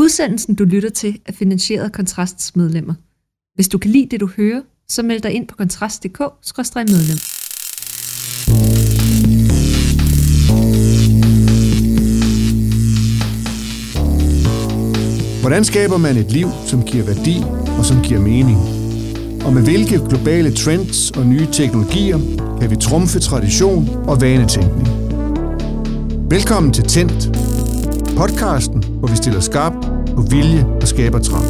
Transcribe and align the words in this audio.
Udsendelsen, 0.00 0.54
du 0.54 0.64
lytter 0.64 0.88
til, 0.90 1.20
er 1.26 1.32
finansieret 1.32 1.84
af 1.84 1.92
Kontrasts 1.92 2.56
medlemmer. 2.56 2.94
Hvis 3.54 3.68
du 3.68 3.78
kan 3.78 3.90
lide 3.90 4.06
det, 4.10 4.20
du 4.20 4.26
hører, 4.36 4.62
så 4.88 5.02
meld 5.02 5.20
dig 5.20 5.32
ind 5.32 5.48
på 5.48 5.56
kontrast.dk-medlem. 5.56 7.18
Hvordan 15.40 15.64
skaber 15.64 15.96
man 15.96 16.16
et 16.16 16.32
liv, 16.32 16.48
som 16.66 16.82
giver 16.82 17.04
værdi 17.04 17.36
og 17.78 17.84
som 17.84 18.02
giver 18.02 18.20
mening? 18.20 18.58
Og 19.44 19.52
med 19.52 19.62
hvilke 19.62 20.00
globale 20.08 20.54
trends 20.54 21.10
og 21.10 21.26
nye 21.26 21.46
teknologier 21.52 22.18
kan 22.60 22.70
vi 22.70 22.76
trumfe 22.76 23.18
tradition 23.18 23.88
og 24.08 24.20
vanetænkning? 24.20 24.88
Velkommen 26.30 26.72
til 26.72 26.84
Tændt, 26.84 27.30
podcasten, 28.20 28.84
hvor 28.84 29.08
vi 29.08 29.16
stiller 29.16 29.40
skarp 29.40 29.72
på 30.16 30.22
vilje 30.30 30.66
og 30.80 30.88
skaber 30.88 31.18
trang. 31.18 31.44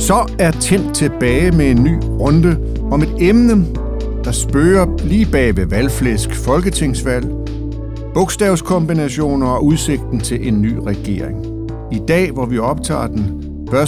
Så 0.00 0.34
er 0.38 0.50
Tændt 0.50 0.94
tilbage 0.94 1.50
med 1.50 1.70
en 1.70 1.84
ny 1.84 1.98
runde 2.02 2.56
om 2.90 3.02
et 3.02 3.14
emne, 3.20 3.66
der 4.24 4.32
spørger 4.32 5.06
lige 5.06 5.26
bag 5.32 5.56
ved 5.56 5.66
valgflæsk 5.66 6.34
folketingsvalg, 6.34 7.26
bogstavskombinationer 8.14 9.46
og 9.46 9.64
udsigten 9.64 10.20
til 10.20 10.48
en 10.48 10.62
ny 10.62 10.74
regering. 10.86 11.46
I 11.92 12.00
dag, 12.08 12.30
hvor 12.30 12.46
vi 12.46 12.58
optager 12.58 13.06
den 13.06 13.44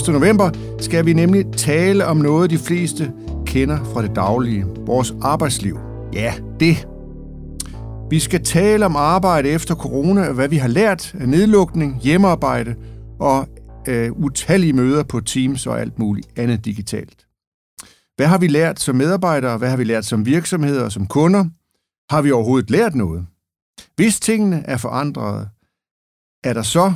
1. 0.07 0.13
november, 0.13 0.49
skal 0.79 1.05
vi 1.05 1.13
nemlig 1.13 1.45
tale 1.57 2.05
om 2.05 2.17
noget, 2.17 2.49
de 2.49 2.57
fleste 2.57 3.11
kender 3.45 3.77
fra 3.93 4.01
det 4.01 4.15
daglige. 4.15 4.65
Vores 4.85 5.13
arbejdsliv. 5.21 5.79
Ja, 6.13 6.33
det. 6.59 6.87
Vi 8.09 8.19
skal 8.19 8.43
tale 8.43 8.85
om 8.85 8.95
arbejde 8.95 9.49
efter 9.49 9.75
corona, 9.75 10.31
hvad 10.31 10.49
vi 10.49 10.57
har 10.57 10.67
lært 10.67 11.15
af 11.15 11.29
nedlukning, 11.29 12.01
hjemmearbejde 12.01 12.75
og 13.19 13.47
øh, 13.87 14.11
utallige 14.11 14.73
møder 14.73 15.03
på 15.03 15.19
Teams 15.21 15.67
og 15.67 15.81
alt 15.81 15.99
muligt 15.99 16.39
andet 16.39 16.65
digitalt. 16.65 17.27
Hvad 18.15 18.27
har 18.27 18.37
vi 18.37 18.47
lært 18.47 18.79
som 18.79 18.95
medarbejdere? 18.95 19.57
Hvad 19.57 19.69
har 19.69 19.77
vi 19.77 19.83
lært 19.83 20.05
som 20.05 20.25
virksomheder 20.25 20.83
og 20.83 20.91
som 20.91 21.07
kunder? 21.07 21.45
Har 22.13 22.21
vi 22.21 22.31
overhovedet 22.31 22.69
lært 22.69 22.95
noget? 22.95 23.25
Hvis 23.95 24.19
tingene 24.19 24.63
er 24.65 24.77
forandrede, 24.77 25.49
er 26.43 26.53
der 26.53 26.61
så 26.61 26.93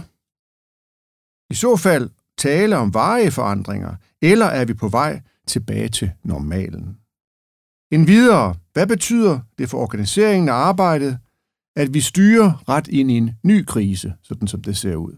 i 1.50 1.53
så 1.53 1.75
fald 1.75 2.09
tale 2.38 2.78
om 2.78 2.94
varige 2.94 3.31
forandringer, 3.31 3.95
eller 4.22 4.45
er 4.45 4.66
vi 4.66 4.73
på 4.73 4.88
vej 4.88 5.22
tilbage 5.47 5.89
til 5.89 6.12
normalen? 6.23 6.97
En 7.92 8.08
videre, 8.08 8.56
hvad 8.73 8.88
betyder 8.88 9.40
det 9.58 9.70
for 9.70 9.78
organiseringen 9.78 10.50
af 10.50 10.54
arbejdet, 10.54 11.18
at 11.76 11.94
vi 11.94 12.02
styrer 12.02 12.70
ret 12.70 12.88
ind 12.88 13.12
i 13.12 13.18
en 13.18 13.31
ny 13.44 13.66
krise, 13.66 14.14
sådan 14.23 14.48
som 14.48 14.62
det 14.62 14.78
ser 14.78 14.96
ud? 14.96 15.18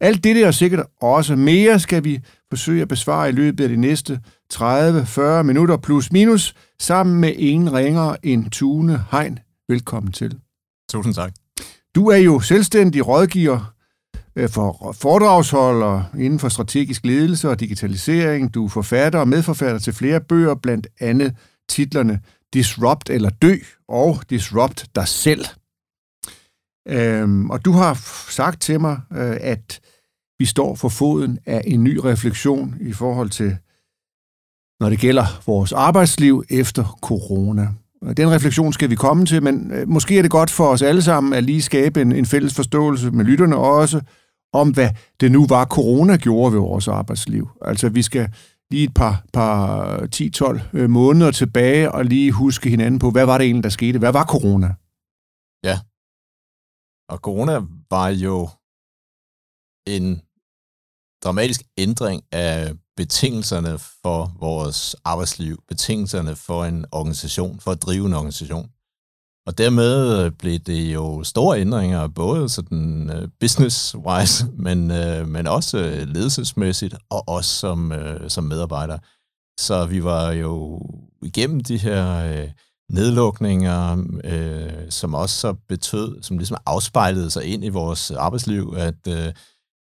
Alt 0.00 0.24
dette 0.24 0.46
og 0.46 0.54
sikkert 0.54 0.86
også 1.00 1.36
mere 1.36 1.80
skal 1.80 2.04
vi 2.04 2.20
forsøge 2.50 2.82
at 2.82 2.88
besvare 2.88 3.28
i 3.28 3.32
løbet 3.32 3.64
af 3.64 3.70
de 3.70 3.76
næste 3.76 4.20
30-40 4.54 5.42
minutter 5.42 5.76
plus 5.76 6.12
minus, 6.12 6.54
sammen 6.80 7.20
med 7.20 7.32
en 7.36 7.72
ringer 7.72 8.16
en 8.22 8.50
Tune 8.50 9.04
Hein. 9.12 9.38
Velkommen 9.68 10.12
til. 10.12 10.38
Tusind 10.90 11.14
tak. 11.14 11.32
Du 11.94 12.06
er 12.08 12.16
jo 12.16 12.40
selvstændig 12.40 13.08
rådgiver 13.08 13.74
øh, 14.36 14.48
for 14.48 14.92
foredragsholder 15.00 16.02
inden 16.18 16.38
for 16.38 16.48
strategisk 16.48 17.04
ledelse 17.04 17.50
og 17.50 17.60
digitalisering. 17.60 18.54
Du 18.54 18.64
er 18.64 18.68
forfatter 18.68 19.18
og 19.18 19.28
medforfatter 19.28 19.78
til 19.78 19.92
flere 19.92 20.20
bøger, 20.20 20.54
blandt 20.54 20.86
andet 21.00 21.34
titlerne 21.68 22.20
Disrupt 22.54 23.10
eller 23.10 23.30
Dø 23.30 23.54
og 23.88 24.18
Disrupt 24.30 24.86
dig 24.94 25.08
selv. 25.08 25.44
Øhm, 26.88 27.50
og 27.50 27.64
du 27.64 27.72
har 27.72 27.94
sagt 28.30 28.62
til 28.62 28.80
mig, 28.80 29.00
øh, 29.12 29.36
at 29.40 29.80
vi 30.38 30.44
står 30.44 30.74
for 30.74 30.88
foden 30.88 31.38
af 31.46 31.62
en 31.66 31.84
ny 31.84 31.96
refleksion 31.96 32.76
i 32.80 32.92
forhold 32.92 33.30
til, 33.30 33.56
når 34.80 34.88
det 34.88 34.98
gælder 34.98 35.42
vores 35.46 35.72
arbejdsliv 35.72 36.44
efter 36.50 36.98
corona. 37.02 37.68
Den 38.16 38.30
refleksion 38.30 38.72
skal 38.72 38.90
vi 38.90 38.94
komme 38.94 39.26
til, 39.26 39.42
men 39.42 39.70
øh, 39.70 39.88
måske 39.88 40.18
er 40.18 40.22
det 40.22 40.30
godt 40.30 40.50
for 40.50 40.68
os 40.68 40.82
alle 40.82 41.02
sammen 41.02 41.32
at 41.32 41.44
lige 41.44 41.62
skabe 41.62 42.02
en, 42.02 42.12
en 42.12 42.26
fælles 42.26 42.54
forståelse 42.54 43.10
med 43.10 43.24
lytterne 43.24 43.56
også, 43.56 44.00
om 44.52 44.70
hvad 44.70 44.90
det 45.20 45.32
nu 45.32 45.46
var, 45.46 45.64
corona 45.64 46.16
gjorde 46.16 46.52
ved 46.52 46.60
vores 46.60 46.88
arbejdsliv. 46.88 47.48
Altså 47.62 47.88
vi 47.88 48.02
skal 48.02 48.28
lige 48.74 48.84
et 48.84 48.94
par, 48.94 49.24
par 49.32 49.56
øh, 49.92 50.08
10-12 50.14 50.78
øh, 50.78 50.90
måneder 50.90 51.30
tilbage 51.30 51.92
og 51.92 52.04
lige 52.04 52.32
huske 52.32 52.70
hinanden 52.70 52.98
på, 52.98 53.10
hvad 53.10 53.26
var 53.26 53.38
det 53.38 53.44
egentlig, 53.44 53.64
der 53.64 53.78
skete? 53.80 53.98
Hvad 53.98 54.12
var 54.12 54.24
corona? 54.34 54.68
Ja. 55.68 55.76
Og 57.12 57.18
corona 57.26 57.54
var 57.94 58.08
jo 58.26 58.38
en 59.96 60.06
dramatisk 61.24 61.60
ændring 61.78 62.22
af 62.32 62.56
betingelserne 62.96 63.78
for 64.02 64.20
vores 64.46 64.96
arbejdsliv, 65.04 65.62
betingelserne 65.68 66.36
for 66.36 66.64
en 66.64 66.86
organisation, 66.92 67.60
for 67.60 67.70
at 67.70 67.82
drive 67.82 68.06
en 68.06 68.14
organisation. 68.14 68.66
Og 69.46 69.58
dermed 69.58 70.24
øh, 70.24 70.32
blev 70.32 70.58
det 70.58 70.94
jo 70.94 71.24
store 71.24 71.60
ændringer, 71.60 72.08
både 72.08 72.48
sådan 72.48 73.10
øh, 73.10 73.28
business-wise, 73.40 74.46
men, 74.66 74.90
øh, 74.90 75.28
men 75.28 75.46
også 75.46 76.04
ledelsesmæssigt, 76.06 76.94
og 77.10 77.28
også 77.28 77.50
som, 77.50 77.92
som 78.28 78.44
medarbejder. 78.44 78.98
Så 79.60 79.86
vi 79.86 80.04
var 80.04 80.32
jo 80.32 80.80
igennem 81.22 81.60
de 81.60 81.78
her 81.78 82.32
uh, 82.42 82.48
nedlukninger, 82.90 84.04
som 84.90 85.14
også 85.14 85.40
så 85.40 85.52
betød, 85.68 86.22
som 86.22 86.38
ligesom 86.38 86.56
afspejlede 86.66 87.30
sig 87.30 87.44
ind 87.44 87.64
i 87.64 87.68
vores 87.68 88.10
arbejdsliv, 88.10 88.74
at 88.76 89.34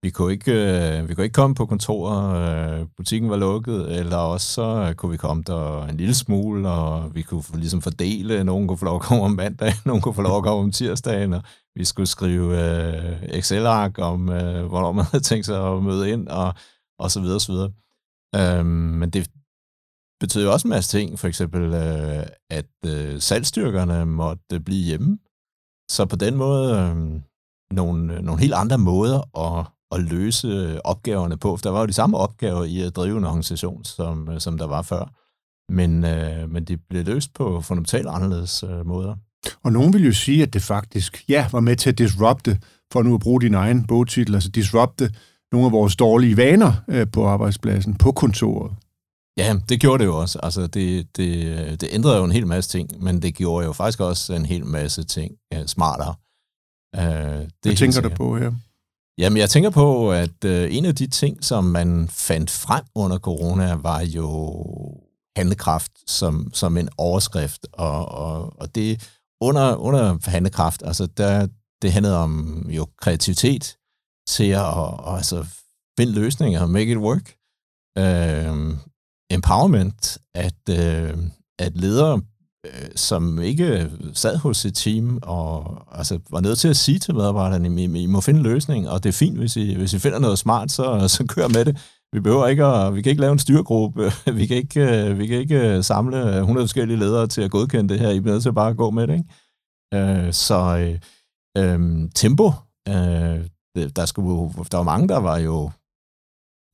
vi 0.03 0.11
kunne 0.11 0.33
ikke, 0.33 0.53
øh, 0.53 1.09
vi 1.09 1.15
kunne 1.15 1.25
ikke 1.25 1.35
komme 1.35 1.55
på 1.55 1.67
kontoret, 1.67 2.81
øh, 2.81 2.87
butikken 2.97 3.31
var 3.31 3.37
lukket, 3.37 3.99
eller 3.99 4.17
også 4.17 4.47
så 4.53 4.87
øh, 4.89 4.95
kunne 4.95 5.11
vi 5.11 5.17
komme 5.17 5.43
der 5.47 5.85
en 5.87 5.97
lille 5.97 6.15
smule, 6.15 6.69
og 6.69 7.15
vi 7.15 7.23
kunne 7.23 7.43
ligesom 7.55 7.83
fordele, 7.83 8.45
nogen 8.45 8.69
kunne 8.69 8.79
få 8.79 8.85
lov 8.85 8.97
at 8.97 9.03
komme 9.03 9.25
om 9.25 9.31
mandag, 9.31 9.73
nogen 9.87 10.03
kunne 10.03 10.15
få 10.15 10.23
lov 10.23 10.37
at 10.37 10.45
komme 10.45 10.65
om 10.65 10.73
tirsdagen, 10.73 11.33
og 11.33 11.43
vi 11.75 11.85
skulle 11.85 12.07
skrive 12.07 12.49
øh, 12.63 13.23
Excel-ark 13.23 13.99
om, 13.99 14.29
øh, 14.29 14.67
hvornår 14.67 14.93
man 14.93 15.05
havde 15.11 15.25
tænkt 15.25 15.47
sig 15.47 15.73
at 15.73 15.83
møde 15.83 16.11
ind, 16.11 16.29
og, 16.29 16.55
og 16.99 17.11
så 17.11 17.21
videre, 17.21 17.37
og 17.37 17.41
så 17.41 17.53
videre. 17.53 17.73
Øhm, 18.37 18.67
men 19.01 19.11
det 19.11 19.31
betød 20.21 20.45
jo 20.45 20.53
også 20.53 20.69
en 20.69 20.71
masse 20.71 20.99
ting, 20.99 21.19
for 21.19 21.29
eksempel, 21.29 21.63
øh, 21.75 22.27
at 22.51 22.73
øh, 22.87 23.21
salgstyrkerne 23.21 24.07
måtte 24.07 24.55
øh, 24.55 24.61
blive 24.61 24.85
hjemme, 24.85 25.19
så 25.91 26.07
på 26.11 26.17
den 26.17 26.35
måde 26.37 26.79
øhm, 26.79 27.15
øh, 27.15 27.21
nogle, 27.73 28.23
nogle 28.23 28.41
helt 28.41 28.55
andre 28.55 28.79
måder 28.79 29.21
at 29.47 29.67
at 29.93 30.01
løse 30.01 30.81
opgaverne 30.87 31.37
på. 31.37 31.57
For 31.57 31.63
der 31.63 31.71
var 31.71 31.81
jo 31.81 31.87
de 31.87 31.93
samme 31.93 32.17
opgaver 32.17 32.65
i 32.65 32.81
at 32.81 32.97
drive 32.97 33.19
en 33.19 33.25
organisation, 33.25 33.85
som, 33.85 34.41
som 34.41 34.59
der 34.59 34.67
var 34.67 34.83
før. 34.83 35.13
Men, 35.73 36.05
øh, 36.05 36.51
men 36.51 36.65
de 36.65 36.77
blev 36.77 37.05
løst 37.05 37.35
på 37.35 37.61
fundamentalt 37.61 38.07
anderledes 38.09 38.63
øh, 38.63 38.87
måder. 38.87 39.15
Og 39.63 39.73
nogen 39.73 39.93
vil 39.93 40.05
jo 40.05 40.13
sige, 40.13 40.43
at 40.43 40.55
det 40.55 40.63
faktisk 40.63 41.25
ja, 41.29 41.49
var 41.53 41.61
med 41.61 41.77
til 41.77 41.91
at 41.91 41.99
disrupte, 41.99 42.61
for 42.93 43.03
nu 43.03 43.15
at 43.15 43.21
bruge 43.21 43.41
din 43.41 43.55
egen 43.55 43.87
bogtitel, 43.87 44.35
altså 44.35 44.51
disrupte 44.51 45.15
nogle 45.53 45.67
af 45.67 45.73
vores 45.73 45.97
dårlige 45.97 46.37
vaner 46.37 46.73
øh, 46.89 47.07
på 47.13 47.27
arbejdspladsen, 47.27 47.95
på 47.95 48.13
kontoret. 48.13 48.73
Ja, 49.39 49.57
det 49.69 49.81
gjorde 49.81 49.99
det 49.99 50.05
jo 50.07 50.17
også. 50.21 50.39
Altså, 50.43 50.67
det, 50.67 51.17
det, 51.17 51.81
det 51.81 51.89
ændrede 51.93 52.17
jo 52.17 52.25
en 52.25 52.33
hel 52.33 52.47
masse 52.47 52.71
ting, 52.71 53.03
men 53.03 53.23
det 53.23 53.35
gjorde 53.35 53.67
jo 53.67 53.73
faktisk 53.73 54.01
også 54.01 54.35
en 54.35 54.47
hel 54.47 54.67
masse 54.67 55.05
ting 55.05 55.33
uh, 55.55 55.67
smartere. 55.67 56.15
Uh, 56.97 57.03
det 57.03 57.49
Hvad 57.63 57.77
tænker 57.77 58.01
du 58.01 58.09
på 58.09 58.39
her? 58.39 58.53
Jamen, 59.19 59.37
jeg 59.37 59.51
tænker 59.51 59.71
på, 59.71 60.13
at 60.13 60.45
øh, 60.45 60.77
en 60.77 60.85
af 60.85 60.95
de 60.95 61.07
ting, 61.07 61.45
som 61.45 61.65
man 61.65 62.09
fandt 62.09 62.51
frem 62.51 62.85
under 62.95 63.19
corona, 63.19 63.75
var 63.75 64.01
jo 64.01 64.65
handekraft 65.37 65.93
som, 66.07 66.51
som 66.53 66.77
en 66.77 66.89
overskrift. 66.99 67.67
Og, 67.73 68.09
og, 68.09 68.61
og 68.61 68.75
det 68.75 69.11
under, 69.41 69.77
under 69.77 70.31
handekraft, 70.31 70.83
altså 70.85 71.07
der, 71.07 71.49
det 71.83 71.93
handlede 71.93 72.19
om 72.19 72.65
jo 72.71 72.87
kreativitet 72.99 73.77
til 74.29 74.51
at 74.51 74.61
og, 74.61 75.17
altså, 75.17 75.47
finde 75.99 76.13
løsninger, 76.13 76.67
make 76.67 76.93
it 76.93 76.99
work. 76.99 77.35
Øh, 77.99 78.77
empowerment, 79.31 80.19
at, 80.35 80.69
øh, 80.71 81.19
at 81.59 81.77
ledere 81.77 82.23
øh, 82.67 82.89
som 82.97 83.43
ikke 83.43 83.91
sad 84.13 84.37
hos 84.37 84.57
sit 84.57 84.75
team 84.75 85.19
og 85.23 85.83
altså, 85.93 86.19
var 86.31 86.41
nødt 86.41 86.59
til 86.59 86.69
at 86.69 86.77
sige 86.77 86.99
til 86.99 87.15
medarbejderne, 87.15 87.83
I, 87.83 88.03
I 88.03 88.07
må 88.07 88.21
finde 88.21 88.41
en 88.41 88.47
løsning, 88.47 88.89
og 88.89 89.05
det 89.05 89.09
er 89.09 89.13
fint, 89.13 89.39
hvis 89.39 89.57
I, 89.57 89.75
hvis 89.75 89.95
I 89.95 89.99
finder 89.99 90.19
noget 90.19 90.39
smart, 90.39 90.71
så, 90.71 91.09
så 91.09 91.25
kør 91.29 91.49
med 91.49 91.65
det. 91.65 91.79
Vi 92.13 92.21
behøver 92.21 92.47
ikke 92.47 92.65
at, 92.65 92.95
vi 92.95 93.03
kan 93.03 93.11
ikke 93.11 93.21
lave 93.21 93.33
en 93.33 93.39
styrgruppe, 93.39 94.13
vi 94.39 94.47
kan 94.47 94.57
ikke, 94.57 95.09
øh, 95.09 95.19
vi 95.19 95.27
kan 95.27 95.39
ikke 95.39 95.77
øh, 95.77 95.85
samle 95.85 96.37
100 96.37 96.65
forskellige 96.65 96.99
ledere 96.99 97.27
til 97.27 97.43
at 97.43 97.51
godkende 97.51 97.95
det 97.95 98.01
her, 98.01 98.11
I 98.11 98.21
bliver 98.21 98.35
nødt 98.35 98.43
til 98.43 98.49
at 98.49 98.55
bare 98.55 98.75
gå 98.75 98.91
med 98.91 99.07
det. 99.07 99.15
Ikke? 99.15 100.27
Øh, 100.27 100.33
så 100.33 100.59
øh, 100.79 100.99
øh, 101.59 102.09
tempo, 102.15 102.53
øh, 102.89 103.41
der, 103.97 104.07
skulle, 104.07 104.53
der 104.73 104.77
var 104.77 104.85
mange, 104.85 105.09
der 105.09 105.19
var 105.19 105.39
jo 105.39 105.71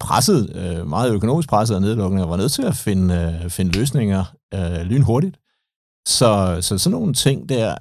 presset, 0.01 0.57
øh, 0.57 0.87
meget 0.87 1.15
økonomisk 1.15 1.49
presset 1.49 1.75
af 1.75 1.81
nedlukninger, 1.81 2.27
var 2.27 2.37
nødt 2.37 2.53
til 2.53 2.63
at 2.63 2.77
finde, 2.77 3.41
øh, 3.45 3.51
finde 3.51 3.79
løsninger 3.79 4.25
øh, 4.55 4.83
lynhurtigt. 4.83 5.37
Så, 6.09 6.59
så 6.61 6.79
sådan 6.79 6.99
nogle 6.99 7.15
ting 7.15 7.49
der 7.49 7.77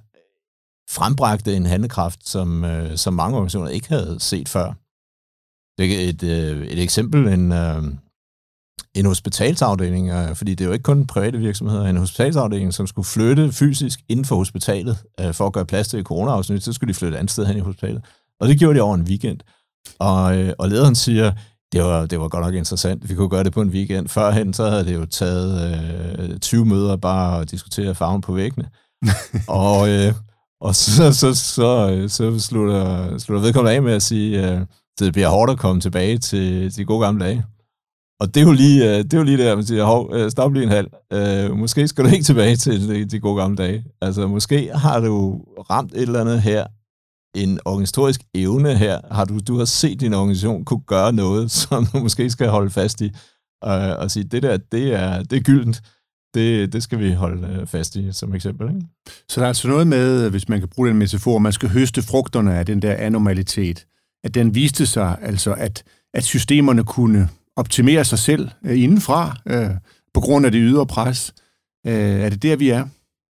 frembragte 0.90 1.56
en 1.56 1.66
handekraft, 1.66 2.30
som, 2.30 2.66
øh, 2.66 2.98
som 2.98 3.14
mange 3.14 3.36
organisationer 3.36 3.70
ikke 3.70 3.90
havde 3.90 4.18
set 4.20 4.50
før. 4.50 4.74
Det 5.78 6.06
er 6.06 6.10
et, 6.10 6.24
øh, 6.24 6.68
et 6.68 6.84
eksempel, 6.84 7.28
en, 7.28 7.52
øh, 7.52 7.84
en 8.96 9.06
hospitalsafdeling, 9.06 10.10
øh, 10.10 10.36
fordi 10.36 10.52
det 10.56 10.62
er 10.62 10.68
jo 10.68 10.74
ikke 10.74 10.84
kun 10.84 11.08
private 11.08 11.38
virksomheder, 11.38 11.86
en 11.86 11.98
hospitalsafdeling, 11.98 12.74
som 12.74 12.88
skulle 12.88 13.06
flytte 13.06 13.52
fysisk 13.52 14.00
inden 14.10 14.26
for 14.26 14.36
hospitalet 14.36 14.98
øh, 15.20 15.34
for 15.34 15.48
at 15.48 15.54
gøre 15.54 15.66
plads 15.66 15.88
til 15.88 16.04
corona-afsnit, 16.04 16.64
så 16.64 16.74
skulle 16.74 16.94
de 16.94 16.98
flytte 16.98 17.16
et 17.16 17.20
andet 17.20 17.32
sted 17.32 17.46
hen 17.46 17.58
i 17.58 17.60
hospitalet. 17.60 18.06
Og 18.40 18.48
det 18.48 18.60
gjorde 18.60 18.78
de 18.78 18.84
over 18.84 18.96
en 18.96 19.02
weekend. 19.02 19.40
Og, 20.00 20.38
øh, 20.38 20.54
og 20.60 20.70
lederen 20.70 20.96
siger, 20.96 21.32
det 21.72 21.84
var, 21.84 22.06
det 22.06 22.20
var 22.20 22.28
godt 22.28 22.46
nok 22.46 22.54
interessant. 22.54 23.10
Vi 23.10 23.16
kunne 23.16 23.30
gøre 23.30 23.44
det 23.44 23.54
på 23.54 23.62
en 23.62 23.70
weekend. 23.70 24.08
Førhen, 24.08 24.54
så 24.54 24.70
havde 24.70 24.86
det 24.86 24.94
jo 24.94 25.06
taget 25.06 25.52
øh, 26.20 26.40
20 26.40 26.66
møder 26.66 26.96
bare 26.96 27.42
at 27.42 27.52
diskutere 27.52 27.96
farven 27.96 28.22
på 28.22 28.34
væggene. 28.34 28.70
og, 29.48 29.90
øh, 29.90 30.14
og 30.62 30.76
så, 30.76 31.14
så, 31.14 31.34
så, 31.34 32.06
så 32.08 32.40
slutter, 32.40 33.18
slutter 33.18 33.44
vedkommende 33.46 33.76
af 33.76 33.82
med 33.82 33.94
at 33.94 34.02
sige, 34.02 34.52
øh, 34.52 34.62
det 35.00 35.14
bliver 35.14 35.30
hårdt 35.30 35.52
at 35.52 35.60
komme 35.60 35.82
tilbage 35.82 36.18
til 36.18 36.76
de 36.76 36.86
gode 36.86 37.06
gamle 37.06 37.26
dage. 37.26 37.44
Og 38.20 38.36
det 38.36 38.42
er 38.42 38.46
jo 38.46 38.52
lige, 38.52 38.90
øh, 38.90 38.98
det 39.04 39.14
er 39.14 39.18
jo 39.18 39.24
lige 39.24 39.38
der, 39.38 39.56
man 39.56 39.66
siger, 39.66 39.84
hov, 39.84 40.10
øh, 40.14 40.32
stop 40.32 40.54
lige 40.54 40.64
en 40.64 40.70
halv. 40.70 40.88
Øh, 41.14 41.58
måske 41.58 41.88
skal 41.88 42.06
du 42.06 42.10
ikke 42.10 42.24
tilbage 42.24 42.56
til 42.56 42.90
de, 42.90 43.06
de 43.06 43.20
gode 43.20 43.42
gamle 43.42 43.58
dage. 43.58 43.86
Altså, 44.02 44.28
måske 44.28 44.72
har 44.74 45.00
du 45.00 45.42
ramt 45.70 45.92
et 45.94 46.02
eller 46.02 46.22
andet 46.22 46.42
her, 46.42 46.66
en 47.36 47.60
organisatorisk 47.66 48.22
evne 48.36 48.78
her, 48.78 49.00
har 49.12 49.26
du, 49.26 49.40
du 49.40 49.58
har 49.58 49.66
set 49.66 50.00
din 50.00 50.14
organisation 50.14 50.66
kunne 50.66 50.82
gøre 50.88 51.14
noget, 51.14 51.52
som 51.62 51.86
du 51.86 52.00
måske 52.00 52.30
skal 52.30 52.48
holde 52.48 52.70
fast 52.70 53.02
i, 53.02 53.12
og, 53.62 53.78
og 53.78 54.12
sige, 54.12 54.24
det 54.24 54.44
der, 54.44 54.58
det 54.58 54.94
er, 54.94 55.24
det 55.24 55.38
er 55.38 55.42
gyldent. 55.42 55.82
Det, 56.34 56.74
det 56.74 56.84
skal 56.84 57.00
vi 57.00 57.12
holde 57.12 57.68
fast 57.68 57.96
i 57.96 58.12
som 58.12 58.36
eksempel. 58.36 58.68
Ikke? 58.68 58.82
Så 59.30 59.40
der 59.40 59.42
er 59.42 59.48
altså 59.48 59.68
noget 59.68 59.88
med, 59.88 60.30
hvis 60.30 60.50
man 60.50 60.60
kan 60.60 60.70
bruge 60.70 60.88
den 60.88 60.98
metafor, 60.98 61.40
man 61.40 61.54
skal 61.54 61.70
høste 61.70 62.02
frugterne 62.02 62.56
af 62.56 62.66
den 62.66 62.82
der 62.82 62.94
anomalitet. 62.94 63.86
At 64.24 64.34
den 64.34 64.56
viste 64.56 64.86
sig 64.86 65.18
altså, 65.22 65.54
at, 65.54 65.84
at 66.14 66.24
systemerne 66.24 66.84
kunne 66.84 67.30
optimere 67.56 68.06
sig 68.06 68.20
selv 68.20 68.50
øh, 68.66 68.84
indenfra 68.84 69.38
øh, 69.46 69.70
på 70.14 70.22
grund 70.22 70.46
af 70.46 70.52
det 70.52 70.60
ydre 70.64 70.86
pres. 70.86 71.34
Øh, 71.88 71.94
er 71.94 72.30
det 72.30 72.44
der, 72.44 72.56
vi 72.56 72.70
er? 72.70 72.86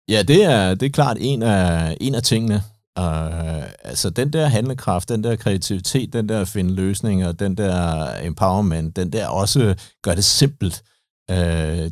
Ja, 0.08 0.22
det 0.22 0.44
er, 0.44 0.74
det 0.74 0.86
er 0.86 0.90
klart 0.90 1.16
en 1.20 1.42
af, 1.42 1.96
en 2.00 2.14
af 2.14 2.22
tingene. 2.22 2.62
Uh, 2.98 3.62
altså 3.84 4.10
den 4.10 4.32
der 4.32 4.46
handlekraft, 4.46 5.08
den 5.08 5.24
der 5.24 5.36
kreativitet, 5.36 6.12
den 6.12 6.28
der 6.28 6.40
at 6.40 6.48
finde 6.48 6.74
løsninger, 6.74 7.32
den 7.32 7.56
der 7.56 8.08
empowerment, 8.22 8.96
den 8.96 9.12
der 9.12 9.26
også 9.26 9.74
gør 10.02 10.14
det 10.14 10.24
simpelt. 10.24 10.82
Uh, 11.30 11.36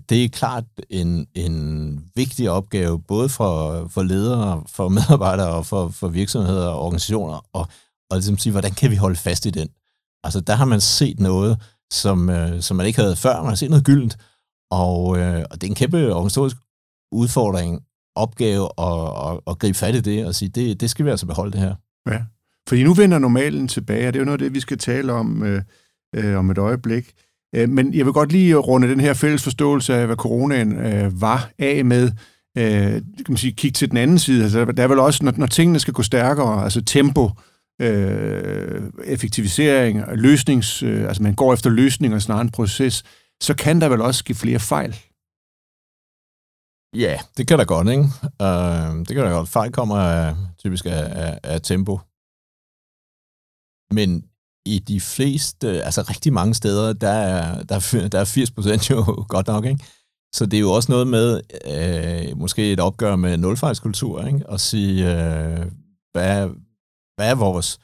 det 0.09 0.25
er 0.25 0.29
klart 0.29 0.65
en, 0.91 1.27
en 1.35 2.05
vigtig 2.15 2.51
opgave, 2.51 3.03
både 3.03 3.29
for, 3.29 3.87
for 3.89 4.03
ledere, 4.03 4.63
for 4.69 4.89
medarbejdere 4.89 5.49
og 5.49 5.67
for, 5.67 5.89
for 5.89 6.09
virksomheder 6.09 6.69
og 6.69 6.81
organisationer, 6.81 7.47
og, 7.53 7.67
og 8.11 8.17
ligesom 8.17 8.39
sige, 8.39 8.53
hvordan 8.53 8.73
kan 8.73 8.91
vi 8.91 8.97
holde 8.97 9.17
fast 9.17 9.47
i 9.47 9.51
den? 9.51 9.69
Altså 10.25 10.41
der 10.41 10.55
har 10.55 10.65
man 10.65 10.81
set 10.81 11.21
noget, 11.21 11.63
som, 11.93 12.29
uh, 12.29 12.61
som 12.61 12.77
man 12.77 12.87
ikke 12.87 13.01
havde 13.01 13.17
før, 13.17 13.37
man 13.37 13.49
har 13.49 13.55
set 13.55 13.71
noget 13.71 13.85
gyldent, 13.85 14.17
og, 14.71 15.03
uh, 15.05 15.43
og 15.51 15.55
det 15.55 15.63
er 15.63 15.69
en 15.69 15.75
kæmpe 15.75 16.15
organisatorisk 16.15 16.57
udfordring 17.13 17.83
opgave 18.15 18.69
at, 18.79 19.31
at, 19.31 19.41
at 19.47 19.59
gribe 19.59 19.79
fat 19.79 19.95
i 19.95 20.01
det 20.01 20.27
og 20.27 20.35
sige, 20.35 20.49
det, 20.49 20.81
det 20.81 20.91
skal 20.91 21.05
vi 21.05 21.11
altså 21.11 21.27
beholde 21.27 21.53
det 21.53 21.61
her. 21.61 21.75
Ja, 22.11 22.23
fordi 22.69 22.83
nu 22.83 22.95
vender 22.95 23.19
normalen 23.19 23.69
tilbage, 23.69 24.09
og 24.09 24.13
det 24.13 24.19
er 24.19 24.21
jo 24.21 24.25
noget 24.25 24.41
af 24.41 24.45
det, 24.45 24.55
vi 24.55 24.61
skal 24.61 24.79
tale 24.79 25.13
om 25.13 25.43
øh, 25.43 25.63
øh, 26.17 26.39
om 26.39 26.51
et 26.51 26.59
øjeblik. 26.59 27.13
Øh, 27.55 27.69
men 27.69 27.95
jeg 27.95 28.05
vil 28.05 28.13
godt 28.13 28.33
lige 28.33 28.57
runde 28.57 28.89
den 28.89 29.01
her 29.01 29.15
fælles 29.15 29.43
forståelse 29.43 29.95
af, 29.95 30.07
hvad 30.07 30.17
coronaen 30.17 30.77
øh, 30.77 31.21
var 31.21 31.51
af 31.59 31.85
med, 31.85 32.11
øh, 32.59 32.93
kan 32.93 33.25
man 33.29 33.37
sige, 33.37 33.53
kigge 33.53 33.75
til 33.75 33.91
den 33.91 33.97
anden 33.97 34.19
side. 34.19 34.43
Altså, 34.43 34.65
der 34.65 34.83
er 34.83 34.89
vel 34.89 34.99
også, 34.99 35.25
når, 35.25 35.33
når 35.37 35.47
tingene 35.47 35.81
skal 35.81 35.95
gå 35.95 36.03
stærkere, 36.03 36.65
altså 36.65 36.83
tempo, 36.83 37.31
øh, 37.81 38.83
effektivisering, 39.05 40.03
løsnings, 40.15 40.83
øh, 40.83 41.09
altså 41.09 41.23
man 41.23 41.35
går 41.35 41.55
efter 41.55 41.71
løsninger 41.71 42.19
snarere 42.19 42.43
en 42.43 42.51
proces, 42.51 43.03
så 43.43 43.55
kan 43.55 43.81
der 43.81 43.89
vel 43.89 44.01
også 44.01 44.19
ske 44.19 44.35
flere 44.35 44.59
fejl. 44.59 44.97
Ja, 46.97 47.19
det 47.37 47.49
kan 47.49 47.59
da 47.59 47.65
godt, 47.65 47.89
ikke? 47.89 48.03
Uh, 48.25 48.99
det 48.99 49.09
kan 49.09 49.25
da 49.25 49.31
godt. 49.31 49.49
Fejl 49.49 49.73
kommer 49.73 49.97
af, 49.97 50.37
typisk 50.59 50.87
af, 50.87 51.05
af, 51.25 51.39
af 51.43 51.61
tempo. 51.61 52.01
Men 53.95 54.25
i 54.67 54.79
de 54.79 55.01
fleste, 55.01 55.83
altså 55.83 56.03
rigtig 56.03 56.33
mange 56.33 56.55
steder, 56.55 56.93
der 56.93 57.09
er, 57.09 57.63
der, 57.63 58.09
der 58.13 58.21
er 58.21 58.25
80 58.25 58.51
procent 58.51 58.91
jo 58.91 59.05
godt 59.35 59.47
nok, 59.47 59.65
ikke? 59.65 59.85
Så 60.35 60.47
det 60.47 60.57
er 60.57 60.61
jo 60.61 60.73
også 60.73 60.93
noget 60.93 61.07
med, 61.07 61.41
øh, 61.65 62.39
måske 62.39 62.73
et 62.73 62.81
opgør 62.81 63.17
med 63.17 63.37
nulfejlskultur, 63.37 64.27
ikke? 64.27 64.49
Og 64.49 64.61
sige, 64.61 65.03
øh, 65.03 65.67
hvad, 66.13 66.49
hvad 67.17 67.31
er 67.31 67.35
vores, 67.35 67.79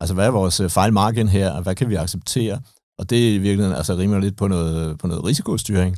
altså 0.00 0.14
hvad 0.14 0.26
er 0.26 0.30
vores 0.30 0.60
øh, 0.60 0.70
fejlmargin 0.70 1.28
her, 1.28 1.50
og 1.50 1.62
hvad 1.62 1.74
kan 1.74 1.88
vi 1.88 1.94
acceptere? 1.94 2.60
Og 2.98 3.10
det 3.10 3.28
er 3.28 3.34
i 3.34 3.38
virkeligheden 3.38 3.76
altså 3.76 3.94
rimelig 3.94 4.22
lidt 4.22 4.36
på 4.36 4.48
noget, 4.48 4.98
på 4.98 5.06
noget 5.06 5.24
risikostyring. 5.24 5.96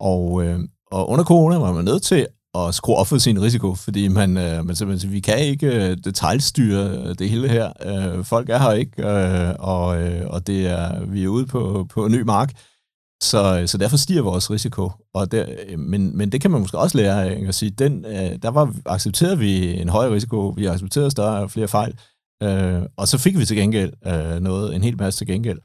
Og, 0.00 0.44
øh, 0.44 0.60
og 0.94 1.10
under 1.10 1.24
corona 1.24 1.56
var 1.58 1.72
man 1.72 1.84
nødt 1.84 2.02
til 2.02 2.26
at 2.54 2.74
skrue 2.74 2.96
op 2.96 3.06
for 3.06 3.18
sin 3.18 3.42
risiko, 3.42 3.74
fordi 3.74 4.08
man, 4.08 4.36
øh, 4.36 4.66
man 4.66 4.76
simpelthen 4.76 5.12
vi 5.12 5.20
kan 5.20 5.38
ikke 5.38 5.66
øh, 5.66 5.96
detaljstyre 6.04 6.90
øh, 6.90 7.14
det 7.18 7.30
hele 7.30 7.48
her. 7.48 7.72
Øh, 7.86 8.24
folk 8.24 8.48
er 8.48 8.58
her 8.58 8.72
ikke, 8.72 9.06
øh, 9.06 9.54
og, 9.58 10.02
øh, 10.02 10.26
og 10.26 10.46
det 10.46 10.66
er, 10.66 11.04
vi 11.04 11.24
er 11.24 11.28
ude 11.28 11.46
på, 11.46 11.86
på 11.90 12.08
ny 12.08 12.20
mark. 12.20 12.52
Så, 13.22 13.58
øh, 13.60 13.68
så 13.68 13.78
derfor 13.78 13.96
stiger 13.96 14.22
vores 14.22 14.50
risiko. 14.50 14.90
Og 15.14 15.32
der, 15.32 15.46
øh, 15.68 15.78
men, 15.78 16.16
men 16.16 16.32
det 16.32 16.40
kan 16.40 16.50
man 16.50 16.60
måske 16.60 16.78
også 16.78 16.98
lære 16.98 17.24
af, 17.24 17.44
at 17.48 17.54
sige, 17.54 17.70
den, 17.70 18.04
øh, 18.04 18.38
der 18.42 18.48
var, 18.48 18.74
accepterede 18.86 19.38
vi 19.38 19.80
en 19.80 19.88
høj 19.88 20.08
risiko, 20.08 20.48
vi 20.48 20.66
accepterede 20.66 21.10
større 21.10 21.42
og 21.42 21.50
flere 21.50 21.68
fejl, 21.68 21.98
øh, 22.42 22.82
og 22.96 23.08
så 23.08 23.18
fik 23.18 23.38
vi 23.38 23.44
til 23.44 23.56
gengæld 23.56 23.92
øh, 24.06 24.40
noget, 24.40 24.74
en 24.74 24.82
hel 24.82 24.96
masse 24.96 25.20
til 25.20 25.26
gengæld. 25.26 25.58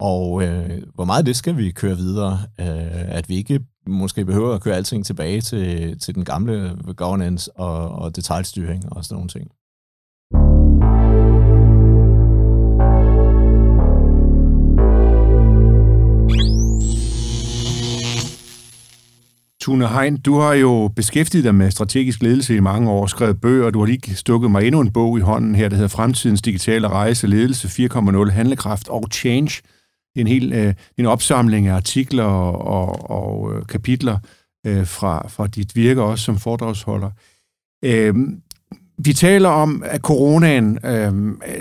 Og 0.00 0.42
øh, 0.42 0.82
hvor 0.94 1.04
meget 1.04 1.26
det 1.26 1.36
skal 1.36 1.56
vi 1.56 1.70
køre 1.70 1.96
videre, 1.96 2.40
øh, 2.60 3.16
at 3.16 3.28
vi 3.28 3.36
ikke 3.36 3.60
måske 3.86 4.24
behøver 4.24 4.54
at 4.54 4.60
køre 4.60 4.76
alting 4.76 5.06
tilbage 5.06 5.40
til, 5.40 5.98
til 5.98 6.14
den 6.14 6.24
gamle 6.24 6.76
governance 6.96 7.56
og, 7.56 7.88
og 7.88 8.16
detaljstyring 8.16 8.92
og 8.92 9.04
sådan 9.04 9.14
nogle 9.14 9.28
ting. 9.28 9.50
Tune 19.60 19.88
Hein, 19.88 20.16
du 20.16 20.38
har 20.38 20.52
jo 20.52 20.90
beskæftiget 20.96 21.44
dig 21.44 21.54
med 21.54 21.70
strategisk 21.70 22.22
ledelse 22.22 22.56
i 22.56 22.60
mange 22.60 22.90
år, 22.90 23.06
skrevet 23.06 23.40
bøger, 23.40 23.66
og 23.66 23.74
du 23.74 23.78
har 23.78 23.86
lige 23.86 24.14
stukket 24.14 24.50
mig 24.50 24.66
endnu 24.66 24.80
en 24.80 24.92
bog 24.92 25.18
i 25.18 25.20
hånden 25.20 25.54
her, 25.54 25.68
der 25.68 25.76
hedder 25.76 25.88
Fremtidens 25.88 26.42
Digitale 26.42 26.88
Rejse, 26.88 27.26
Ledelse 27.26 27.88
4.0, 27.88 28.30
Handlekraft 28.30 28.88
og 28.88 29.04
Change– 29.12 29.62
en 30.16 30.26
hel 30.26 30.52
øh, 30.52 30.74
en 30.98 31.06
opsamling 31.06 31.66
af 31.66 31.74
artikler 31.74 32.24
og, 32.24 32.66
og, 32.66 33.10
og 33.10 33.54
øh, 33.54 33.66
kapitler 33.66 34.18
øh, 34.66 34.86
fra, 34.86 35.28
fra 35.28 35.46
dit 35.46 35.76
virke 35.76 36.02
også 36.02 36.24
som 36.24 36.38
foredragsholder. 36.38 37.10
Øh, 37.84 38.14
vi 38.98 39.12
taler 39.12 39.48
om, 39.48 39.82
at 39.86 40.00
coronaen 40.00 40.78
øh, 40.84 41.12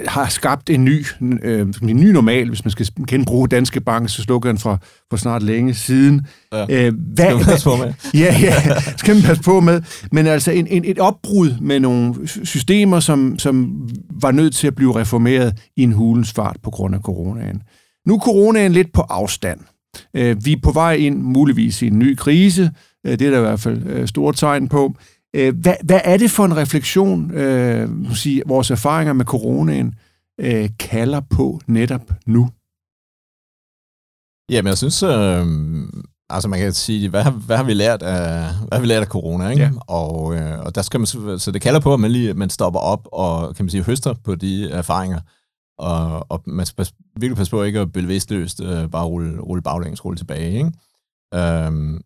har 0.08 0.30
skabt 0.30 0.70
en 0.70 0.86
ny, 0.86 1.06
øh, 1.44 1.68
en 1.82 1.96
ny 1.98 2.12
normal, 2.12 2.48
hvis 2.50 2.66
man 2.66 2.72
skal 2.72 2.88
kende 3.08 3.26
bruge 3.26 3.48
Danske 3.48 3.82
Bank, 3.82 4.10
så 4.10 4.22
slogan 4.22 4.58
fra 4.58 4.78
for 5.10 5.18
snart 5.18 5.44
længe 5.44 5.74
siden. 5.74 6.28
Ja, 6.54 6.88
øh, 6.88 6.94
hvad, 7.14 7.26
skal 7.26 7.36
man 7.36 7.46
passe 7.46 7.66
på 7.66 7.76
med. 7.76 7.94
ja, 8.24 8.36
ja, 8.42 8.80
skal 8.98 9.16
man 9.16 9.24
passe 9.24 9.44
på 9.44 9.60
med. 9.60 9.82
Men 10.12 10.28
altså 10.28 10.52
en, 10.52 10.68
en, 10.68 10.86
et 10.86 11.00
opbrud 11.00 11.60
med 11.62 11.80
nogle 11.80 12.28
systemer, 12.28 13.00
som, 13.00 13.40
som 13.40 13.88
var 14.22 14.32
nødt 14.32 14.56
til 14.56 14.68
at 14.68 14.76
blive 14.76 15.00
reformeret 15.00 15.54
i 15.78 15.84
en 15.84 15.94
hulens 15.94 16.34
fart 16.34 16.58
på 16.64 16.70
grund 16.70 16.96
af 16.96 17.02
coronaen. 17.02 17.62
Nu 18.06 18.16
er 18.16 18.20
coronaen 18.20 18.72
lidt 18.72 18.94
på 18.94 19.02
afstand. 19.02 19.60
Øh, 20.14 20.46
vi 20.46 20.52
er 20.52 20.60
på 20.64 20.72
vej 20.72 20.94
ind 20.94 21.22
muligvis 21.22 21.82
i 21.82 21.88
en 21.88 22.00
ny 22.00 22.16
krise. 22.16 22.72
Øh, 23.06 23.20
det 23.20 23.28
er 23.28 23.32
der 23.32 23.38
i 23.38 23.42
hvert 23.42 23.60
fald 23.60 23.88
øh, 23.88 24.08
store 24.08 24.34
tegn 24.34 24.68
på. 24.68 24.94
Hvad, 25.34 25.76
hvad 25.84 26.02
er 26.04 26.18
det 26.18 26.32
for 26.32 26.46
en 26.46 26.58
refleksion, 26.58 27.32
øh, 27.32 27.90
sige, 28.16 28.42
vores 28.46 28.72
erfaringer 28.72 29.14
med 29.14 29.26
coronaen 29.26 29.96
øh, 30.40 30.70
kalder 30.80 31.20
på 31.30 31.60
netop 31.68 32.12
nu? 32.26 32.50
Jamen, 34.52 34.70
jeg 34.70 34.78
synes, 34.78 35.04
øh, 35.04 35.46
altså 36.30 36.50
man 36.50 36.60
kan 36.60 36.74
sige, 36.74 37.10
hvad, 37.10 37.24
hvad 37.46 37.58
har 37.58 37.64
vi 37.64 37.74
lært 37.74 38.04
af, 38.04 38.54
hvad 38.68 38.78
har 38.78 38.80
vi 38.80 38.88
lært 38.88 39.02
af 39.02 39.08
corona, 39.08 39.50
ikke? 39.50 39.64
Ja. 39.64 39.72
Og, 39.88 40.36
øh, 40.36 40.60
og 40.60 40.76
der 40.76 40.82
skal 40.82 41.00
man, 41.00 41.08
så 41.40 41.52
det 41.54 41.62
kalder 41.62 41.80
på, 41.80 41.94
at 41.94 42.00
man 42.00 42.12
lige 42.12 42.34
man 42.34 42.50
stopper 42.50 42.80
op 42.80 43.08
og 43.12 43.56
kan 43.56 43.66
man 43.66 43.70
sige, 43.70 43.84
høster 43.84 44.14
på 44.24 44.36
de 44.36 44.70
erfaringer, 44.70 45.20
og, 45.78 46.32
og 46.32 46.44
man 46.46 46.66
skal 46.66 46.88
virkelig 47.20 47.38
passe 47.38 47.52
på 47.52 47.64
ikke 47.64 47.80
at 47.80 47.92
bevidstløst 47.92 48.62
øh, 48.62 48.90
bare 48.90 49.06
rulle, 49.06 49.40
rulle 49.40 49.62
baglæns, 49.62 50.06
rulle 50.06 50.18
tilbage. 50.18 50.52
Ikke? 50.52 50.72
Øhm, 51.36 52.02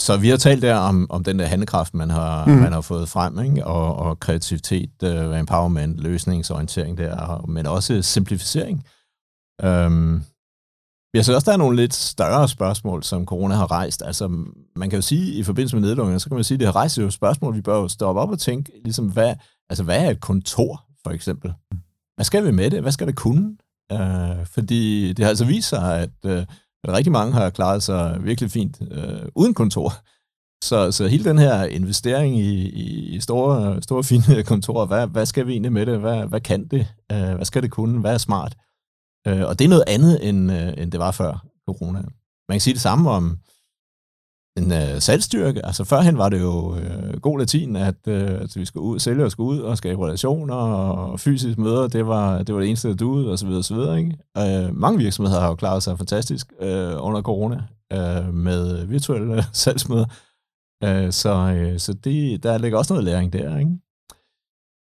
så 0.00 0.16
vi 0.16 0.28
har 0.28 0.36
talt 0.36 0.62
der 0.62 0.74
om, 0.76 1.06
om 1.10 1.24
den 1.24 1.38
der 1.38 1.46
handekraft, 1.46 1.94
man 1.94 2.10
har, 2.10 2.46
mm. 2.46 2.52
man 2.52 2.72
har 2.72 2.80
fået 2.80 3.08
frem, 3.08 3.38
ikke? 3.38 3.66
Og, 3.66 3.96
og 3.96 4.20
kreativitet, 4.20 5.02
øh, 5.02 5.38
empowerment, 5.38 6.00
løsningsorientering 6.00 6.98
der, 6.98 7.46
men 7.46 7.66
også 7.66 8.02
simplificering. 8.02 8.84
Øhm, 9.62 10.22
jeg 11.14 11.24
synes 11.24 11.34
også, 11.34 11.46
der 11.46 11.52
er 11.52 11.56
nogle 11.56 11.76
lidt 11.76 11.94
større 11.94 12.48
spørgsmål, 12.48 13.02
som 13.02 13.26
corona 13.26 13.54
har 13.54 13.70
rejst. 13.70 14.02
Altså, 14.02 14.28
man 14.76 14.90
kan 14.90 14.96
jo 14.96 15.02
sige, 15.02 15.32
i 15.32 15.42
forbindelse 15.42 15.76
med 15.76 15.82
nedlukningen, 15.82 16.20
så 16.20 16.28
kan 16.28 16.34
man 16.34 16.44
sige, 16.44 16.56
at 16.56 16.60
det 16.60 16.66
har 16.66 16.76
rejst 16.76 16.98
jo 16.98 17.10
spørgsmål, 17.10 17.56
vi 17.56 17.60
bør 17.60 17.76
jo 17.76 17.88
stoppe 17.88 18.20
op 18.20 18.30
og 18.30 18.38
tænke, 18.38 18.72
ligesom, 18.84 19.06
hvad, 19.12 19.34
Altså, 19.70 19.84
hvad 19.84 20.04
er 20.04 20.10
et 20.10 20.20
kontor, 20.20 20.84
for 21.02 21.10
eksempel? 21.10 21.54
Hvad 22.14 22.24
skal 22.24 22.44
vi 22.44 22.50
med 22.50 22.70
det? 22.70 22.82
Hvad 22.82 22.92
skal 22.92 23.06
det 23.06 23.16
kunne? 23.16 23.56
Øh, 23.92 24.46
fordi 24.46 25.12
det 25.12 25.24
har 25.24 25.28
altså 25.28 25.44
vist 25.44 25.68
sig, 25.68 26.00
at, 26.00 26.10
øh, 26.26 26.46
at 26.84 26.92
rigtig 26.92 27.12
mange 27.12 27.32
har 27.32 27.50
klaret 27.50 27.82
sig 27.82 28.18
virkelig 28.24 28.50
fint 28.50 28.82
øh, 28.90 29.22
uden 29.34 29.54
kontor. 29.54 29.92
Så, 30.64 30.92
så 30.92 31.06
hele 31.06 31.24
den 31.24 31.38
her 31.38 31.64
investering 31.64 32.38
i, 32.38 32.68
i 33.14 33.20
store, 33.20 33.82
store 33.82 34.04
fine 34.04 34.42
kontorer, 34.52 34.86
hvad, 34.86 35.06
hvad 35.06 35.26
skal 35.26 35.46
vi 35.46 35.52
egentlig 35.52 35.72
med 35.72 35.86
det? 35.86 35.98
Hvad, 35.98 36.26
hvad 36.26 36.40
kan 36.40 36.68
det? 36.68 36.86
Øh, 37.12 37.34
hvad 37.34 37.44
skal 37.44 37.62
det 37.62 37.70
kunne? 37.70 38.00
Hvad 38.00 38.14
er 38.14 38.18
smart? 38.18 38.56
Øh, 39.26 39.42
og 39.48 39.58
det 39.58 39.64
er 39.64 39.68
noget 39.68 39.84
andet, 39.86 40.28
end, 40.28 40.52
øh, 40.52 40.72
end 40.76 40.92
det 40.92 41.00
var 41.00 41.10
før 41.10 41.46
corona. 41.66 41.98
Man 42.48 42.54
kan 42.54 42.60
sige 42.60 42.74
det 42.74 42.82
samme 42.82 43.10
om 43.10 43.38
en 44.56 44.72
øh, 44.72 45.00
salgstyrke. 45.00 45.66
Altså 45.66 45.84
førhen 45.84 46.18
var 46.18 46.28
det 46.28 46.40
jo 46.40 46.76
øh, 46.76 47.20
god 47.20 47.38
latin, 47.38 47.76
at, 47.76 48.08
øh, 48.08 48.40
at 48.40 48.56
vi 48.56 48.64
skulle 48.64 48.84
ud, 48.84 48.98
sælge 48.98 49.24
og 49.24 49.30
skulle 49.30 49.50
ud 49.50 49.58
og 49.58 49.78
skabe 49.78 50.06
relationer 50.06 50.54
og 50.54 51.20
fysisk 51.20 51.58
møder, 51.58 51.88
det 51.88 52.06
var 52.06 52.42
det, 52.42 52.54
var 52.54 52.60
det 52.60 52.68
eneste, 52.68 52.88
der 52.88 52.94
duede, 52.94 53.32
osv. 53.32 53.36
så 53.36 53.46
videre, 53.46 53.62
så 53.62 53.74
videre. 53.74 53.98
Ikke? 53.98 54.16
Øh, 54.38 54.76
mange 54.76 54.98
virksomheder 54.98 55.40
har 55.40 55.48
jo 55.48 55.54
klaret 55.54 55.82
sig 55.82 55.98
fantastisk 55.98 56.52
øh, 56.60 56.94
under 56.98 57.22
corona 57.22 57.62
øh, 57.92 58.34
med 58.34 58.86
virtuelle 58.86 59.36
øh, 59.36 59.42
salgsmøder. 59.52 60.06
Øh, 60.84 61.12
så 61.12 61.34
øh, 61.34 61.78
så 61.78 61.92
det, 61.92 62.42
der 62.42 62.58
ligger 62.58 62.78
også 62.78 62.92
noget 62.92 63.04
læring 63.04 63.32
der. 63.32 63.58
Ikke? 63.58 63.70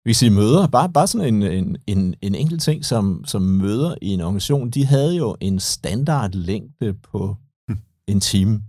Vi 0.05 0.13
siger 0.13 0.31
møder, 0.31 0.67
bare, 0.67 0.89
bare 0.89 1.07
sådan 1.07 1.33
en, 1.33 1.43
en, 1.43 1.77
en, 1.87 2.15
en 2.21 2.35
enkelt 2.35 2.61
ting, 2.61 2.85
som, 2.85 3.23
som 3.25 3.41
møder 3.41 3.95
i 4.01 4.09
en 4.09 4.21
organisation, 4.21 4.69
de 4.69 4.85
havde 4.85 5.15
jo 5.15 5.35
en 5.39 5.59
standardlængde 5.59 6.93
på 6.93 7.35
en 8.07 8.19
time 8.19 8.63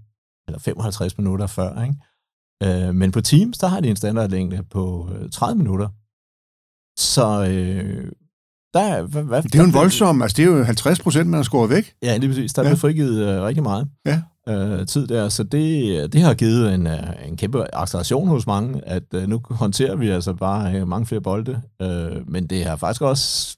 eller 0.49 0.59
55 0.59 1.19
minutter 1.19 1.47
før. 1.47 1.83
Ikke? 1.83 2.87
Øh, 2.87 2.95
men 2.95 3.13
på 3.13 3.21
Teams, 3.21 3.59
der 3.59 3.67
har 3.67 3.81
de 3.81 3.89
en 3.89 3.97
standardlængde 3.97 4.63
på 4.71 5.11
30 5.33 5.53
øh, 5.53 5.59
minutter. 5.59 5.89
Så 6.99 7.47
øh, 7.51 8.13
der, 8.75 9.03
hvad, 9.03 9.23
hvad, 9.23 9.43
det 9.43 9.55
er 9.55 9.59
jo 9.59 9.65
en 9.65 9.75
voldsom, 9.75 10.23
altså 10.23 10.37
det 10.37 10.43
er 10.43 10.47
jo 10.47 10.65
50 10.65 11.01
procent, 11.01 11.31
man 11.31 11.39
har 11.39 11.43
skåret 11.43 11.71
væk. 11.71 11.95
Ja, 12.03 12.17
lige 12.17 12.31
præcis. 12.31 12.53
Der 12.53 12.63
er 12.63 12.69
ja. 12.69 12.75
frigivet 12.75 13.29
øh, 13.29 13.43
rigtig 13.43 13.63
meget 13.63 13.89
ja. 14.07 14.23
øh, 14.49 14.87
tid 14.87 15.07
der, 15.07 15.29
så 15.29 15.43
det, 15.43 16.13
det 16.13 16.21
har 16.21 16.35
givet 16.35 16.75
en, 16.75 16.87
øh, 16.87 17.29
en 17.29 17.37
kæmpe 17.37 17.75
acceleration 17.75 18.29
hos 18.29 18.47
mange, 18.47 18.89
at 18.89 19.15
øh, 19.15 19.29
nu 19.29 19.41
håndterer 19.51 19.97
vi 19.97 20.09
altså 20.09 20.35
bare 20.35 20.75
øh, 20.75 20.89
mange 20.89 21.07
flere 21.07 21.21
bolde, 21.21 21.63
øh, 21.83 22.31
men 22.31 22.47
det 22.47 22.65
har 22.65 22.77
faktisk 22.77 23.03
også 23.03 23.57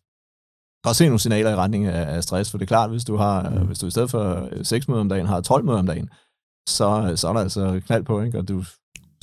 også 0.84 0.98
se 0.98 1.04
nogle 1.04 1.20
signaler 1.20 1.50
i 1.50 1.54
retning 1.54 1.86
af, 1.86 2.16
af 2.16 2.22
stress, 2.22 2.50
for 2.50 2.58
det 2.58 2.64
er 2.64 2.68
klart, 2.68 2.90
hvis 2.90 3.04
du 3.04 3.16
har, 3.16 3.50
mm. 3.50 3.66
hvis 3.66 3.78
du 3.78 3.86
i 3.86 3.90
stedet 3.90 4.10
for 4.10 4.48
6 4.62 4.88
møder 4.88 5.00
om 5.00 5.08
dagen 5.08 5.26
har 5.26 5.40
12 5.40 5.64
møder 5.64 5.78
om 5.78 5.86
dagen, 5.86 6.08
så, 6.68 7.12
så 7.16 7.28
er 7.28 7.32
der 7.32 7.40
altså 7.40 7.80
knald 7.86 8.04
på, 8.04 8.20
ikke? 8.20 8.38
og 8.38 8.48
du, 8.48 8.64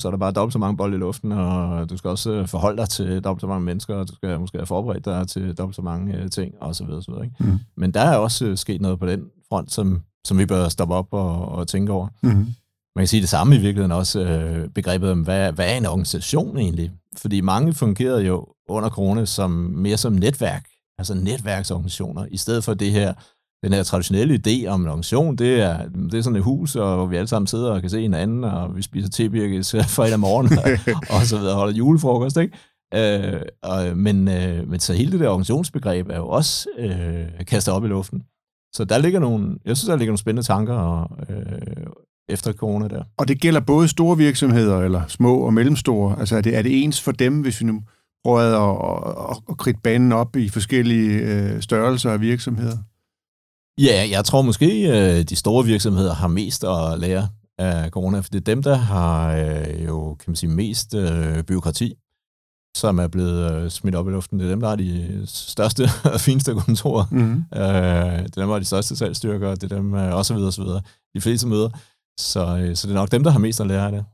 så 0.02 0.08
er 0.08 0.10
der 0.10 0.18
bare 0.18 0.32
dobbelt 0.32 0.52
så 0.52 0.58
mange 0.58 0.76
bolde 0.76 0.96
i 0.96 0.98
luften, 0.98 1.32
og 1.32 1.90
du 1.90 1.96
skal 1.96 2.10
også 2.10 2.30
øh, 2.30 2.48
forholde 2.48 2.78
dig 2.78 2.88
til 2.88 3.20
dobbelt 3.24 3.40
så 3.40 3.46
mange 3.46 3.64
mennesker, 3.64 3.94
og 3.94 4.08
du 4.08 4.14
skal 4.14 4.40
måske 4.40 4.58
have 4.58 4.66
forberedt 4.66 5.04
dig 5.04 5.28
til 5.28 5.54
dobbelt 5.54 5.76
så 5.76 5.82
mange 5.82 6.22
uh, 6.22 6.30
ting, 6.30 6.54
og 6.60 6.76
så 6.76 6.84
videre, 6.84 7.02
så 7.02 7.10
videre 7.10 7.24
ikke? 7.24 7.36
Mm. 7.38 7.58
Men 7.76 7.94
der 7.94 8.00
er 8.00 8.16
også 8.16 8.50
uh, 8.50 8.56
sket 8.56 8.80
noget 8.80 8.98
på 8.98 9.06
den 9.06 9.24
front, 9.48 9.72
som, 9.72 10.02
som 10.24 10.38
vi 10.38 10.46
bør 10.46 10.68
stoppe 10.68 10.94
op 10.94 11.08
og, 11.10 11.48
og 11.48 11.68
tænke 11.68 11.92
over. 11.92 12.08
Mm. 12.22 12.28
Man 12.96 13.02
kan 13.02 13.06
sige 13.06 13.20
det 13.20 13.28
samme 13.28 13.56
i 13.56 13.58
virkeligheden 13.58 13.92
også, 13.92 14.20
uh, 14.20 14.70
begrebet 14.72 15.10
om, 15.10 15.22
hvad, 15.22 15.52
hvad 15.52 15.72
er 15.72 15.76
en 15.76 15.86
organisation 15.86 16.58
egentlig? 16.58 16.92
Fordi 17.16 17.40
mange 17.40 17.74
fungerede 17.74 18.22
jo 18.22 18.46
under 18.68 18.90
corona 18.90 19.24
som, 19.24 19.50
mere 19.50 19.96
som 19.96 20.12
netværk, 20.12 20.66
altså 20.98 21.14
netværksorganisationer, 21.14 22.26
i 22.30 22.36
stedet 22.36 22.64
for 22.64 22.74
det 22.74 22.92
her 22.92 23.14
den 23.64 23.72
her 23.72 23.82
traditionelle 23.82 24.40
idé 24.46 24.66
om 24.66 24.80
en 24.80 24.88
organisation, 24.88 25.36
det 25.36 25.60
er, 25.60 25.88
det 25.88 26.14
er 26.14 26.22
sådan 26.22 26.36
et 26.36 26.42
hus, 26.42 26.76
og 26.76 26.96
hvor 26.96 27.06
vi 27.06 27.16
alle 27.16 27.28
sammen 27.28 27.46
sidder 27.46 27.70
og 27.70 27.80
kan 27.80 27.90
se 27.90 28.00
hinanden, 28.00 28.44
og 28.44 28.76
vi 28.76 28.82
spiser 28.82 29.08
tebirkes 29.08 29.70
fredag 29.72 30.20
morgen, 30.20 30.46
og, 30.58 30.94
og 31.16 31.26
så 31.26 31.38
videre, 31.38 31.54
holder 31.54 31.74
julefrokost, 31.74 32.36
ikke? 32.36 32.58
Øh, 32.94 33.40
og, 33.62 33.96
men, 33.96 34.28
øh, 34.28 34.68
men 34.68 34.80
så 34.80 34.92
hele 34.92 35.12
det 35.12 35.20
der 35.20 35.28
organisationsbegreb 35.28 36.08
er 36.10 36.16
jo 36.16 36.28
også 36.28 36.68
øh, 36.78 37.46
kastet 37.46 37.74
op 37.74 37.84
i 37.84 37.88
luften. 37.88 38.22
Så 38.74 38.84
der 38.84 38.98
ligger 38.98 39.20
nogle, 39.20 39.58
jeg 39.64 39.76
synes, 39.76 39.88
der 39.88 39.96
ligger 39.96 40.10
nogle 40.10 40.18
spændende 40.18 40.46
tanker 40.46 40.74
og, 40.74 41.10
øh, 41.30 41.86
efter 42.28 42.52
corona 42.52 42.88
der. 42.88 43.04
Og 43.18 43.28
det 43.28 43.40
gælder 43.40 43.60
både 43.60 43.88
store 43.88 44.16
virksomheder, 44.16 44.78
eller 44.78 45.06
små 45.08 45.38
og 45.38 45.54
mellemstore. 45.54 46.18
Altså 46.20 46.36
er 46.36 46.40
det, 46.40 46.56
er 46.56 46.62
det 46.62 46.84
ens 46.84 47.00
for 47.00 47.12
dem, 47.12 47.40
hvis 47.40 47.60
vi 47.60 47.66
nu 47.66 47.82
prøver 48.24 48.40
at, 48.40 49.30
at, 49.30 49.42
at 49.48 49.56
kridte 49.58 49.80
banen 49.80 50.12
op 50.12 50.36
i 50.36 50.48
forskellige 50.48 51.10
øh, 51.10 51.62
størrelser 51.62 52.10
af 52.10 52.20
virksomheder? 52.20 52.76
Ja, 53.78 54.08
jeg 54.10 54.24
tror 54.24 54.42
måske, 54.42 54.88
øh, 54.88 55.22
de 55.22 55.36
store 55.36 55.64
virksomheder 55.64 56.14
har 56.14 56.28
mest 56.28 56.64
at 56.64 56.98
lære 56.98 57.28
af 57.58 57.90
corona, 57.90 58.20
for 58.20 58.30
det 58.30 58.40
er 58.40 58.44
dem, 58.44 58.62
der 58.62 58.74
har 58.74 59.36
øh, 59.36 59.84
jo, 59.84 60.14
kan 60.14 60.30
man 60.30 60.36
sige, 60.36 60.50
mest 60.50 60.94
øh, 60.94 61.42
byråkrati, 61.42 61.94
som 62.76 62.98
er 62.98 63.06
blevet 63.08 63.72
smidt 63.72 63.94
op 63.94 64.08
i 64.08 64.10
luften. 64.10 64.38
Det 64.38 64.46
er 64.46 64.50
dem, 64.50 64.60
der 64.60 64.68
har 64.68 64.76
de 64.76 65.22
største 65.26 65.88
og 66.14 66.20
fineste 66.20 66.54
kontorer. 66.54 67.04
Mm-hmm. 67.10 67.44
det 67.52 67.60
er 67.60 68.16
dem, 68.22 68.30
der 68.34 68.46
har 68.46 68.58
de 68.58 68.64
største 68.64 68.96
salgstyrker, 68.96 69.54
det 69.54 69.72
er 69.72 69.76
dem, 69.76 69.92
og 69.92 70.26
så 70.26 70.34
videre, 70.34 70.48
og 70.48 70.52
så 70.52 70.62
videre. 70.62 70.80
De 71.14 71.20
fleste 71.20 71.48
møder. 71.48 71.68
Så, 72.18 72.72
så 72.74 72.86
det 72.86 72.94
er 72.94 72.98
nok 72.98 73.12
dem, 73.12 73.24
der 73.24 73.30
har 73.30 73.38
mest 73.38 73.60
at 73.60 73.66
lære 73.66 73.86
af 73.86 73.92
det. 73.92 74.04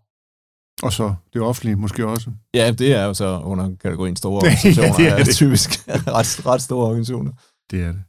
Og 0.82 0.92
så 0.92 1.14
det 1.32 1.42
offentlige 1.42 1.76
måske 1.76 2.06
også. 2.06 2.30
Ja, 2.54 2.70
det 2.70 2.94
er 2.94 3.04
jo 3.04 3.14
så 3.14 3.40
under 3.44 3.70
kategorien 3.82 4.16
store 4.16 4.36
organisationer. 4.42 4.88
ja, 4.98 5.10
det 5.10 5.20
er 5.20 5.24
det. 5.24 5.34
typisk 5.34 5.88
ret, 6.16 6.46
ret 6.46 6.62
store 6.62 6.86
organisationer. 6.86 7.32
Det 7.70 7.82
er 7.82 7.92
det. 7.92 8.02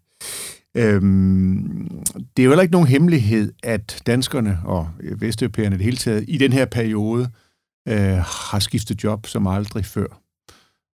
Øhm, 0.77 2.03
det 2.37 2.43
er 2.43 2.45
jo 2.45 2.49
heller 2.49 2.61
ikke 2.61 2.71
nogen 2.71 2.87
hemmelighed, 2.87 3.53
at 3.63 4.01
danskerne 4.07 4.59
og 4.65 4.89
øh, 4.99 5.21
vesteuropæerne 5.21 5.77
det 5.77 5.85
hele 5.85 5.97
taget 5.97 6.25
i 6.27 6.37
den 6.37 6.53
her 6.53 6.65
periode 6.65 7.29
øh, 7.87 8.17
har 8.51 8.59
skiftet 8.59 9.03
job 9.03 9.27
som 9.27 9.47
aldrig 9.47 9.85
før. 9.85 10.21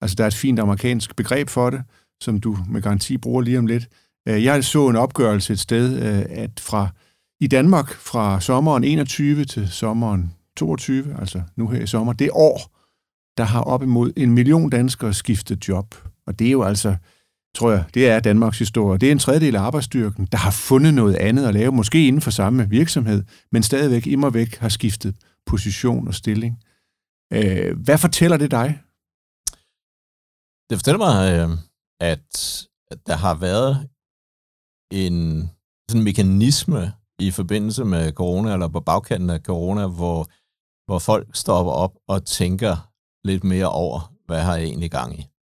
Altså, 0.01 0.15
der 0.15 0.23
er 0.23 0.27
et 0.27 0.33
fint 0.33 0.59
amerikansk 0.59 1.15
begreb 1.15 1.49
for 1.49 1.69
det, 1.69 1.83
som 2.21 2.39
du 2.39 2.57
med 2.69 2.81
garanti 2.81 3.17
bruger 3.17 3.41
lige 3.41 3.59
om 3.59 3.67
lidt. 3.67 3.87
Øh, 4.27 4.43
jeg 4.43 4.63
så 4.63 4.89
en 4.89 4.95
opgørelse 4.95 5.53
et 5.53 5.59
sted, 5.59 5.93
øh, 5.95 6.25
at 6.29 6.59
fra 6.59 6.87
i 7.39 7.47
Danmark 7.47 7.93
fra 7.93 8.41
sommeren 8.41 8.83
21 8.83 9.45
til 9.45 9.69
sommeren 9.69 10.33
22, 10.57 11.15
altså 11.19 11.41
nu 11.55 11.67
her 11.67 11.81
i 11.81 11.87
sommer, 11.87 12.13
det 12.13 12.29
år, 12.33 12.71
der 13.37 13.43
har 13.43 13.61
op 13.61 13.83
imod 13.83 14.13
en 14.17 14.31
million 14.31 14.69
danskere 14.69 15.13
skiftet 15.13 15.67
job. 15.67 15.95
Og 16.27 16.39
det 16.39 16.47
er 16.47 16.51
jo 16.51 16.63
altså 16.63 16.95
tror 17.55 17.71
jeg, 17.71 17.85
det 17.93 18.09
er 18.09 18.19
Danmarks 18.19 18.59
historie. 18.59 18.99
Det 18.99 19.07
er 19.07 19.11
en 19.11 19.19
tredjedel 19.19 19.55
af 19.55 19.61
arbejdsstyrken, 19.61 20.25
der 20.31 20.37
har 20.37 20.51
fundet 20.51 20.93
noget 20.93 21.15
andet 21.15 21.47
at 21.47 21.53
lave, 21.53 21.71
måske 21.71 22.07
inden 22.07 22.21
for 22.21 22.31
samme 22.31 22.69
virksomhed, 22.69 23.23
men 23.51 23.63
stadigvæk 23.63 24.07
immer 24.07 24.29
væk 24.29 24.57
har 24.57 24.69
skiftet 24.69 25.15
position 25.45 26.07
og 26.07 26.13
stilling. 26.13 26.63
Øh, 27.33 27.79
hvad 27.85 27.97
fortæller 27.97 28.37
det 28.37 28.51
dig? 28.51 28.79
Det 30.69 30.77
fortæller 30.77 30.97
mig, 30.97 31.17
øh, 31.33 31.49
at 31.99 32.29
der 33.07 33.15
har 33.15 33.35
været 33.35 33.89
en 34.91 35.49
sådan 35.89 36.03
mekanisme 36.03 36.93
i 37.19 37.31
forbindelse 37.31 37.85
med 37.85 38.11
corona, 38.11 38.53
eller 38.53 38.67
på 38.67 38.79
bagkanten 38.79 39.29
af 39.29 39.39
corona, 39.39 39.87
hvor, 39.87 40.27
hvor 40.85 40.99
folk 40.99 41.35
stopper 41.35 41.71
op 41.71 41.93
og 42.07 42.25
tænker 42.25 42.91
lidt 43.27 43.43
mere 43.43 43.69
over, 43.69 44.13
hvad 44.25 44.41
har 44.43 44.55
jeg 44.55 44.65
egentlig 44.65 44.91
gang 44.91 45.19
i? 45.19 45.34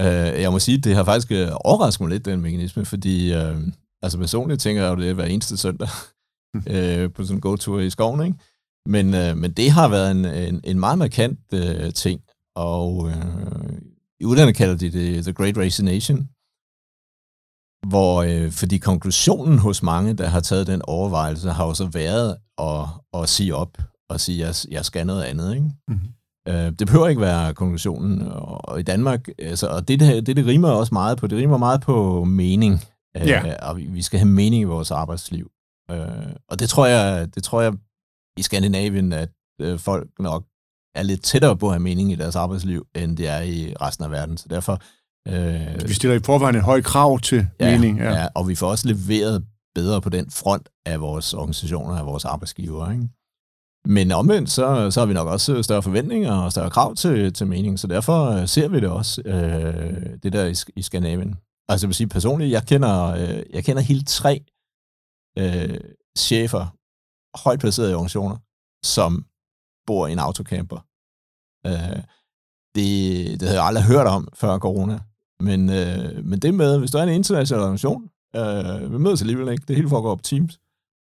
Øh, 0.00 0.40
jeg 0.42 0.52
må 0.52 0.58
sige, 0.58 0.78
det 0.78 0.96
har 0.96 1.04
faktisk 1.04 1.32
øh, 1.32 1.48
overrasket 1.64 2.00
mig 2.00 2.10
lidt, 2.10 2.24
den 2.24 2.40
mekanisme, 2.40 2.84
fordi 2.84 3.32
øh, 3.32 3.58
altså 4.02 4.18
personligt 4.18 4.60
tænker 4.60 4.82
jeg 4.82 4.90
jo 4.90 5.02
det 5.02 5.14
hver 5.14 5.24
eneste 5.24 5.56
søndag 5.56 5.88
øh, 6.74 7.12
på 7.12 7.22
sådan 7.22 7.36
en 7.36 7.40
go-tur 7.40 7.80
i 7.80 7.90
skoven, 7.90 8.26
ikke? 8.26 8.38
Men, 8.86 9.14
øh, 9.14 9.36
men 9.36 9.52
det 9.52 9.70
har 9.70 9.88
været 9.88 10.10
en, 10.10 10.24
en, 10.24 10.60
en 10.64 10.80
meget 10.80 10.98
markant 10.98 11.40
øh, 11.54 11.92
ting, 11.92 12.20
og 12.56 13.08
øh, 13.08 13.78
i 14.20 14.24
udlandet 14.24 14.56
kalder 14.56 14.76
de 14.76 14.90
det 14.90 15.24
The 15.24 15.32
Great 15.32 15.58
Resignation, 15.58 16.28
hvor, 17.90 18.22
øh, 18.22 18.52
fordi 18.52 18.78
konklusionen 18.78 19.58
hos 19.58 19.82
mange, 19.82 20.14
der 20.14 20.26
har 20.26 20.40
taget 20.40 20.66
den 20.66 20.82
overvejelse, 20.84 21.50
har 21.50 21.66
jo 21.66 21.74
så 21.74 21.86
været 21.86 22.36
at, 22.58 22.84
at 23.22 23.28
sige 23.28 23.54
op 23.54 23.78
og 24.10 24.20
sige, 24.20 24.46
at 24.46 24.64
jeg, 24.64 24.72
jeg 24.72 24.84
skal 24.84 25.06
noget 25.06 25.22
andet. 25.22 25.54
Ikke? 25.54 25.70
Mm-hmm. 25.88 26.08
Øh, 26.48 26.72
det 26.78 26.86
behøver 26.86 27.08
ikke 27.08 27.20
være 27.20 27.54
konklusionen. 27.54 28.22
Og 28.32 28.80
i 28.80 28.82
Danmark, 28.82 29.28
altså, 29.38 29.66
og 29.66 29.88
det, 29.88 30.00
det, 30.00 30.26
det 30.26 30.46
rimer 30.46 30.68
også 30.68 30.94
meget 30.94 31.18
på, 31.18 31.26
det 31.26 31.38
rimer 31.38 31.58
meget 31.58 31.80
på 31.80 32.24
mening. 32.24 32.84
Øh, 33.16 33.28
ja. 33.28 33.66
Og 33.68 33.76
vi, 33.76 34.02
skal 34.02 34.18
have 34.18 34.28
mening 34.28 34.60
i 34.60 34.64
vores 34.64 34.90
arbejdsliv. 34.90 35.50
Øh, 35.90 36.06
og 36.48 36.60
det 36.60 36.68
tror 36.68 36.86
jeg, 36.86 37.34
det 37.34 37.42
tror 37.44 37.62
jeg 37.62 37.72
i 38.38 38.42
Skandinavien, 38.42 39.12
at 39.12 39.30
folk 39.76 40.08
nok 40.18 40.44
er 40.94 41.02
lidt 41.02 41.22
tættere 41.22 41.56
på 41.56 41.66
at 41.66 41.72
have 41.72 41.82
mening 41.82 42.12
i 42.12 42.14
deres 42.14 42.36
arbejdsliv, 42.36 42.86
end 42.94 43.16
det 43.16 43.28
er 43.28 43.40
i 43.40 43.74
resten 43.80 44.04
af 44.04 44.10
verden. 44.10 44.36
Så 44.36 44.46
derfor... 44.50 44.82
Øh, 45.28 45.88
vi 45.88 45.94
stiller 45.94 46.16
i 46.16 46.20
forvejen 46.24 46.56
et 46.56 46.62
højt 46.62 46.84
krav 46.84 47.18
til 47.20 47.46
ja, 47.60 47.70
mening. 47.70 47.98
Ja. 47.98 48.10
ja, 48.10 48.26
og 48.34 48.48
vi 48.48 48.54
får 48.54 48.70
også 48.70 48.88
leveret 48.88 49.44
bedre 49.74 50.00
på 50.00 50.08
den 50.08 50.30
front 50.30 50.68
af 50.86 51.00
vores 51.00 51.34
organisationer, 51.34 51.94
af 51.94 52.06
vores 52.06 52.24
arbejdsgiver. 52.24 52.90
Ikke? 52.90 53.08
Men 53.84 54.12
omvendt, 54.12 54.50
så, 54.50 54.90
så 54.90 55.00
har 55.00 55.06
vi 55.06 55.14
nok 55.14 55.28
også 55.28 55.62
større 55.62 55.82
forventninger 55.82 56.32
og 56.32 56.52
større 56.52 56.70
krav 56.70 56.94
til, 56.94 57.32
til 57.32 57.46
mening, 57.46 57.78
så 57.78 57.86
derfor 57.86 58.30
øh, 58.30 58.48
ser 58.48 58.68
vi 58.68 58.80
det 58.80 58.88
også, 58.88 59.22
øh, 59.24 60.18
det 60.22 60.32
der 60.32 60.46
i, 60.46 60.54
i 60.76 60.82
Skandinavien. 60.82 61.36
Altså 61.68 61.86
jeg 61.86 61.88
vil 61.88 61.94
sige 61.94 62.08
personligt, 62.08 62.50
jeg 62.50 62.66
kender, 62.66 63.06
øh, 63.06 63.42
jeg 63.50 63.64
kender 63.64 63.82
hele 63.82 64.04
tre 64.04 64.44
øh, 65.38 65.80
chefer, 66.18 66.66
højt 67.44 67.60
placerede 67.60 67.94
organisationer, 67.94 68.36
som 68.84 69.26
bor 69.86 70.06
i 70.06 70.12
en 70.12 70.18
autocamper. 70.18 70.80
Øh, 71.66 72.02
det, 72.74 73.40
det 73.40 73.48
havde 73.48 73.60
jeg 73.60 73.66
aldrig 73.66 73.84
hørt 73.84 74.06
om 74.06 74.28
før 74.34 74.58
corona. 74.58 74.98
Men, 75.40 75.70
øh, 75.70 76.24
men 76.24 76.38
det 76.38 76.54
med, 76.54 76.78
hvis 76.78 76.90
du 76.90 76.98
er 76.98 77.02
en 77.02 77.08
international 77.08 77.62
organisation, 77.62 78.10
øh, 78.36 78.92
vi 78.92 78.98
mødes 78.98 79.20
alligevel 79.20 79.52
ikke, 79.52 79.64
det 79.68 79.76
hele 79.76 79.88
foregår 79.88 80.14
på 80.14 80.22
Teams, 80.22 80.58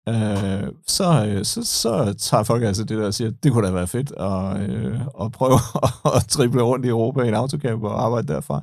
øh, 0.10 0.74
så, 0.88 1.26
øh, 1.28 1.46
så, 1.46 1.64
så 1.64 2.14
tager 2.18 2.44
folk 2.44 2.64
altså 2.64 2.84
det 2.84 2.98
der 2.98 3.06
og 3.06 3.14
siger, 3.14 3.32
det 3.44 3.52
kunne 3.52 3.68
da 3.68 3.72
være 3.72 3.88
fedt 3.88 4.12
at, 4.12 4.70
øh, 4.70 5.02
at 5.22 5.32
prøve 5.32 5.60
at 6.18 6.26
triple 6.30 6.62
rundt 6.62 6.86
i 6.86 6.90
Europa 6.90 7.22
i 7.22 7.28
en 7.28 7.34
autocamper 7.34 7.90
og 7.90 8.06
arbejde 8.06 8.28
derfra. 8.28 8.62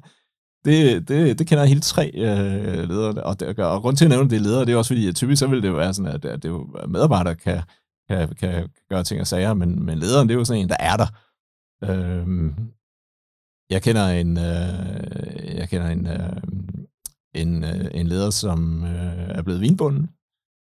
Det, 0.64 1.08
det, 1.08 1.38
det 1.38 1.46
kender 1.46 1.64
hele 1.64 1.80
tre 1.80 2.10
øh, 2.14 2.88
ledere, 2.88 3.22
og, 3.24 3.40
det, 3.40 3.58
og 3.58 3.82
grund 3.82 3.96
til 3.96 4.04
at 4.04 4.10
nævne 4.10 4.30
det 4.30 4.42
ledere, 4.42 4.64
det 4.64 4.72
er 4.72 4.76
også 4.76 4.88
fordi, 4.88 5.08
at 5.08 5.14
typisk 5.14 5.40
så 5.40 5.46
vil 5.46 5.62
det 5.62 5.76
være 5.76 5.94
sådan, 5.94 6.12
at, 6.12 6.24
at 6.24 6.42
det 6.42 6.48
jo 6.48 6.68
medarbejdere 6.88 7.34
kan, 7.34 7.62
kan, 8.08 8.28
kan 8.28 8.68
gøre 8.88 9.04
ting 9.04 9.20
og 9.20 9.26
sager, 9.26 9.54
men, 9.54 9.84
men 9.84 9.98
lederen, 9.98 10.28
det 10.28 10.34
er 10.34 10.38
jo 10.38 10.44
sådan 10.44 10.62
en, 10.62 10.68
der 10.68 10.76
er 10.80 10.96
der. 10.96 11.06
Øh, 11.84 12.52
jeg 13.70 13.82
kender 13.82 14.08
en, 14.08 14.36
øh, 14.38 15.56
jeg 15.56 15.68
kender 15.68 15.88
en, 15.88 16.06
øh, 16.06 16.36
en, 17.34 17.64
øh, 17.64 17.90
en 17.94 18.06
leder, 18.06 18.30
som 18.30 18.84
øh, 18.84 19.28
er 19.28 19.42
blevet 19.42 19.60
vinbunden. 19.60 20.10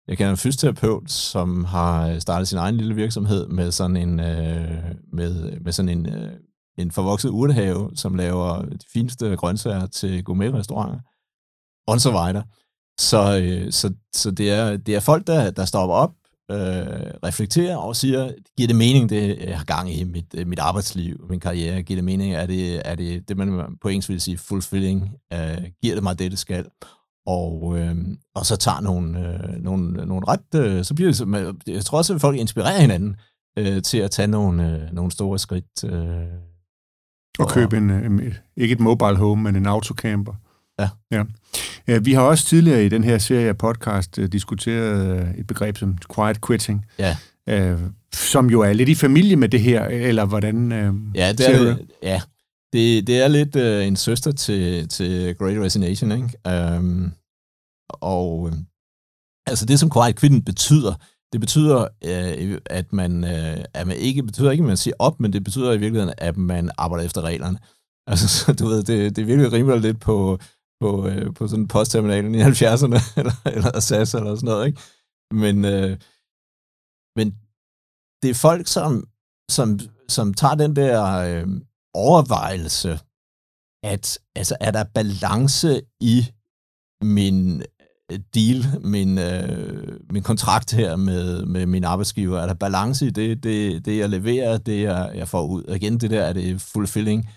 Jeg 0.09 0.17
kender 0.17 0.31
en 0.31 0.37
fysioterapeut, 0.37 1.11
som 1.11 1.65
har 1.65 2.09
øh, 2.09 2.21
startet 2.21 2.49
sin 2.49 2.59
egen 2.59 2.77
lille 2.77 2.95
virksomhed 2.95 3.47
med 3.47 3.73
sådan 3.73 3.97
en, 3.97 4.21
øh, 4.21 4.95
med, 5.13 5.61
med 5.61 5.73
sådan 5.73 5.89
en, 5.89 6.15
øh, 6.15 6.33
en 6.79 6.91
forvokset 6.91 7.29
urtehave, 7.29 7.91
som 7.95 8.15
laver 8.15 8.63
de 8.63 8.87
fineste 8.93 9.37
grøntsager 9.37 9.87
til 9.87 10.25
gourmet-restauranter, 10.25 10.99
og 11.87 12.01
så 12.01 12.11
videre. 12.11 12.45
Så, 12.99 13.41
øh, 13.43 13.73
så, 13.73 13.95
så 14.15 14.31
det, 14.31 14.51
er, 14.51 14.77
det 14.77 14.95
er 14.95 15.01
folk, 15.01 15.27
der, 15.27 15.51
der 15.51 15.65
stopper 15.65 15.95
op, 15.95 16.13
øh, 16.51 16.57
reflekterer 17.25 17.77
og 17.77 17.97
siger, 17.97 18.33
giver 18.57 18.67
det 18.67 18.77
mening, 18.77 19.11
det 19.11 19.39
øh, 19.39 19.49
jeg 19.49 19.59
har 19.59 19.65
gang 19.65 19.93
i 19.93 20.05
mit, 20.05 20.35
øh, 20.35 20.47
mit 20.47 20.59
arbejdsliv, 20.59 21.27
min 21.31 21.41
karriere, 21.41 21.83
giver 21.83 21.97
det 21.97 22.05
mening, 22.05 22.35
er 22.35 22.47
det 22.47 22.89
er 22.89 22.95
det, 22.95 23.29
det 23.29 23.37
man 23.37 23.77
på 23.83 23.89
engelsk 23.89 24.09
vil 24.09 24.21
sige 24.21 24.39
fulfilling, 24.39 25.11
øh, 25.33 25.59
giver 25.83 25.95
det 25.95 26.03
mig 26.03 26.19
det, 26.19 26.31
det 26.31 26.39
skal, 26.39 26.67
og, 27.27 27.79
øh, 27.79 27.97
og 28.35 28.47
så 28.47 28.57
tager 28.57 28.81
nogle, 28.81 29.19
øh, 29.19 29.63
nogle, 29.63 30.07
nogle 30.07 30.27
ret, 30.29 30.55
øh, 30.55 30.85
så 30.85 30.95
bliver 30.95 31.13
det, 31.13 31.75
jeg 31.75 31.85
tror 31.85 31.99
også, 31.99 32.15
at 32.15 32.21
folk 32.21 32.37
inspirerer 32.37 32.81
hinanden 32.81 33.17
øh, 33.59 33.83
til 33.83 33.99
at 33.99 34.11
tage 34.11 34.29
nogle, 34.29 34.73
øh, 34.73 34.95
nogle 34.95 35.11
store 35.11 35.39
skridt. 35.39 35.85
Øh, 35.85 36.27
og 37.39 37.49
købe 37.49 37.77
en, 37.77 37.91
en, 37.91 38.35
ikke 38.57 38.73
et 38.73 38.81
mobile 38.81 39.17
home, 39.17 39.43
men 39.43 39.57
en 39.57 39.67
autocamper. 39.67 40.33
Ja. 40.79 40.89
ja. 41.11 41.25
ja. 41.89 41.99
Vi 41.99 42.13
har 42.13 42.23
også 42.23 42.47
tidligere 42.47 42.85
i 42.85 42.89
den 42.89 43.05
her 43.05 43.19
serie 43.19 43.49
af 43.49 43.59
podcast 43.59 44.19
uh, 44.19 44.25
diskuteret 44.25 45.35
et 45.39 45.47
begreb 45.47 45.77
som 45.77 45.99
quiet 46.15 46.47
quitting. 46.47 46.87
Ja. 46.99 47.17
Uh, 47.73 47.81
som 48.13 48.51
jo 48.51 48.61
er 48.61 48.73
lidt 48.73 48.89
i 48.89 48.95
familie 48.95 49.37
med 49.37 49.49
det 49.49 49.61
her, 49.61 49.85
eller 49.85 50.25
hvordan 50.25 50.57
uh, 50.73 51.17
Ja, 51.17 51.33
det 51.33 51.55
er, 51.55 51.59
det, 51.59 51.87
ja. 52.03 52.21
Det, 52.75 53.07
det 53.07 53.23
er 53.23 53.29
lidt 53.29 53.57
øh, 53.57 53.87
en 53.87 53.97
søster 53.97 54.33
til, 54.33 54.89
til 54.89 55.37
Great 55.37 55.59
Resignation, 55.59 56.13
ikke? 56.13 56.31
Øhm, 56.47 57.13
og 57.89 58.49
øh, 58.49 58.55
altså 59.47 59.67
det, 59.67 59.81
som 59.81 59.91
quiet 59.91 60.17
quitting 60.21 60.45
betyder, 60.45 60.95
det 61.33 61.41
betyder, 61.41 61.89
øh, 62.05 62.61
at 62.67 62.93
man, 62.93 63.25
øh, 63.25 63.65
at 63.75 63.87
man 63.87 63.97
ikke 63.97 64.23
betyder 64.23 64.51
ikke, 64.51 64.63
at 64.63 64.67
man 64.67 64.77
siger 64.77 64.95
op, 64.99 65.21
men 65.21 65.33
det 65.33 65.45
betyder 65.45 65.73
i 65.73 65.79
virkeligheden, 65.79 66.15
at 66.19 66.37
man 66.37 66.71
arbejder 66.79 67.05
efter 67.05 67.23
reglerne. 67.23 67.59
Altså, 68.07 68.29
så 68.29 68.53
du 68.53 68.67
ved, 68.67 68.83
det, 68.83 69.17
det 69.17 69.27
virkelig 69.27 69.53
rimelig 69.53 69.81
lidt 69.81 70.01
på, 70.01 70.39
på, 70.81 71.09
øh, 71.09 71.35
på 71.35 71.49
sådan 71.49 71.69
postterminalen 71.69 72.35
i 72.35 72.43
70'erne, 72.43 73.01
eller, 73.21 73.47
eller 73.47 73.81
SAS 73.81 74.15
eller 74.15 74.35
sådan 74.35 74.47
noget, 74.47 74.67
ikke? 74.67 74.81
Men, 75.31 75.65
øh, 75.65 75.99
men 77.17 77.27
det 78.23 78.31
er 78.31 78.35
folk, 78.35 78.67
som, 78.67 79.09
som, 79.51 79.79
som 80.09 80.35
tager 80.35 80.55
den 80.55 80.77
der 80.77 81.03
øh, 81.05 81.47
overvejelse, 81.95 82.99
at 83.83 84.19
altså, 84.37 84.57
er 84.61 84.71
der 84.71 84.85
balance 84.95 85.81
i 86.01 86.27
min 87.03 87.63
øh, 88.13 88.19
deal, 88.35 88.65
min, 88.81 89.19
øh, 89.19 90.01
min 90.11 90.23
kontrakt 90.23 90.73
her 90.73 90.97
med, 90.97 91.45
med 91.47 91.67
min 91.67 91.85
arbejdsgiver? 91.85 92.39
Er 92.39 92.47
der 92.47 92.55
balance 92.55 93.07
i 93.07 93.11
det, 93.11 93.43
det, 93.43 93.85
det 93.85 93.99
jeg 93.99 94.09
leverer, 94.09 94.59
det 94.59 94.83
jeg, 94.83 95.13
jeg 95.15 95.29
får 95.29 95.47
ud? 95.47 95.63
Og 95.63 95.77
igen, 95.77 95.99
det 96.01 96.11
der 96.11 96.23
er 96.23 96.33
det 96.33 96.61
fulfilling 96.61 97.29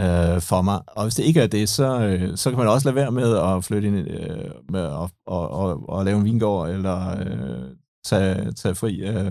øh, 0.00 0.40
for 0.40 0.62
mig. 0.62 0.80
Og 0.86 1.02
hvis 1.02 1.14
det 1.14 1.24
ikke 1.24 1.40
er 1.40 1.46
det, 1.46 1.68
så, 1.68 2.00
øh, 2.00 2.36
så 2.36 2.50
kan 2.50 2.58
man 2.58 2.68
også 2.68 2.88
lade 2.88 2.96
være 2.96 3.12
med 3.12 3.36
at 3.36 3.64
flytte 3.64 3.88
ind 3.88 3.96
øh, 3.96 4.50
med 4.68 4.82
og, 4.82 5.10
og, 5.26 5.50
og, 5.50 5.88
og 5.88 6.04
lave 6.04 6.18
en 6.18 6.24
vingård, 6.24 6.70
eller 6.70 7.18
øh, 7.20 7.79
tage, 8.04 8.52
tage 8.52 8.74
fri. 8.74 9.00
Øh, 9.00 9.30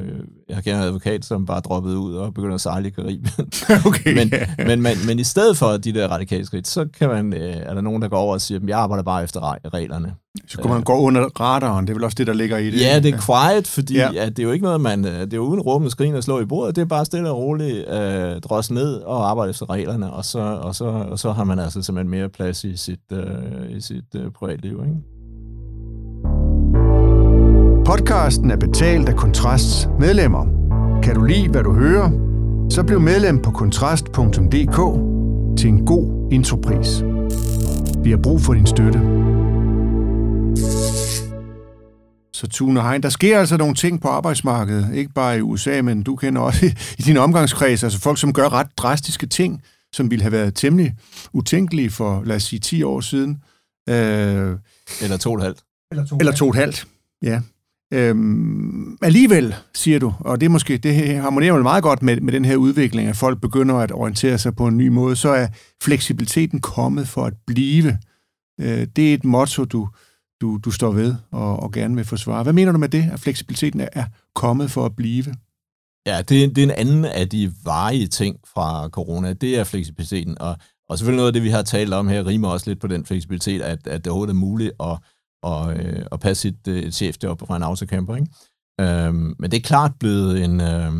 jeg 0.49 0.55
har 0.55 0.61
kendt 0.61 0.77
en 0.77 0.83
advokat, 0.83 1.25
som 1.25 1.45
bare 1.45 1.59
droppede 1.59 1.99
ud 1.99 2.15
og 2.15 2.33
begynder 2.33 2.55
at 2.55 2.61
sejle 2.61 2.87
i 2.87 2.91
Karibien. 2.91 3.27
okay. 3.87 4.13
men, 4.15 4.33
men, 4.67 4.81
men, 4.81 4.97
men 5.07 5.19
i 5.19 5.23
stedet 5.23 5.57
for 5.57 5.77
de 5.77 5.93
der 5.93 6.07
radikale 6.07 6.45
skridt, 6.45 6.67
så 6.67 6.87
kan 6.99 7.09
man, 7.09 7.33
øh, 7.33 7.55
er 7.55 7.73
der 7.73 7.81
nogen, 7.81 8.01
der 8.01 8.07
går 8.07 8.17
over 8.17 8.33
og 8.33 8.41
siger, 8.41 8.59
at 8.59 8.69
jeg 8.69 8.79
arbejder 8.79 9.03
bare 9.03 9.23
efter 9.23 9.73
reglerne. 9.73 10.13
Så 10.47 10.61
kan 10.61 10.71
man 10.71 10.83
gå 10.83 10.93
under 10.93 11.21
radaren, 11.39 11.87
det 11.87 11.93
er 11.93 11.95
vel 11.95 12.03
også 12.03 12.15
det, 12.15 12.27
der 12.27 12.33
ligger 12.33 12.57
i 12.57 12.65
det? 12.65 12.81
Ja, 12.81 12.99
det 12.99 13.13
er 13.13 13.19
quiet, 13.21 13.67
fordi 13.67 13.95
ja. 13.95 14.13
at 14.15 14.37
det 14.37 14.43
er 14.43 14.47
jo 14.47 14.51
ikke 14.51 14.65
noget, 14.65 14.81
man, 14.81 15.03
det 15.03 15.33
er 15.33 15.37
jo 15.37 15.43
uden 15.43 15.61
råbende 15.61 15.91
skrin 15.91 16.15
og 16.15 16.23
slå 16.23 16.39
i 16.39 16.45
bordet, 16.45 16.75
det 16.75 16.81
er 16.81 16.85
bare 16.85 17.05
stille 17.05 17.29
og 17.29 17.37
roligt 17.37 17.89
øh, 17.89 18.41
drøs 18.41 18.71
ned 18.71 18.93
og 18.93 19.29
arbejde 19.29 19.49
efter 19.49 19.69
reglerne, 19.69 20.13
og 20.13 20.25
så, 20.25 20.39
og, 20.39 20.75
så, 20.75 20.85
og 20.85 21.19
så 21.19 21.31
har 21.31 21.43
man 21.43 21.59
altså 21.59 21.81
simpelthen 21.81 22.09
mere 22.09 22.29
plads 22.29 22.63
i 22.63 22.77
sit, 22.77 22.99
øh, 23.11 23.77
i 23.77 23.81
sit 23.81 24.15
øh, 24.15 24.31
privatliv, 24.31 24.71
ikke? 24.71 25.18
Podcasten 27.89 28.51
er 28.51 28.55
betalt 28.55 29.09
af 29.09 29.15
Kontrasts 29.15 29.87
medlemmer. 29.99 30.45
Kan 31.03 31.15
du 31.15 31.23
lide, 31.23 31.49
hvad 31.49 31.63
du 31.63 31.73
hører? 31.73 32.09
Så 32.69 32.83
bliv 32.83 32.99
medlem 32.99 33.41
på 33.41 33.51
kontrast.dk 33.51 34.79
til 35.59 35.69
en 35.69 35.85
god 35.85 36.29
intropris. 36.31 37.01
Vi 38.03 38.09
har 38.09 38.19
brug 38.23 38.41
for 38.41 38.53
din 38.53 38.65
støtte. 38.65 38.99
Så 42.33 42.47
Tune 42.51 42.81
Hein, 42.81 43.03
der 43.03 43.09
sker 43.09 43.39
altså 43.39 43.57
nogle 43.57 43.75
ting 43.75 44.01
på 44.01 44.07
arbejdsmarkedet, 44.07 44.93
ikke 44.93 45.13
bare 45.13 45.37
i 45.37 45.41
USA, 45.41 45.81
men 45.81 46.03
du 46.03 46.15
kender 46.15 46.41
også 46.41 46.65
i 46.99 47.01
din 47.01 47.17
omgangskreds, 47.17 47.83
altså 47.83 47.99
folk, 47.99 48.19
som 48.19 48.33
gør 48.33 48.53
ret 48.53 48.67
drastiske 48.77 49.27
ting, 49.27 49.61
som 49.93 50.11
ville 50.11 50.21
have 50.23 50.31
været 50.31 50.55
temmelig 50.55 50.95
utænkelige 51.33 51.89
for, 51.89 52.23
lad 52.25 52.35
os 52.35 52.43
sige, 52.43 52.59
10 52.59 52.83
år 52.83 52.99
siden. 53.01 53.43
Øh, 53.89 54.57
eller 55.01 55.17
to 55.19 55.31
og 55.31 55.37
et 55.37 55.43
halvt. 55.43 55.63
Eller 55.91 56.05
to, 56.05 56.17
eller 56.19 56.33
to 56.33 56.45
og 56.45 56.49
et 56.49 56.55
halvt, 56.55 56.87
ja. 57.23 57.41
Øhm, 57.93 58.97
alligevel, 59.01 59.55
siger 59.75 59.99
du, 59.99 60.13
og 60.19 60.41
det 60.41 60.45
er 60.45 60.49
måske 60.49 60.77
det 60.77 61.15
harmonerer 61.15 61.63
meget 61.63 61.83
godt 61.83 62.03
med, 62.03 62.21
med 62.21 62.33
den 62.33 62.45
her 62.45 62.55
udvikling, 62.55 63.09
at 63.09 63.15
folk 63.15 63.41
begynder 63.41 63.75
at 63.75 63.91
orientere 63.91 64.37
sig 64.37 64.55
på 64.55 64.67
en 64.67 64.77
ny 64.77 64.87
måde, 64.87 65.15
så 65.15 65.29
er 65.29 65.47
fleksibiliteten 65.83 66.59
kommet 66.61 67.07
for 67.07 67.25
at 67.25 67.33
blive. 67.47 67.97
Øh, 68.59 68.87
det 68.95 69.09
er 69.09 69.13
et 69.13 69.23
motto, 69.23 69.65
du, 69.65 69.89
du, 70.41 70.59
du 70.65 70.71
står 70.71 70.91
ved 70.91 71.15
og, 71.31 71.59
og 71.59 71.71
gerne 71.71 71.95
vil 71.95 72.05
forsvare. 72.05 72.43
Hvad 72.43 72.53
mener 72.53 72.71
du 72.71 72.77
med 72.77 72.89
det, 72.89 73.09
at 73.13 73.19
fleksibiliteten 73.19 73.81
er 73.93 74.05
kommet 74.35 74.71
for 74.71 74.85
at 74.85 74.95
blive? 74.95 75.25
Ja, 76.07 76.17
det, 76.17 76.55
det 76.55 76.57
er 76.57 76.63
en 76.63 76.87
anden 76.87 77.05
af 77.05 77.29
de 77.29 77.53
varige 77.63 78.07
ting 78.07 78.37
fra 78.53 78.89
corona. 78.89 79.33
Det 79.33 79.59
er 79.59 79.63
fleksibiliteten, 79.63 80.41
og, 80.41 80.57
og 80.89 80.97
selvfølgelig 80.97 81.17
noget 81.17 81.29
af 81.29 81.33
det, 81.33 81.43
vi 81.43 81.49
har 81.49 81.61
talt 81.61 81.93
om 81.93 82.07
her, 82.07 82.27
rimer 82.27 82.47
også 82.47 82.69
lidt 82.69 82.81
på 82.81 82.87
den 82.87 83.05
fleksibilitet, 83.05 83.61
at, 83.61 83.87
at 83.87 84.05
det 84.05 84.07
overhovedet 84.07 84.33
er 84.33 84.37
muligt 84.37 84.71
at 84.79 84.97
og, 85.43 85.73
øh, 85.73 86.05
og 86.11 86.19
passe 86.19 86.41
sit 86.41 86.67
øh, 86.67 86.91
chefjob 86.91 87.39
fra 87.47 87.55
en 87.55 87.63
autocamper. 87.63 88.15
Ikke? 88.15 88.27
Øhm, 88.81 89.35
men 89.39 89.51
det 89.51 89.57
er 89.57 89.61
klart 89.61 89.91
blevet 89.99 90.43
en, 90.43 90.61
øh, 90.61 90.93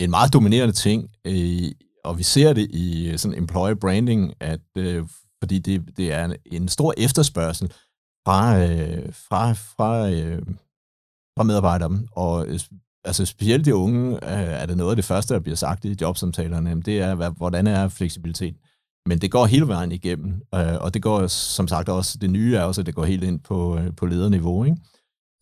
en 0.00 0.10
meget 0.10 0.32
dominerende 0.32 0.74
ting, 0.74 1.10
øh, 1.26 1.72
og 2.04 2.18
vi 2.18 2.22
ser 2.22 2.52
det 2.52 2.70
i 2.70 3.08
øh, 3.08 3.18
sådan 3.18 3.38
employer 3.38 3.74
branding, 3.74 4.34
at 4.40 4.60
øh, 4.76 5.04
fordi 5.42 5.58
det, 5.58 5.96
det 5.96 6.12
er 6.12 6.24
en, 6.24 6.36
en 6.46 6.68
stor 6.68 6.94
efterspørgsel 6.96 7.72
fra, 8.26 8.58
øh, 8.58 9.12
fra, 9.12 9.52
fra, 9.52 10.10
øh, 10.10 10.42
fra 11.38 11.42
medarbejdere, 11.42 12.00
og 12.12 12.46
øh, 12.46 12.60
altså 13.04 13.26
specielt 13.26 13.64
de 13.64 13.74
unge, 13.74 14.14
øh, 14.14 14.48
er 14.62 14.66
det 14.66 14.76
noget 14.76 14.90
af 14.90 14.96
det 14.96 15.04
første, 15.04 15.34
der 15.34 15.40
bliver 15.40 15.56
sagt 15.56 15.84
i 15.84 15.96
jobsamtalerne, 16.00 16.82
det 16.82 17.00
er, 17.00 17.14
hvad, 17.14 17.30
hvordan 17.30 17.66
er 17.66 17.88
fleksibilitet? 17.88 18.56
Men 19.06 19.18
det 19.18 19.30
går 19.30 19.46
hele 19.46 19.68
vejen 19.68 19.92
igennem, 19.92 20.42
øh, 20.54 20.76
og 20.80 20.94
det 20.94 21.02
går 21.02 21.26
som 21.26 21.68
sagt 21.68 21.88
også, 21.88 22.18
det 22.18 22.30
nye 22.30 22.56
er 22.56 22.62
også, 22.62 22.80
at 22.80 22.86
det 22.86 22.94
går 22.94 23.04
helt 23.04 23.24
ind 23.24 23.40
på, 23.40 23.78
øh, 23.78 23.96
på 23.96 24.06
lederniveau. 24.06 24.64
Ikke? 24.64 24.76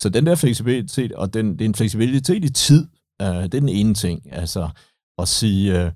Så 0.01 0.09
den 0.09 0.25
der 0.25 0.35
fleksibilitet, 0.35 1.11
og 1.11 1.33
den, 1.33 1.53
det 1.53 1.61
er 1.61 1.65
en 1.65 1.75
fleksibilitet 1.75 2.45
i 2.45 2.49
tid, 2.49 2.87
øh, 3.21 3.27
det 3.27 3.43
er 3.43 3.47
den 3.47 3.69
ene 3.69 3.93
ting. 3.93 4.33
Altså 4.33 4.69
at 5.17 5.27
sige, 5.27 5.93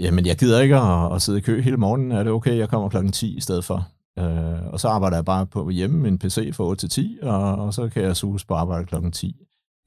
jamen 0.00 0.26
jeg 0.26 0.36
gider 0.36 0.60
ikke 0.60 0.76
at, 0.76 1.14
at 1.14 1.22
sidde 1.22 1.38
i 1.38 1.40
kø 1.40 1.60
hele 1.60 1.76
morgenen, 1.76 2.12
er 2.12 2.22
det 2.22 2.32
okay, 2.32 2.58
jeg 2.58 2.68
kommer 2.68 2.88
klokken 2.88 3.12
10 3.12 3.36
i 3.36 3.40
stedet 3.40 3.64
for. 3.64 3.88
Øh, 4.18 4.66
og 4.72 4.80
så 4.80 4.88
arbejder 4.88 5.16
jeg 5.16 5.24
bare 5.24 5.46
på 5.46 5.70
hjemme 5.70 5.98
med 5.98 6.10
en 6.10 6.18
PC 6.18 6.54
fra 6.54 6.64
8 6.64 6.80
til 6.80 6.90
10, 6.90 7.18
og, 7.22 7.54
og 7.54 7.74
så 7.74 7.88
kan 7.88 8.02
jeg 8.02 8.16
suges 8.16 8.44
på 8.44 8.54
arbejde 8.54 8.86
klokken 8.86 9.12
10. 9.12 9.36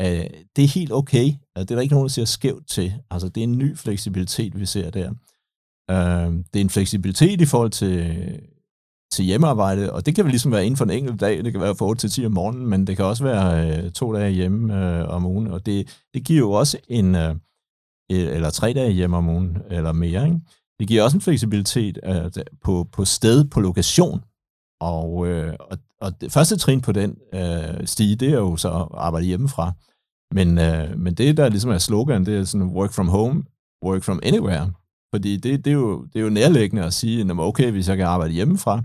Øh, 0.01 0.07
det 0.55 0.63
er 0.63 0.67
helt 0.67 0.91
okay. 0.91 1.25
Det 1.55 1.71
er 1.71 1.75
der 1.75 1.81
ikke 1.81 1.93
nogen, 1.93 2.07
der 2.07 2.11
siger 2.11 2.25
skævt 2.25 2.67
til. 2.67 2.93
Altså 3.11 3.29
det 3.29 3.41
er 3.41 3.43
en 3.43 3.57
ny 3.57 3.77
fleksibilitet, 3.77 4.59
vi 4.59 4.65
ser 4.65 4.89
der. 4.89 5.11
Øh, 5.89 6.33
det 6.53 6.55
er 6.55 6.61
en 6.61 6.69
fleksibilitet 6.69 7.41
i 7.41 7.45
forhold 7.45 7.71
til, 7.71 8.15
til 9.11 9.25
hjemmearbejde, 9.25 9.93
og 9.93 10.05
det 10.05 10.15
kan 10.15 10.25
vel 10.25 10.31
ligesom 10.31 10.51
være 10.51 10.65
inden 10.65 10.77
for 10.77 10.85
en 10.85 10.91
enkelt 10.91 11.21
dag, 11.21 11.43
det 11.43 11.51
kan 11.51 11.61
være 11.61 11.75
fra 11.75 11.85
8 11.85 12.01
til 12.01 12.09
10 12.09 12.25
om 12.25 12.31
morgenen, 12.31 12.67
men 12.67 12.87
det 12.87 12.95
kan 12.95 13.05
også 13.05 13.23
være 13.23 13.77
øh, 13.83 13.91
to 13.91 14.13
dage 14.13 14.31
hjemme 14.31 14.97
øh, 14.99 15.09
om 15.09 15.25
ugen, 15.25 15.47
og 15.47 15.65
det, 15.65 15.99
det 16.13 16.23
giver 16.23 16.39
jo 16.39 16.51
også 16.51 16.77
en, 16.87 17.15
øh, 17.15 17.35
e, 18.09 18.15
eller 18.15 18.49
tre 18.49 18.73
dage 18.73 18.91
hjemme 18.91 19.17
om 19.17 19.29
ugen, 19.29 19.57
eller 19.69 19.91
mere, 19.91 20.25
ikke? 20.25 20.39
det 20.79 20.87
giver 20.87 21.03
også 21.03 21.17
en 21.17 21.21
fleksibilitet 21.21 21.99
øh, 22.03 22.43
på, 22.63 22.87
på 22.91 23.05
sted, 23.05 23.45
på 23.45 23.59
lokation. 23.59 24.23
Og, 24.81 25.27
øh, 25.27 25.53
og, 25.59 25.77
og 26.01 26.21
det 26.21 26.31
første 26.31 26.57
trin 26.57 26.81
på 26.81 26.91
den 26.91 27.17
øh, 27.33 27.87
stige, 27.87 28.15
det 28.15 28.29
er 28.29 28.37
jo 28.37 28.57
så 28.57 28.69
at 28.69 28.87
arbejde 28.93 29.25
hjemmefra. 29.25 29.71
Men, 30.33 30.57
øh, 30.57 30.99
men 30.99 31.13
det, 31.13 31.37
der 31.37 31.49
ligesom 31.49 31.71
er 31.71 31.77
slogan, 31.77 32.25
det 32.25 32.37
er 32.37 32.43
sådan 32.43 32.67
work 32.67 32.93
from 32.93 33.07
home, 33.07 33.43
work 33.85 34.03
from 34.03 34.19
anywhere. 34.23 34.71
Fordi 35.13 35.37
det, 35.37 35.65
det, 35.65 35.71
er, 35.71 35.75
jo, 35.75 36.05
det 36.05 36.19
er 36.19 36.23
jo 36.23 36.29
nærliggende 36.29 36.85
at 36.85 36.93
sige, 36.93 37.21
at 37.21 37.39
okay, 37.39 37.71
hvis 37.71 37.89
jeg 37.89 37.97
kan 37.97 38.05
arbejde 38.05 38.33
hjemmefra, 38.33 38.81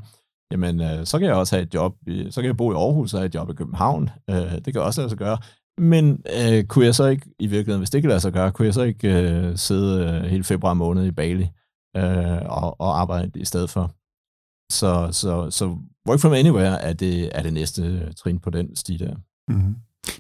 jamen 0.53 0.81
øh, 0.81 1.07
så 1.07 1.19
kan 1.19 1.29
jeg 1.29 1.37
også 1.37 1.57
have 1.57 1.63
et 1.63 1.75
job, 1.75 1.95
i, 2.07 2.27
så 2.31 2.41
kan 2.41 2.47
jeg 2.47 2.57
bo 2.57 2.73
i 2.73 2.75
Aarhus 2.75 3.15
og 3.15 3.21
have 3.21 3.27
et 3.27 3.35
job 3.35 3.51
i 3.51 3.55
København. 3.55 4.11
Øh, 4.31 4.53
det 4.65 4.73
kan 4.73 4.83
også 4.83 5.01
lade 5.01 5.09
sig 5.09 5.19
gøre. 5.19 5.39
Men 5.79 6.23
øh, 6.41 6.65
kunne 6.65 6.85
jeg 6.85 6.95
så 6.95 7.07
ikke, 7.07 7.27
i 7.39 7.47
virkeligheden, 7.47 7.81
hvis 7.81 7.91
det 7.91 7.99
ikke 7.99 8.09
lade 8.09 8.21
sig 8.21 8.33
gøre, 8.33 8.53
kunne 8.53 8.67
jeg 8.67 8.75
så 8.75 8.83
ikke 8.83 9.21
øh, 9.21 9.57
sidde 9.57 10.07
øh, 10.07 10.31
hele 10.31 10.45
februar 10.45 10.75
måned 10.75 11.07
i 11.07 11.11
Bali 11.11 11.49
øh, 11.97 12.43
og, 12.45 12.81
og 12.81 13.01
arbejde 13.01 13.41
i 13.41 13.45
stedet 13.45 13.71
for? 13.71 13.95
Så, 14.73 15.09
så, 15.13 15.51
så 15.51 15.77
work 16.09 16.21
from 16.21 16.33
anywhere 16.33 16.83
er 16.83 16.93
det, 16.93 17.31
er 17.33 17.43
det 17.43 17.53
næste 17.53 17.83
øh, 17.83 18.15
trin 18.17 18.39
på 18.39 18.51
den 18.51 18.77
sti 18.77 18.97
der. 18.97 19.15
Mm-hmm. 19.49 19.75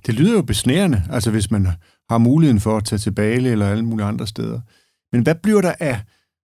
Det 0.06 0.14
lyder 0.14 0.32
jo 0.32 0.42
besnærende, 0.42 1.02
altså 1.10 1.30
hvis 1.30 1.50
man 1.50 1.66
har 2.10 2.18
muligheden 2.18 2.60
for 2.60 2.76
at 2.76 2.84
tage 2.84 2.98
til 2.98 3.12
Bali 3.12 3.48
eller 3.48 3.66
alle 3.66 3.84
mulige 3.84 4.06
andre 4.06 4.26
steder. 4.26 4.60
Men 5.14 5.22
hvad 5.22 5.34
bliver 5.34 5.60
der 5.60 5.72
af 5.80 6.00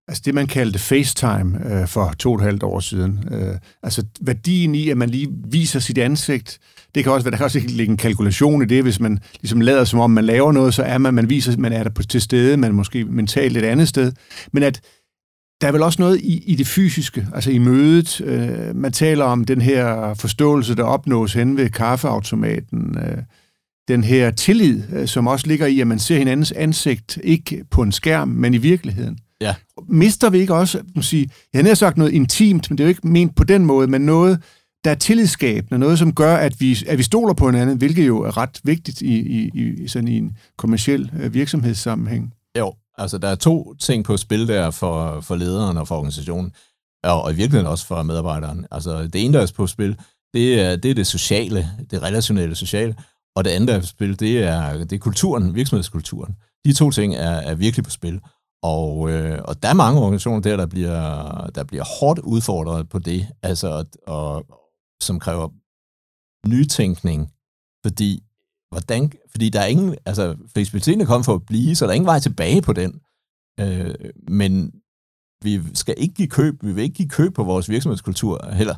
altså 0.08 0.22
det, 0.24 0.34
man 0.34 0.46
kaldte 0.46 0.78
FaceTime 0.78 1.72
øh, 1.72 1.88
for 1.88 2.14
to 2.18 2.32
og 2.32 2.36
et 2.36 2.44
halvt 2.44 2.62
år 2.62 2.80
siden? 2.80 3.24
Øh, 3.30 3.54
altså 3.82 4.04
værdien 4.20 4.74
i, 4.74 4.88
at 4.88 4.96
man 4.96 5.10
lige 5.10 5.28
viser 5.44 5.80
sit 5.80 5.98
ansigt, 5.98 6.58
det 6.94 7.04
kan 7.04 7.12
også 7.12 7.24
være, 7.24 7.30
der 7.30 7.36
kan 7.36 7.44
også 7.44 7.58
ligge 7.58 7.90
en 7.90 7.96
kalkulation 7.96 8.62
i 8.62 8.66
det, 8.66 8.82
hvis 8.82 9.00
man 9.00 9.18
ligesom 9.40 9.60
lader 9.60 9.84
som 9.84 10.00
om, 10.00 10.10
man 10.10 10.24
laver 10.24 10.52
noget, 10.52 10.74
så 10.74 10.82
er 10.82 10.98
man, 10.98 11.14
man 11.14 11.30
viser, 11.30 11.56
man 11.56 11.72
er 11.72 11.82
der 11.82 11.90
på, 11.90 12.02
til 12.02 12.20
stede, 12.20 12.56
man 12.56 12.70
er 12.70 12.74
måske 12.74 13.04
mentalt 13.04 13.56
et 13.56 13.64
andet 13.64 13.88
sted. 13.88 14.12
Men 14.52 14.62
at 14.62 14.80
der 15.60 15.68
er 15.68 15.72
vel 15.72 15.82
også 15.82 16.02
noget 16.02 16.20
i, 16.20 16.42
i 16.46 16.54
det 16.54 16.66
fysiske, 16.66 17.26
altså 17.34 17.50
i 17.50 17.58
mødet. 17.58 18.20
Øh, 18.20 18.76
man 18.76 18.92
taler 18.92 19.24
om 19.24 19.44
den 19.44 19.60
her 19.60 20.14
forståelse, 20.14 20.74
der 20.74 20.84
opnås 20.84 21.32
hen 21.32 21.56
ved 21.56 21.70
kaffeautomaten. 21.70 22.98
Øh, 22.98 23.18
den 23.90 24.04
her 24.04 24.30
tillid, 24.30 24.82
øh, 24.92 25.08
som 25.08 25.26
også 25.26 25.46
ligger 25.46 25.66
i, 25.66 25.80
at 25.80 25.86
man 25.86 25.98
ser 25.98 26.18
hinandens 26.18 26.52
ansigt, 26.52 27.18
ikke 27.24 27.64
på 27.70 27.82
en 27.82 27.92
skærm, 27.92 28.28
men 28.28 28.54
i 28.54 28.58
virkeligheden. 28.58 29.18
Ja. 29.40 29.54
Mister 29.88 30.30
vi 30.30 30.38
ikke 30.38 30.54
også, 30.54 30.80
man 30.94 31.02
sige, 31.02 31.30
jeg 31.52 31.64
har 31.64 31.74
sagt 31.74 31.96
noget 31.96 32.12
intimt, 32.12 32.70
men 32.70 32.78
det 32.78 32.84
er 32.84 32.86
jo 32.86 32.88
ikke 32.88 33.08
ment 33.08 33.36
på 33.36 33.44
den 33.44 33.64
måde, 33.64 33.88
men 33.88 34.00
noget, 34.00 34.42
der 34.84 34.90
er 34.90 34.94
tillidsskabende, 34.94 35.78
noget, 35.78 35.98
som 35.98 36.14
gør, 36.14 36.36
at 36.36 36.60
vi, 36.60 36.78
at 36.86 36.98
vi 36.98 37.02
stoler 37.02 37.34
på 37.34 37.46
hinanden, 37.50 37.78
hvilket 37.78 38.06
jo 38.06 38.22
er 38.22 38.36
ret 38.36 38.60
vigtigt 38.64 39.00
i, 39.00 39.18
i, 39.18 39.50
i 39.54 39.88
sådan 39.88 40.08
i 40.08 40.16
en 40.16 40.36
kommersiel 40.58 41.10
øh, 41.20 41.34
virksomhedssammenhæng. 41.34 42.34
Jo, 42.58 42.72
altså 42.98 43.18
der 43.18 43.28
er 43.28 43.34
to 43.34 43.74
ting 43.74 44.04
på 44.04 44.16
spil 44.16 44.48
der 44.48 44.70
for, 44.70 45.20
for 45.20 45.36
lederen 45.36 45.76
og 45.76 45.88
for 45.88 45.96
organisationen, 45.96 46.52
og, 47.04 47.22
og 47.22 47.32
i 47.32 47.34
virkeligheden 47.34 47.66
også 47.66 47.86
for 47.86 48.02
medarbejderen. 48.02 48.66
Altså 48.70 49.02
det 49.02 49.24
ene, 49.24 49.34
der 49.34 49.42
er 49.42 49.52
på 49.56 49.66
spil, 49.66 49.96
det 50.34 50.60
er, 50.60 50.76
det 50.76 50.90
er 50.90 50.94
det 50.94 51.06
sociale, 51.06 51.68
det 51.90 52.02
relationelle 52.02 52.54
sociale, 52.54 52.94
og 53.36 53.44
det 53.44 53.50
andet, 53.50 53.68
der 53.68 53.74
er 53.74 53.80
på 53.80 53.86
spil, 53.86 54.20
det 54.20 54.42
er, 54.42 54.78
det 54.78 54.92
er 54.92 54.98
kulturen, 54.98 55.54
virksomhedskulturen. 55.54 56.36
De 56.64 56.72
to 56.72 56.90
ting 56.90 57.14
er, 57.14 57.30
er 57.30 57.54
virkelig 57.54 57.84
på 57.84 57.90
spil. 57.90 58.20
Og, 58.62 59.10
øh, 59.10 59.38
og 59.44 59.62
der 59.62 59.68
er 59.68 59.74
mange 59.74 60.00
organisationer 60.00 60.40
der, 60.40 60.56
der 60.56 60.66
bliver, 60.66 61.46
der 61.54 61.64
bliver 61.64 61.84
hårdt 62.00 62.18
udfordret 62.18 62.88
på 62.88 62.98
det, 62.98 63.28
altså, 63.42 63.84
og, 64.06 64.46
som 65.02 65.18
kræver 65.18 65.48
nytænkning, 66.48 67.32
fordi 67.86 68.22
hvordan, 68.70 69.12
fordi 69.30 69.48
der 69.48 69.60
er 69.60 69.66
ingen, 69.66 69.96
altså 70.06 70.36
fleksibiliteten 70.54 71.00
er 71.00 71.06
kommet 71.06 71.24
for 71.24 71.34
at 71.34 71.46
blive, 71.46 71.74
så 71.74 71.84
der 71.84 71.90
er 71.90 71.94
ingen 71.94 72.06
vej 72.06 72.18
tilbage 72.18 72.62
på 72.62 72.72
den. 72.72 73.00
Øh, 73.60 73.94
men 74.28 74.72
vi 75.42 75.60
skal 75.74 75.94
ikke 75.98 76.14
give 76.14 76.28
køb, 76.28 76.62
vi 76.62 76.72
vil 76.72 76.84
ikke 76.84 76.94
give 76.94 77.08
køb 77.08 77.34
på 77.34 77.44
vores 77.44 77.68
virksomhedskultur 77.68 78.50
heller. 78.52 78.74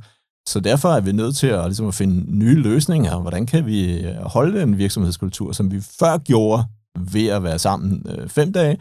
Så 0.49 0.61
derfor 0.61 0.89
er 0.89 1.01
vi 1.01 1.13
nødt 1.13 1.37
til 1.37 1.47
at, 1.47 1.65
ligesom 1.65 1.89
at 1.89 1.95
finde 1.95 2.39
nye 2.39 2.55
løsninger. 2.55 3.21
Hvordan 3.21 3.47
kan 3.47 3.67
vi 3.67 4.07
holde 4.23 4.61
den 4.61 4.79
virksomhedskultur, 4.79 5.53
som 5.53 5.71
vi 5.71 5.81
før 6.01 6.19
gjorde 6.19 6.65
ved 6.99 7.27
at 7.27 7.43
være 7.43 7.59
sammen 7.59 8.07
øh, 8.09 8.29
fem 8.29 8.53
dage, 8.53 8.79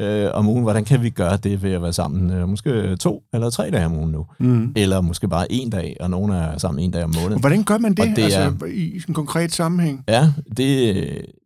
øh, 0.00 0.30
om 0.34 0.48
ugen. 0.48 0.62
Hvordan 0.62 0.84
kan 0.84 1.02
vi 1.02 1.10
gøre 1.10 1.36
det 1.36 1.62
ved 1.62 1.72
at 1.72 1.82
være 1.82 1.92
sammen 1.92 2.30
øh, 2.30 2.48
måske 2.48 2.96
to 2.96 3.22
eller 3.34 3.50
tre 3.50 3.70
dage 3.70 3.86
om 3.86 3.96
ugen 3.96 4.10
nu? 4.10 4.26
Mm. 4.40 4.72
Eller 4.76 5.00
måske 5.00 5.28
bare 5.28 5.52
en 5.52 5.70
dag, 5.70 5.96
og 6.00 6.10
nogen 6.10 6.32
er 6.32 6.58
sammen 6.58 6.84
en 6.84 6.90
dag 6.90 7.04
om 7.04 7.14
måneden. 7.22 7.40
hvordan 7.40 7.64
gør 7.64 7.78
man 7.78 7.94
det, 7.94 8.16
det 8.16 8.22
altså, 8.22 8.40
er, 8.40 8.66
i 8.66 9.02
en 9.08 9.14
konkret 9.14 9.52
sammenhæng? 9.52 10.04
Ja, 10.08 10.32
det, 10.56 10.94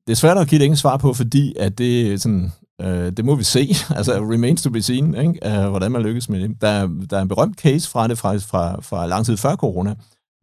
det 0.07 0.13
er 0.13 0.15
svært 0.15 0.39
at 0.39 0.49
give 0.49 0.59
det 0.59 0.65
ingen 0.65 0.77
svar 0.77 0.97
på, 0.97 1.15
fordi 1.15 1.55
at 1.59 1.79
det 1.79 2.23
sådan, 2.23 2.53
øh, 2.83 3.13
det 3.17 3.25
må 3.25 3.35
vi 3.35 3.45
se. 3.45 3.69
altså, 3.99 4.13
remains 4.13 4.63
to 4.63 4.71
be 4.71 4.83
seen, 4.83 5.15
ikke? 5.15 5.41
Uh, 5.47 5.71
hvordan 5.71 5.93
man 5.93 6.03
lykkes 6.03 6.29
med 6.29 6.41
det. 6.41 6.61
Der, 6.61 6.87
der 7.11 7.19
er 7.19 7.23
en 7.23 7.29
berømt 7.29 7.61
case 7.61 7.91
fra 7.91 8.09
det 8.09 8.19
faktisk 8.19 8.49
fra, 8.49 8.81
fra 8.81 9.07
lang 9.07 9.27
tid 9.27 9.37
før 9.37 9.57
corona, 9.57 9.95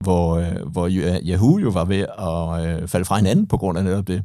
hvor, 0.03 0.35
øh, 0.35 0.71
hvor 0.71 0.89
Yahoo 1.27 1.57
jo 1.57 1.69
var 1.69 1.85
ved 1.85 2.05
at 2.19 2.81
øh, 2.81 2.87
falde 2.87 3.05
fra 3.05 3.17
hinanden 3.17 3.47
på 3.47 3.57
grund 3.57 3.77
af 3.77 3.83
netop 3.83 4.07
det. 4.07 4.23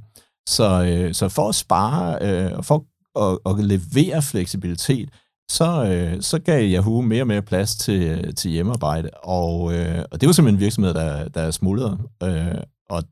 Så, 0.49 0.85
øh, 0.85 1.15
så 1.15 1.29
for 1.29 1.49
at 1.49 1.55
spare, 1.55 2.19
øh, 2.23 2.63
for 2.63 2.85
at, 3.19 3.39
at 3.47 3.65
levere 3.65 4.23
fleksibilitet, 4.23 5.09
så, 5.51 5.85
øh, 5.85 6.23
så 6.23 6.39
gav 6.39 6.63
Yahoo 6.63 7.01
mere 7.01 7.23
og 7.23 7.27
mere 7.27 7.43
plads 7.43 7.77
til, 7.77 8.35
til 8.35 8.51
hjemmearbejde. 8.51 9.11
Og, 9.11 9.75
øh, 9.75 10.05
og 10.11 10.21
det 10.21 10.27
var 10.27 10.33
simpelthen 10.33 10.55
en 10.55 10.61
virksomhed, 10.61 10.95
der, 10.95 11.29
der 11.29 11.51
smuldrede. 11.51 11.99
Øh, 12.23 12.61
og 12.91 13.03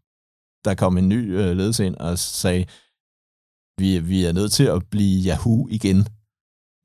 der 0.64 0.74
kom 0.74 0.98
en 0.98 1.08
ny 1.08 1.38
øh, 1.38 1.56
ledelse 1.56 1.86
ind 1.86 1.96
og 1.96 2.18
sagde, 2.18 2.64
vi, 3.78 3.98
vi 3.98 4.24
er 4.24 4.32
nødt 4.32 4.52
til 4.52 4.64
at 4.64 4.82
blive 4.90 5.26
Yahoo 5.26 5.68
igen. 5.70 6.06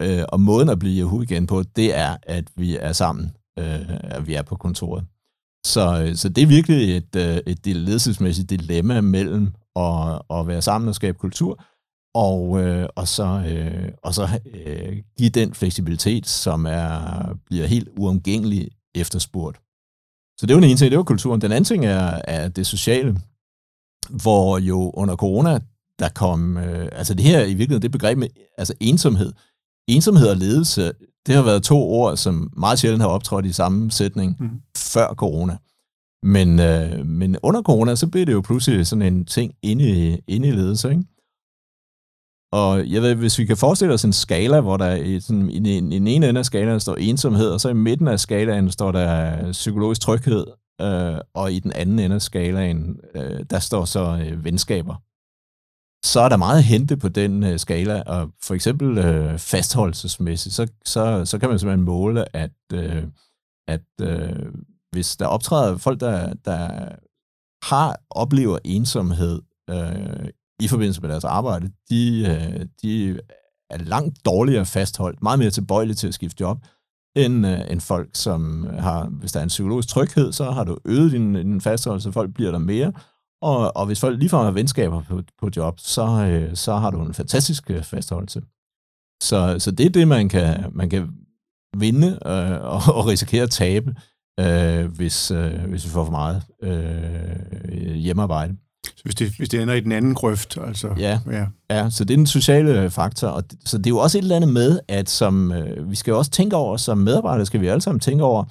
Øh, 0.02 0.24
og 0.30 0.42
måden 0.42 0.70
at 0.70 0.80
blive 0.80 1.02
Yahoo 1.02 1.22
igen 1.22 1.48
på, 1.48 1.64
det 1.64 1.96
er, 1.96 2.18
at 2.24 2.52
vi 2.56 2.78
er 2.78 2.94
sammen, 2.94 3.32
øh, 3.60 3.90
at 3.90 4.28
vi 4.28 4.34
er 4.34 4.42
på 4.42 4.56
kontoret. 4.56 5.06
Så, 5.66 6.12
så 6.16 6.30
det 6.30 6.42
er 6.42 6.48
virkelig 6.48 6.98
et, 6.98 7.16
øh, 7.16 7.38
et 7.48 7.68
ledelsesmæssigt 7.68 8.50
dilemma 8.50 9.02
mellem 9.02 9.54
at, 9.76 10.22
at 10.30 10.48
være 10.48 10.62
sammen 10.62 10.88
og 10.88 10.96
skabe 10.96 11.18
kultur, 11.18 11.64
og, 12.16 12.62
øh, 12.62 12.90
og 12.96 13.08
så, 13.08 13.44
øh, 13.50 13.92
og 14.04 14.14
så 14.14 14.40
øh, 14.54 15.04
give 15.18 15.30
den 15.30 15.54
fleksibilitet, 15.54 16.28
som 16.28 16.66
er, 16.66 16.94
bliver 17.46 17.66
helt 17.66 17.90
uomgængelig 17.98 18.70
efterspurgt. 18.96 19.58
Så 20.40 20.46
det 20.46 20.56
var 20.56 20.62
den 20.62 20.70
ene 20.70 20.78
ting, 20.78 20.92
det 20.92 20.98
var 20.98 21.04
kulturen. 21.04 21.42
Den 21.42 21.52
anden 21.52 21.64
ting 21.64 21.86
er, 21.86 22.22
er 22.24 22.48
det 22.48 22.68
sociale, 22.68 23.20
hvor 24.10 24.58
jo 24.58 24.92
under 24.94 25.16
corona, 25.16 25.60
der 26.02 26.10
kom, 26.10 26.58
øh, 26.58 26.90
altså 26.92 27.14
det 27.14 27.26
her 27.26 27.42
i 27.44 27.54
virkeligheden, 27.54 27.82
det 27.82 27.92
begreb 27.92 28.18
med 28.18 28.28
altså 28.58 28.74
ensomhed. 28.80 29.32
Ensomhed 29.88 30.28
og 30.28 30.38
ledelse, 30.38 30.92
det 31.28 31.36
har 31.36 31.42
været 31.42 31.64
to 31.64 31.78
ord, 31.78 32.18
som 32.18 32.54
meget 32.58 32.80
sjældent 32.80 33.02
har 33.02 33.10
optrådt 33.10 33.46
i 33.46 33.54
samme 33.54 33.92
sætning 33.92 34.36
mm. 34.40 34.50
før 34.78 35.14
corona. 35.14 35.58
Men, 36.24 36.60
øh, 36.60 37.06
men 37.06 37.38
under 37.44 37.62
corona, 37.62 37.96
så 37.96 38.08
blev 38.08 38.26
det 38.26 38.34
jo 38.34 38.42
pludselig 38.42 38.88
sådan 38.88 39.14
en 39.14 39.26
ting 39.26 39.54
inde 39.62 39.90
i, 39.90 40.18
inde 40.28 40.48
i 40.48 40.52
ledelse, 40.52 40.90
ikke? 40.90 41.04
Og 42.54 42.90
jeg 42.90 43.02
ved, 43.02 43.16
hvis 43.16 43.40
vi 43.40 43.46
kan 43.46 43.58
forestille 43.58 43.94
os 43.94 44.06
en 44.06 44.14
skala, 44.14 44.62
hvor 44.62 44.78
der 44.78 44.96
i, 44.96 45.20
sådan, 45.20 45.50
i, 45.50 45.60
den, 45.60 45.92
i 45.92 46.00
den 46.00 46.08
ene 46.08 46.30
ende 46.30 46.40
af 46.40 46.46
skalaen 46.46 46.80
står 46.80 46.96
ensomhed, 46.96 47.50
og 47.50 47.62
så 47.62 47.70
i 47.70 47.74
midten 47.74 48.08
af 48.08 48.20
skalaen 48.20 48.72
står 48.72 48.92
der 48.92 49.52
psykologisk 49.52 50.02
tryghed, 50.02 50.46
øh, 50.82 51.18
og 51.34 51.52
i 51.54 51.60
den 51.60 51.72
anden 51.72 52.00
ende 52.00 52.16
af 52.16 52.22
skalaen, 52.22 53.00
øh, 53.16 53.46
der 53.50 53.60
står 53.60 53.86
så 53.86 54.26
øh, 54.26 54.46
venskaber. 54.46 54.96
Så 56.04 56.20
er 56.20 56.30
der 56.30 56.38
meget 56.38 56.58
at 56.58 56.64
hente 56.64 56.98
på 56.98 57.10
den 57.10 57.44
øh, 57.44 57.60
skala, 57.60 58.02
og 58.02 58.30
for 58.44 58.54
eksempel 58.54 58.98
øh, 58.98 59.40
fastholdelsesmæssigt, 59.40 60.56
så, 60.56 60.68
så, 60.86 61.26
så 61.26 61.40
kan 61.40 61.50
man 61.50 61.60
simpelthen 61.60 61.86
måle, 61.86 62.36
at, 62.36 62.52
øh, 62.74 63.04
at 63.68 63.86
øh, 64.02 64.52
hvis 64.92 65.18
der 65.18 65.26
optræder 65.26 65.78
folk, 65.78 66.00
der, 66.00 66.34
der 66.46 66.90
har 67.64 68.00
oplever 68.10 68.60
ensomhed 68.64 69.42
øh, 69.70 70.30
i 70.60 70.68
forbindelse 70.68 71.02
med 71.02 71.10
deres 71.10 71.24
arbejde, 71.24 71.72
de, 71.90 72.26
øh, 72.30 72.66
de 72.82 73.20
er 73.70 73.78
langt 73.78 74.26
dårligere 74.26 74.66
fastholdt, 74.66 75.24
meget 75.24 75.40
mere 75.40 75.50
tilbøjelige 75.50 75.96
til 75.96 76.08
at 76.08 76.14
skifte 76.14 76.42
job, 76.42 76.58
end, 77.16 77.48
øh, 77.48 77.72
end 77.72 77.82
folk, 77.82 78.10
som 78.14 78.64
har, 78.80 79.06
hvis 79.06 79.32
der 79.32 79.40
er 79.40 79.44
en 79.44 79.50
psykologisk 79.50 79.88
tryghed, 79.88 80.32
så 80.32 80.52
har 80.52 80.64
du 80.64 80.78
øget 80.86 81.12
din, 81.12 81.34
din 81.34 81.62
fastholdelse, 81.62 82.12
folk 82.12 82.34
bliver 82.34 82.52
der 82.52 82.60
mere, 82.60 82.94
og, 83.42 83.78
og 83.78 83.86
hvis 83.86 84.00
folk 84.00 84.20
ligefrem 84.20 84.44
har 84.44 84.52
venskaber 84.52 85.02
på, 85.02 85.22
på 85.42 85.50
job, 85.56 85.80
så, 85.80 86.06
øh, 86.06 86.56
så 86.56 86.76
har 86.76 86.92
du 86.92 87.02
en 87.02 87.14
fantastisk 87.14 87.72
fastholdelse. 87.84 88.42
Så, 89.24 89.56
så 89.60 89.72
det 89.72 89.86
er 89.86 89.90
det, 89.90 90.08
man 90.08 90.30
kan, 90.30 90.66
man 90.72 90.90
kan 90.90 91.10
vinde 91.78 92.08
øh, 92.26 92.64
og, 92.64 92.82
og 92.96 93.08
risikere 93.08 93.44
at 93.44 93.50
tabe, 93.50 93.96
øh, 94.40 94.86
hvis, 94.86 95.32
øh, 95.32 95.64
hvis 95.70 95.86
vi 95.86 95.90
får 95.90 96.06
for 96.06 96.12
meget 96.12 96.44
øh, 96.64 97.94
hjemmearbejde. 97.94 98.58
Så 98.86 99.04
hvis 99.04 99.16
det, 99.16 99.32
hvis 99.38 99.50
det 99.50 99.62
ender 99.62 99.74
i 99.74 99.80
den 99.80 99.92
anden 99.92 100.14
grøft, 100.14 100.58
altså... 100.68 100.94
Ja, 100.98 101.20
ja. 101.32 101.46
ja 101.70 101.90
så 101.90 102.04
det 102.04 102.14
er 102.14 102.18
den 102.18 102.28
sociale 102.28 102.90
faktor. 102.90 103.28
Og 103.28 103.52
det, 103.52 103.60
så 103.66 103.78
det 103.78 103.86
er 103.86 103.90
jo 103.90 103.98
også 103.98 104.18
et 104.18 104.22
eller 104.22 104.36
andet 104.36 104.54
med, 104.54 104.80
at 104.88 105.10
som, 105.10 105.52
øh, 105.52 105.90
vi 105.90 105.96
skal 105.96 106.14
også 106.14 106.32
tænke 106.32 106.56
over, 106.56 106.78
som 106.78 106.98
medarbejdere 106.98 107.46
skal 107.46 107.62
vi 107.62 107.68
alle 107.68 107.82
sammen 107.82 108.00
tænke 108.00 108.24
over, 108.24 108.44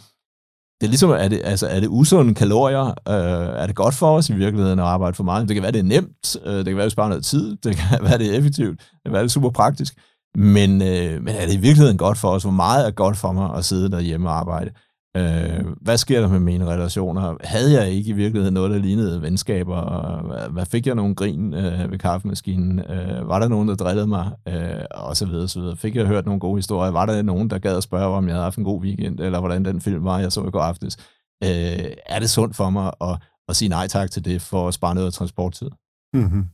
det 0.81 0.87
er 0.87 0.91
ligesom, 0.91 1.11
er 1.11 1.29
det, 1.29 1.41
altså, 1.45 1.67
er 1.67 1.81
det 1.81 1.89
usunde 1.89 2.35
kalorier? 2.35 2.87
Øh, 2.87 3.63
er 3.63 3.67
det 3.67 3.77
godt 3.77 3.95
for 3.95 4.17
os 4.17 4.31
i 4.31 4.35
virkeligheden 4.35 4.79
at 4.79 4.85
arbejde 4.85 5.15
for 5.15 5.25
meget? 5.25 5.49
Det 5.49 5.55
kan 5.55 5.63
være, 5.63 5.73
det 5.73 5.79
er 5.79 5.83
nemt. 5.83 6.37
Øh, 6.47 6.55
det 6.55 6.67
kan 6.67 6.77
være, 6.77 6.85
at 6.85 6.87
vi 6.87 6.91
sparer 6.91 7.09
noget 7.09 7.25
tid. 7.25 7.57
Det 7.65 7.77
kan 7.77 7.99
være, 8.03 8.19
det 8.19 8.35
er 8.35 8.39
effektivt. 8.39 8.81
Det 8.81 9.03
kan 9.05 9.13
være, 9.13 9.23
det 9.23 9.29
er 9.29 9.33
super 9.33 9.51
praktisk. 9.51 9.95
Men, 10.35 10.83
øh, 10.83 11.23
men 11.23 11.29
er 11.29 11.47
det 11.47 11.55
i 11.55 11.61
virkeligheden 11.61 11.99
godt 11.99 12.19
for 12.19 12.31
os? 12.31 12.43
Hvor 12.43 12.53
meget 12.53 12.87
er 12.87 12.91
godt 12.91 13.17
for 13.17 13.33
mig 13.33 13.55
at 13.57 13.65
sidde 13.65 13.91
derhjemme 13.91 14.29
og 14.29 14.39
arbejde? 14.39 14.71
Øh, 15.17 15.65
hvad 15.81 15.97
sker 15.97 16.21
der 16.21 16.29
med 16.29 16.41
mine 16.41 16.67
relationer? 16.67 17.37
Havde 17.45 17.81
jeg 17.81 17.91
ikke 17.91 18.11
i 18.11 18.13
virkeligheden 18.13 18.55
noget, 18.55 18.71
der 18.71 18.79
lignede 18.79 19.23
venskaber? 19.23 20.49
Hvad 20.51 20.67
fik 20.67 20.87
jeg 20.87 20.95
nogen 20.95 21.15
grin 21.15 21.55
øh, 21.55 21.91
ved 21.91 21.99
kaffemaskinen? 21.99 22.79
Øh, 22.79 23.29
var 23.29 23.39
der 23.39 23.49
nogen, 23.49 23.69
der 23.69 23.75
drillede 23.75 24.07
mig? 24.07 24.31
Øh, 24.49 24.85
og 24.91 25.17
så 25.17 25.27
videre, 25.27 25.49
så 25.49 25.61
videre. 25.61 25.77
Fik 25.77 25.97
jeg 25.97 26.07
hørt 26.07 26.27
nogle 26.27 26.41
gode 26.41 26.59
historier? 26.59 26.91
Var 26.91 27.07
der 27.07 27.23
nogen, 27.23 27.51
der 27.51 27.59
gad 27.59 27.77
at 27.77 27.83
spørge, 27.83 28.17
om 28.17 28.27
jeg 28.27 28.35
havde 28.35 28.45
haft 28.45 28.59
en 28.59 28.65
god 28.65 28.83
weekend, 28.83 29.21
eller 29.21 29.41
hvordan 29.41 29.65
den 29.65 29.81
film 29.81 30.05
var, 30.05 30.19
jeg 30.19 30.33
så 30.33 30.45
i 30.45 30.51
går 30.51 30.61
aftes? 30.61 30.97
Øh, 31.45 31.91
er 32.07 32.19
det 32.21 32.31
sundt 32.31 32.57
for 32.57 32.71
mig 32.71 32.93
at, 33.01 33.19
at 33.49 33.57
sige 33.57 33.69
nej 33.69 33.87
tak 33.87 34.11
til 34.11 34.25
det, 34.25 34.43
for 34.43 34.69
at 34.69 34.75
spare 34.75 34.95
noget 34.95 35.07
af 35.07 35.13
transporttid? 35.13 35.69
Mm-hmm. 36.15 36.45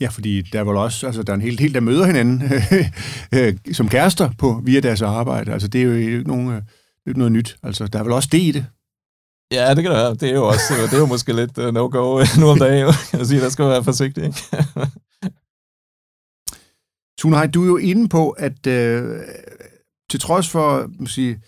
Ja, 0.00 0.08
fordi 0.08 0.42
der 0.42 0.60
er 0.60 0.64
vel 0.64 0.76
også, 0.76 1.06
altså 1.06 1.22
der 1.22 1.32
er 1.32 1.34
en 1.34 1.42
hel 1.42 1.58
del, 1.58 1.74
der 1.74 1.80
møder 1.80 2.06
hinanden 2.06 2.42
øh, 3.34 3.54
som 3.72 3.88
kærester 3.88 4.30
på, 4.38 4.60
via 4.64 4.80
deres 4.80 5.02
arbejde. 5.02 5.52
Altså 5.52 5.68
det 5.68 5.80
er 5.80 5.84
jo 5.84 5.92
ikke 5.92 6.22
nogen, 6.22 6.48
øh, 6.48 6.62
øh, 7.10 7.14
er 7.14 7.18
noget 7.18 7.32
nyt. 7.32 7.56
Altså 7.62 7.86
der 7.86 7.98
er 7.98 8.02
vel 8.02 8.12
også 8.12 8.28
det 8.32 8.38
i 8.40 8.50
det. 8.50 8.66
Ja, 9.52 9.74
det 9.74 9.82
kan 9.82 9.90
det 9.92 9.98
være. 9.98 10.14
Det 10.14 10.30
er 10.30 10.34
jo 10.34 10.46
også, 10.46 10.74
det 10.90 10.92
er 10.92 10.98
jo 10.98 11.06
måske 11.06 11.32
lidt 11.32 11.58
uh, 11.58 11.74
no-go 11.74 12.24
nu 12.40 12.48
om 12.48 12.58
dagen. 12.58 12.94
Jeg 13.12 13.26
siger, 13.26 13.40
der 13.40 13.48
skal 13.48 13.64
være 13.64 13.84
forsigtig. 13.84 14.24
Ikke? 14.24 14.38
Tunehej, 17.20 17.46
du 17.46 17.62
er 17.62 17.66
jo 17.66 17.76
inde 17.76 18.08
på, 18.08 18.30
at 18.30 18.66
øh, 18.66 19.20
til 20.10 20.20
trods 20.20 20.48
for, 20.48 20.90
man 20.98 21.06
sige, 21.06 21.40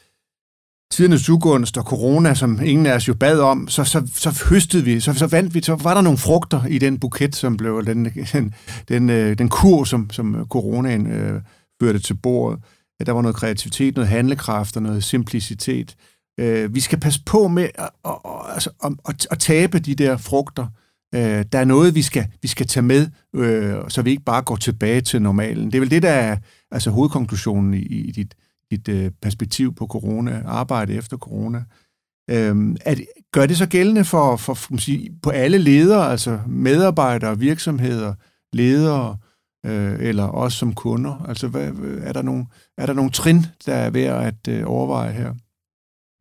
tidernes 0.93 1.29
ugunst 1.29 1.79
og 1.79 1.85
corona, 1.85 2.35
som 2.35 2.61
ingen 2.65 2.87
af 2.87 2.95
os 2.95 3.09
jo 3.09 3.15
bad 3.15 3.41
om, 3.41 3.69
så, 3.69 3.85
så, 3.85 4.09
så 4.15 4.45
høstede 4.51 4.85
vi, 4.85 5.01
så, 5.01 5.15
så 5.15 5.27
vandt 5.27 5.55
vi, 5.55 5.63
så 5.63 5.75
var 5.75 5.95
der 5.95 6.01
nogle 6.01 6.19
frugter 6.19 6.65
i 6.67 6.79
den 6.79 6.99
buket, 6.99 7.37
som 7.37 7.57
blev 7.57 7.87
den, 7.87 8.05
den, 8.33 8.55
den, 8.89 9.11
øh, 9.11 9.39
den 9.39 9.49
kur, 9.49 9.85
som, 9.85 10.11
som 10.11 10.47
coronaen 10.51 11.07
øh, 11.07 11.43
førte 11.83 11.99
til 11.99 12.15
bordet. 12.15 12.61
Der 13.07 13.13
var 13.13 13.23
noget 13.23 13.37
kreativitet, 13.37 13.95
noget 13.95 14.09
handlekraft 14.09 14.77
og 14.77 14.83
noget 14.83 15.05
simplicitet. 15.05 15.97
Øh, 16.41 16.75
vi 16.75 16.81
skal 16.81 17.01
passe 17.01 17.21
på 17.27 17.49
med 17.49 17.69
at, 17.75 17.91
at, 18.05 18.15
altså, 18.55 18.71
at, 19.09 19.27
at, 19.31 19.39
tabe 19.39 19.79
de 19.79 19.95
der 19.95 20.17
frugter. 20.17 20.67
Øh, 21.15 21.45
der 21.53 21.59
er 21.59 21.65
noget, 21.65 21.95
vi 21.95 22.03
skal, 22.03 22.27
vi 22.43 22.49
skal 22.49 22.67
tage 22.67 22.85
med, 22.85 23.09
øh, 23.35 23.77
så 23.89 24.03
vi 24.03 24.11
ikke 24.11 24.25
bare 24.25 24.43
går 24.43 24.57
tilbage 24.57 25.01
til 25.01 25.23
normalen. 25.23 25.67
Det 25.67 25.75
er 25.75 25.81
vel 25.81 25.91
det, 25.91 26.03
der 26.03 26.11
er 26.11 26.37
altså, 26.71 26.91
hovedkonklusionen 26.91 27.75
i, 27.75 27.83
i 27.83 28.11
dit, 28.11 28.35
dit 28.71 29.13
perspektiv 29.23 29.75
på 29.75 29.87
corona, 29.87 30.43
arbejde 30.47 30.95
efter 30.95 31.17
corona. 31.17 31.65
Øhm, 32.31 32.77
at, 32.81 33.01
gør 33.33 33.47
det 33.47 33.59
så 33.59 33.67
gældende 33.67 34.05
for, 34.05 34.37
for, 34.37 34.55
for 34.55 34.77
sige, 34.77 35.11
på 35.23 35.31
alle 35.31 35.59
ledere, 35.59 36.11
altså 36.11 36.41
medarbejdere, 36.47 37.39
virksomheder, 37.39 38.15
ledere, 38.53 39.11
øh, 39.11 39.32
eller 39.65 40.29
os 40.29 40.55
som 40.55 40.75
kunder? 40.75 41.25
Altså, 41.29 41.49
hvad, 41.49 41.71
er, 42.03 42.13
der 42.13 42.23
nogle, 42.23 42.47
er 42.79 42.87
der 42.87 42.93
nogle 42.93 43.11
trin, 43.11 43.47
der 43.67 43.75
er 43.75 43.91
værd 43.91 44.25
at 44.25 44.49
øh, 44.49 44.63
overveje 44.67 45.13
her? 45.13 45.35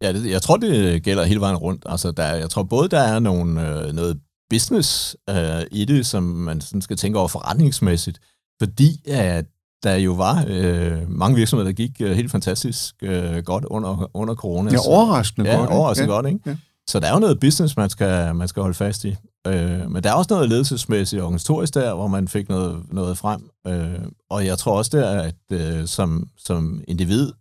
Ja, 0.02 0.14
det, 0.14 0.32
jeg 0.32 0.42
tror, 0.42 0.58
det 0.58 1.04
gælder 1.04 1.24
hele 1.24 1.40
vejen 1.40 1.58
rundt. 1.58 1.84
Altså, 1.86 2.12
der, 2.12 2.36
jeg 2.36 2.50
tror 2.50 2.64
både, 2.64 2.90
der 2.90 3.00
er 3.00 3.20
nogle, 3.20 3.70
øh, 3.70 3.94
noget 3.94 4.20
business 4.50 5.16
øh, 5.30 5.62
i 5.72 5.86
det, 5.86 6.06
som 6.06 6.24
man 6.24 6.62
sådan 6.62 6.82
skal 6.82 6.98
tænke 6.98 7.20
over 7.20 7.28
forretningsmæssigt, 7.28 8.20
fordi 8.62 9.10
at 9.10 9.46
der 9.84 9.96
jo 9.96 10.14
var 10.14 10.46
øh, 10.48 11.10
mange 11.10 11.36
virksomheder, 11.36 11.70
der 11.70 11.76
gik 11.76 11.92
øh, 12.02 12.12
helt 12.12 12.32
fantastisk 12.32 12.96
øh, 13.02 13.38
godt 13.44 13.66
under, 13.66 14.10
under 14.14 14.36
corona. 14.36 14.72
Ja, 14.72 14.78
overraskende 14.88 15.50
ja, 15.50 15.58
godt. 15.58 15.70
overraskende 15.70 16.14
ja. 16.14 16.16
godt, 16.16 16.28
ikke? 16.28 16.40
Ja. 16.46 16.56
Så 16.88 17.00
der 17.00 17.08
er 17.08 17.14
jo 17.14 17.20
noget 17.20 17.40
business, 17.40 17.78
man 17.78 17.90
skal, 17.90 18.36
man 18.36 18.48
skal 18.48 18.62
holde 18.62 18.76
fast 18.76 19.06
i. 19.06 19.16
Øh, 19.48 19.92
men 19.92 20.04
der 20.04 20.10
er 20.10 20.14
også 20.14 20.34
noget 20.34 20.50
ledelsesmæssigt 20.50 21.22
og 21.22 21.26
organisatorisk 21.26 21.74
der, 21.74 21.94
hvor 21.94 22.08
man 22.08 22.28
fik 22.28 22.50
noget, 22.50 22.94
noget 22.94 23.18
frem. 23.18 23.50
Øh, 23.68 24.06
og 24.30 24.46
jeg 24.46 24.58
tror 24.58 24.78
også 24.78 24.98
der, 24.98 25.22
at 25.22 25.36
øh, 25.52 25.88
som, 25.88 26.30
som 26.38 26.84
individ 26.88 27.32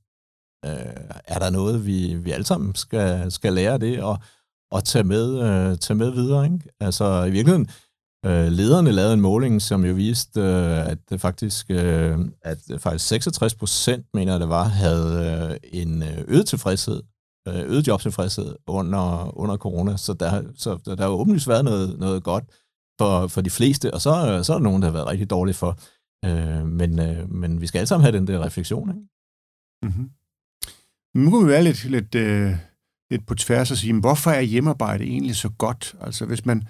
øh, 0.64 0.72
er 1.24 1.38
der 1.38 1.50
noget, 1.50 1.86
vi, 1.86 2.14
vi 2.14 2.30
alle 2.30 2.46
sammen 2.46 2.74
skal, 2.74 3.32
skal 3.32 3.52
lære 3.52 3.78
det 3.78 4.02
og, 4.02 4.18
og 4.70 4.84
tage, 4.84 5.04
med, 5.04 5.38
øh, 5.38 5.78
tage 5.78 5.96
med 5.96 6.10
videre. 6.10 6.44
Ikke? 6.44 6.58
Altså 6.80 7.24
i 7.24 7.30
virkeligheden, 7.30 7.70
øh, 8.26 8.46
lederne 8.46 8.92
lavede 8.92 9.14
en 9.14 9.20
måling, 9.20 9.62
som 9.62 9.84
jo 9.84 9.94
viste, 9.94 10.40
øh, 10.40 10.86
at 10.86 10.98
det 11.10 11.20
faktisk, 11.20 11.66
øh, 11.70 12.18
at 12.42 12.58
faktisk 12.78 13.08
66 13.08 13.54
procent, 13.54 14.06
mener 14.14 14.32
jeg 14.32 14.40
det 14.40 14.48
var, 14.48 14.64
havde 14.64 15.58
øh, 15.72 15.82
en 15.82 16.02
øh, 16.02 16.24
øget 16.28 16.46
tilfredshed 16.46 17.02
Øh, 17.50 17.70
øget 17.70 17.88
jobtilfredshed 17.88 18.56
under, 18.66 19.38
under 19.38 19.56
corona, 19.56 19.96
så 19.96 20.12
der, 20.12 20.42
så 20.56 20.78
der, 20.84 20.94
der 20.94 21.02
har 21.02 21.10
åbenlyst 21.10 21.48
været 21.48 21.64
noget, 21.64 21.98
noget 21.98 22.22
godt 22.22 22.44
for, 23.00 23.26
for 23.26 23.40
de 23.40 23.50
fleste, 23.50 23.94
og 23.94 24.00
så, 24.00 24.40
så 24.42 24.52
er 24.52 24.58
der 24.58 24.64
nogen, 24.64 24.82
der 24.82 24.88
har 24.88 24.92
været 24.92 25.06
rigtig 25.06 25.30
dårlige 25.30 25.54
for. 25.54 25.78
Øh, 26.24 26.66
men, 26.66 26.98
øh, 26.98 27.30
men 27.30 27.60
vi 27.60 27.66
skal 27.66 27.78
alle 27.78 27.86
sammen 27.86 28.04
have 28.04 28.16
den 28.16 28.26
der 28.26 28.44
refleksion. 28.44 28.88
Ikke? 28.90 29.00
Mm-hmm. 29.82 30.10
Nu 31.14 31.30
kan 31.30 31.46
vi 31.46 31.52
være 31.52 31.64
lidt, 31.64 31.84
lidt, 31.84 32.14
øh, 32.14 32.54
lidt 33.10 33.26
på 33.26 33.34
tværs 33.34 33.70
og 33.70 33.76
sige, 33.76 34.00
hvorfor 34.00 34.30
er 34.30 34.40
hjemmearbejde 34.40 35.04
egentlig 35.04 35.36
så 35.36 35.48
godt? 35.48 35.94
Altså 36.00 36.26
hvis 36.26 36.46
man 36.46 36.62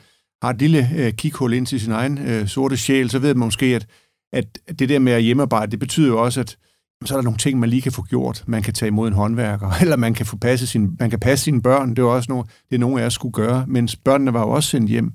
har 0.43 0.51
et 0.51 0.59
lille 0.59 0.90
øh, 0.97 1.12
kikhul 1.12 1.53
ind 1.53 1.66
til 1.66 1.81
sin 1.81 1.93
egen 1.93 2.19
øh, 2.19 2.49
sorte 2.49 2.77
sjæl, 2.77 3.11
så 3.11 3.19
ved 3.19 3.35
man 3.35 3.47
måske, 3.47 3.66
at, 3.66 3.87
at 4.33 4.79
det 4.79 4.88
der 4.88 4.99
med 4.99 5.12
at 5.12 5.23
hjemmearbejde, 5.23 5.71
det 5.71 5.79
betyder 5.79 6.09
jo 6.09 6.23
også, 6.23 6.40
at 6.40 6.57
så 7.05 7.15
er 7.15 7.19
der 7.19 7.23
nogle 7.23 7.39
ting, 7.39 7.59
man 7.59 7.69
lige 7.69 7.83
kan 7.83 7.93
få 7.93 8.03
gjort. 8.03 8.45
Man 8.47 8.63
kan 8.63 8.75
tage 8.75 8.89
imod 8.89 9.09
en 9.09 9.15
håndværker, 9.15 9.71
eller 9.83 9.97
man 9.97 10.15
kan, 10.15 10.27
få 10.27 10.37
passe 10.37 10.67
sin, 10.67 10.97
man 10.99 11.11
kan 11.11 11.21
passe 11.21 11.45
sine 11.45 11.63
børn. 11.63 11.97
Det 11.97 12.05
var 12.05 12.11
også 12.11 12.33
noget, 12.33 12.47
det 12.71 12.75
er 12.75 12.81
nogen 12.81 12.99
af 12.99 13.07
os 13.07 13.15
skulle 13.15 13.33
gøre, 13.33 13.65
mens 13.69 13.97
børnene 13.97 14.33
var 14.33 14.41
jo 14.41 14.51
også 14.51 14.69
sendt 14.69 14.91
hjem. 14.91 15.13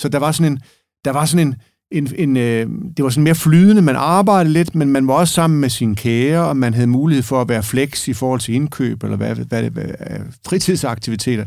Så 0.00 0.08
der 0.08 0.18
var 0.18 0.32
sådan 0.32 0.52
en, 0.52 0.60
der 1.04 1.10
var 1.10 1.24
sådan 1.24 1.46
en, 1.46 1.56
en, 1.92 2.14
en 2.16 2.36
øh, 2.36 2.66
det 2.96 3.02
var 3.04 3.10
sådan 3.10 3.24
mere 3.24 3.34
flydende, 3.34 3.82
man 3.82 3.96
arbejdede 3.96 4.52
lidt, 4.52 4.74
men 4.74 4.92
man 4.92 5.06
var 5.06 5.14
også 5.14 5.34
sammen 5.34 5.60
med 5.60 5.68
sine 5.68 5.96
kære, 5.96 6.48
og 6.48 6.56
man 6.56 6.74
havde 6.74 6.86
mulighed 6.86 7.22
for 7.22 7.40
at 7.40 7.48
være 7.48 7.62
flex 7.62 8.08
i 8.08 8.12
forhold 8.12 8.40
til 8.40 8.54
indkøb, 8.54 9.02
eller 9.02 9.16
hvad, 9.16 9.34
hvad, 9.34 9.46
hvad, 9.46 9.70
hvad 9.70 10.20
fritidsaktiviteter. 10.46 11.44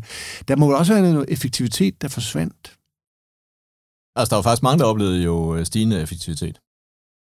Der 0.48 0.56
må 0.56 0.72
også 0.72 0.94
være 0.94 1.14
noget 1.14 1.26
effektivitet, 1.30 2.02
der 2.02 2.08
forsvandt. 2.08 2.78
Altså, 4.16 4.30
der 4.30 4.36
var 4.36 4.42
faktisk 4.42 4.64
mange, 4.64 4.80
der 4.80 4.86
oplevede 4.86 5.24
jo 5.24 5.56
øh, 5.56 5.66
stigende 5.66 6.02
effektivitet. 6.02 6.60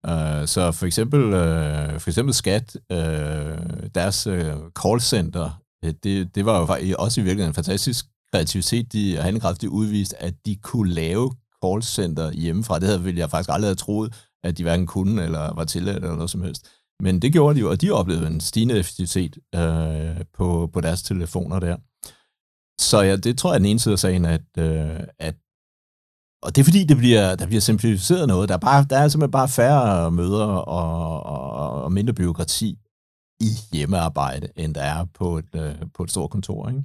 Uh, 0.08 0.48
så 0.48 0.72
for 0.72 0.86
eksempel, 0.86 1.24
uh, 1.24 2.00
for 2.00 2.10
eksempel 2.10 2.34
Skat, 2.34 2.78
uh, 2.94 2.98
deres 3.96 4.28
uh, 4.28 4.36
callcenter, 4.84 5.62
det, 6.04 6.36
det 6.36 6.46
var 6.46 6.60
jo 6.60 6.66
faktisk 6.66 6.96
også 7.00 7.22
i 7.22 7.24
virkeligheden 7.24 7.52
en 7.52 7.56
fantastisk 7.56 8.06
kreativitet 8.34 8.94
de, 8.94 9.18
og 9.18 9.24
handlekraft, 9.24 9.62
de 9.62 9.70
udviste, 9.70 10.22
at 10.22 10.34
de 10.46 10.56
kunne 10.56 10.94
lave 10.94 11.32
callcenter 11.66 12.32
hjemmefra. 12.32 12.80
Det 12.80 12.88
havde 12.88 13.04
ville 13.04 13.20
jeg 13.20 13.30
faktisk 13.30 13.50
aldrig 13.54 13.68
have 13.68 13.76
troet, 13.76 14.28
at 14.44 14.58
de 14.58 14.64
hverken 14.64 14.88
kunne 14.88 15.24
eller 15.24 15.54
var 15.54 15.64
tilladt 15.64 15.98
eller 15.98 16.16
noget 16.16 16.30
som 16.30 16.42
helst. 16.42 16.68
Men 17.00 17.22
det 17.22 17.34
gjorde 17.34 17.56
de 17.56 17.60
jo, 17.60 17.70
og 17.70 17.82
de 17.82 17.92
oplevede 17.92 18.28
en 18.28 18.42
stigende 18.42 18.80
effektivitet 18.80 19.38
øh, 19.56 20.26
på, 20.34 20.70
på 20.74 20.82
deres 20.82 21.04
telefoner 21.04 21.60
der. 21.60 21.78
Så 22.82 23.02
ja, 23.02 23.16
det 23.16 23.38
tror 23.38 23.50
jeg 23.50 23.56
er 23.56 23.60
den 23.60 23.66
ene 23.66 23.80
side 23.80 23.94
af 23.94 24.00
sagen, 24.00 24.26
at, 24.26 24.42
øh, 24.58 25.00
at 25.20 25.36
og 26.44 26.56
det 26.56 26.62
er 26.62 26.66
fordi, 26.66 26.84
det 26.84 26.98
bliver, 26.98 27.36
der 27.36 27.46
bliver 27.46 27.62
simplificeret 27.62 28.28
noget. 28.28 28.50
Der 28.50 28.56
er, 28.56 28.60
bare, 28.60 28.86
der 28.90 28.98
er 28.98 29.08
simpelthen 29.08 29.32
bare 29.32 29.50
færre 29.50 30.12
møder 30.12 30.46
og, 30.46 31.24
og, 31.24 31.84
og 31.84 31.92
mindre 31.92 32.14
byråkrati 32.14 32.78
i 33.40 33.50
hjemmearbejde, 33.74 34.48
end 34.56 34.76
der 34.76 34.82
er 34.82 35.06
på 35.14 35.38
et, 35.38 35.56
øh, 35.56 35.76
på 35.94 36.04
et 36.04 36.12
stort 36.12 36.30
kontor. 36.30 36.70
Ikke? 36.70 36.84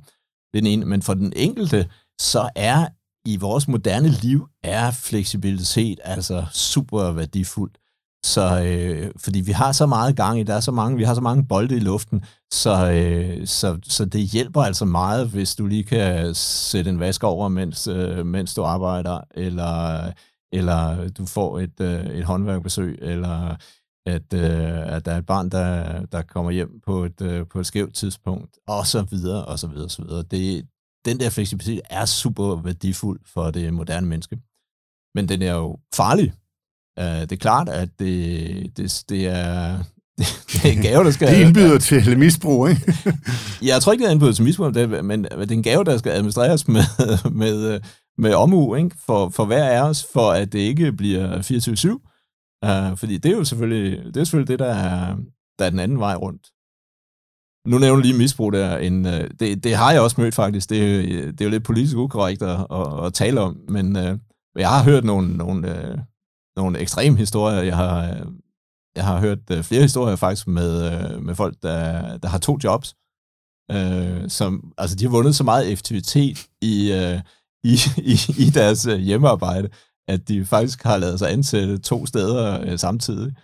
Det 0.52 0.58
er 0.58 0.62
den 0.62 0.66
ene. 0.66 0.84
Men 0.84 1.02
for 1.02 1.14
den 1.14 1.32
enkelte, 1.36 1.88
så 2.20 2.48
er 2.54 2.88
i 3.24 3.36
vores 3.36 3.68
moderne 3.68 4.08
liv, 4.08 4.48
er 4.62 4.90
fleksibilitet 4.90 6.00
altså 6.04 6.46
super 6.52 7.12
værdifuldt. 7.12 7.78
Så, 8.24 8.62
øh, 8.64 9.10
fordi 9.18 9.40
vi 9.40 9.52
har 9.52 9.72
så 9.72 9.86
meget 9.86 10.16
gang 10.16 10.40
i, 10.40 10.42
der 10.42 10.54
er 10.54 10.60
så 10.60 10.72
mange, 10.72 10.96
vi 10.96 11.04
har 11.04 11.14
så 11.14 11.20
mange 11.20 11.46
bolde 11.46 11.76
i 11.76 11.80
luften, 11.80 12.24
så, 12.52 12.90
øh, 12.90 13.46
så, 13.46 13.78
så 13.82 14.04
det 14.04 14.20
hjælper 14.20 14.62
altså 14.62 14.84
meget, 14.84 15.28
hvis 15.28 15.54
du 15.54 15.66
lige 15.66 15.84
kan 15.84 16.34
sætte 16.34 16.90
en 16.90 17.00
vask 17.00 17.24
over, 17.24 17.48
mens, 17.48 17.88
øh, 17.88 18.26
mens 18.26 18.54
du 18.54 18.62
arbejder, 18.62 19.20
eller, 19.34 20.12
eller 20.52 21.08
du 21.08 21.26
får 21.26 21.58
et, 21.58 21.80
øh, 21.80 22.06
et 22.06 22.24
håndværkbesøg, 22.24 22.98
eller 23.02 23.56
at, 24.06 24.34
øh, 24.34 24.94
at 24.94 25.04
der 25.04 25.12
er 25.12 25.18
et 25.18 25.26
barn, 25.26 25.48
der, 25.50 26.06
der 26.06 26.22
kommer 26.22 26.50
hjem 26.50 26.80
på 26.86 27.04
et, 27.04 27.20
øh, 27.20 27.46
på 27.46 27.60
et 27.60 27.66
skævt 27.66 27.94
tidspunkt, 27.94 28.58
og 28.66 28.86
så 28.86 29.02
videre, 29.02 29.44
og 29.44 29.58
så 29.58 29.66
videre, 29.66 29.84
og 29.84 29.90
så 29.90 30.02
videre. 30.02 30.22
Det, 30.22 30.66
den 31.04 31.20
der 31.20 31.30
fleksibilitet 31.30 31.80
er 31.90 32.04
super 32.04 32.56
værdifuld 32.56 33.20
for 33.26 33.50
det 33.50 33.74
moderne 33.74 34.06
menneske. 34.06 34.38
Men 35.14 35.28
den 35.28 35.42
er 35.42 35.54
jo 35.54 35.78
farlig, 35.94 36.32
Uh, 37.00 37.20
det 37.20 37.32
er 37.32 37.36
klart, 37.36 37.68
at 37.68 37.88
det, 37.98 38.76
det, 38.76 39.04
det 39.08 39.26
er... 39.26 39.78
Det, 40.52 40.64
er 40.64 40.72
en 40.72 40.82
gave, 40.82 41.04
der 41.04 41.10
skal... 41.10 41.28
det 41.28 41.46
indbyder 41.46 41.78
til 41.78 42.18
misbrug, 42.18 42.68
ikke? 42.68 42.94
jeg 43.62 43.82
tror 43.82 43.92
ikke, 43.92 44.02
det 44.02 44.08
er 44.08 44.12
indbyder 44.12 44.32
til 44.32 44.44
misbrug, 44.44 44.72
men 45.04 45.24
det 45.24 45.50
er 45.50 45.54
en 45.54 45.62
gave, 45.62 45.84
der 45.84 45.98
skal 45.98 46.12
administreres 46.12 46.68
med, 46.68 46.82
med, 47.42 47.80
med 48.18 48.34
omhu, 48.34 48.74
ikke? 48.74 48.96
For, 49.06 49.28
for 49.28 49.44
hver 49.44 49.64
af 49.64 49.88
os, 49.88 50.06
for 50.12 50.30
at 50.30 50.52
det 50.52 50.58
ikke 50.58 50.92
bliver 50.92 51.38
24-7. 51.38 52.12
Uh, 52.62 52.90
øh, 52.90 52.96
fordi 52.96 53.18
det 53.18 53.32
er 53.32 53.36
jo 53.36 53.44
selvfølgelig 53.44 54.14
det, 54.14 54.20
er 54.20 54.24
selvfølgelig 54.24 54.48
det 54.48 54.58
der, 54.58 54.74
er, 54.74 55.16
der 55.58 55.64
er 55.64 55.70
den 55.70 55.78
anden 55.78 55.98
vej 55.98 56.14
rundt. 56.14 56.46
Nu 57.68 57.78
nævner 57.78 58.02
lige 58.02 58.18
misbrug 58.18 58.52
der. 58.52 58.78
En, 58.78 59.06
uh, 59.06 59.12
det, 59.40 59.64
det 59.64 59.76
har 59.76 59.92
jeg 59.92 60.00
også 60.00 60.20
mødt 60.20 60.34
faktisk. 60.34 60.70
Det, 60.70 61.04
det 61.08 61.40
er 61.40 61.44
jo 61.44 61.50
lidt 61.50 61.64
politisk 61.64 61.96
ukorrekt 61.96 62.42
at, 62.42 62.66
at, 62.72 63.06
at 63.06 63.14
tale 63.14 63.40
om, 63.40 63.56
men 63.68 63.96
uh, 63.96 64.18
jeg 64.56 64.68
har 64.68 64.84
hørt 64.84 65.04
nogle, 65.04 65.36
nogle, 65.36 65.68
uh, 65.68 65.98
nogle 66.56 66.78
ekstreme 66.78 67.16
historier. 67.16 67.62
Jeg 67.62 67.76
har, 67.76 68.26
jeg 68.96 69.04
har 69.04 69.20
hørt 69.20 69.38
øh, 69.50 69.62
flere 69.62 69.82
historier 69.82 70.16
faktisk 70.16 70.46
med, 70.46 70.92
øh, 70.92 71.22
med 71.22 71.34
folk, 71.34 71.56
der, 71.62 72.16
der 72.16 72.28
har 72.28 72.38
to 72.38 72.58
jobs, 72.64 72.94
øh, 73.70 74.30
som, 74.30 74.72
altså 74.78 74.96
de 74.96 75.04
har 75.04 75.10
vundet 75.10 75.36
så 75.36 75.44
meget 75.44 75.72
effektivitet 75.72 76.46
i, 76.62 76.92
øh, 76.92 77.20
i, 77.64 77.78
i, 77.96 78.16
i 78.46 78.50
deres 78.50 78.86
øh, 78.86 78.98
hjemmearbejde, 78.98 79.68
at 80.08 80.28
de 80.28 80.44
faktisk 80.44 80.82
har 80.82 80.96
lavet 80.96 81.18
sig 81.18 81.32
ansætte 81.32 81.78
to 81.78 82.06
steder 82.06 82.60
øh, 82.60 82.78
samtidig. 82.78 83.34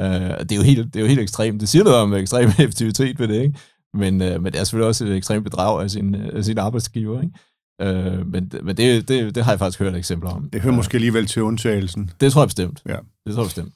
Øh, 0.00 0.40
det, 0.40 0.52
er 0.52 0.56
jo 0.56 0.62
helt, 0.62 0.94
det 0.94 0.96
er 0.96 1.00
jo 1.00 1.08
helt 1.08 1.20
ekstremt. 1.20 1.60
Det 1.60 1.68
siger 1.68 1.84
noget 1.84 1.98
om 1.98 2.14
ekstrem 2.14 2.48
effektivitet 2.58 3.18
ved 3.18 3.28
det, 3.28 3.42
ikke? 3.42 3.58
Men, 3.94 4.22
øh, 4.22 4.42
men 4.42 4.52
det 4.52 4.60
er 4.60 4.64
selvfølgelig 4.64 4.88
også 4.88 5.06
et 5.06 5.16
ekstremt 5.16 5.44
bedrag 5.44 5.82
af 5.82 5.90
sin, 5.90 6.14
af 6.14 6.44
sin 6.44 6.58
arbejdsgiver, 6.58 7.22
ikke? 7.22 7.34
Øh, 7.82 8.26
men 8.26 8.52
men 8.62 8.76
det, 8.76 9.08
det, 9.08 9.34
det 9.34 9.44
har 9.44 9.52
jeg 9.52 9.58
faktisk 9.58 9.78
hørt 9.78 9.94
eksempler 9.94 10.30
om. 10.30 10.50
Det 10.52 10.60
hører 10.60 10.74
måske 10.74 10.94
alligevel 10.94 11.26
til 11.26 11.42
undtagelsen. 11.42 12.10
Det 12.20 12.32
tror 12.32 12.42
jeg 12.42 12.48
bestemt. 12.48 12.82
Ja. 12.86 12.96
Det 13.26 13.34
tror 13.34 13.42
jeg 13.42 13.46
bestemt. 13.46 13.72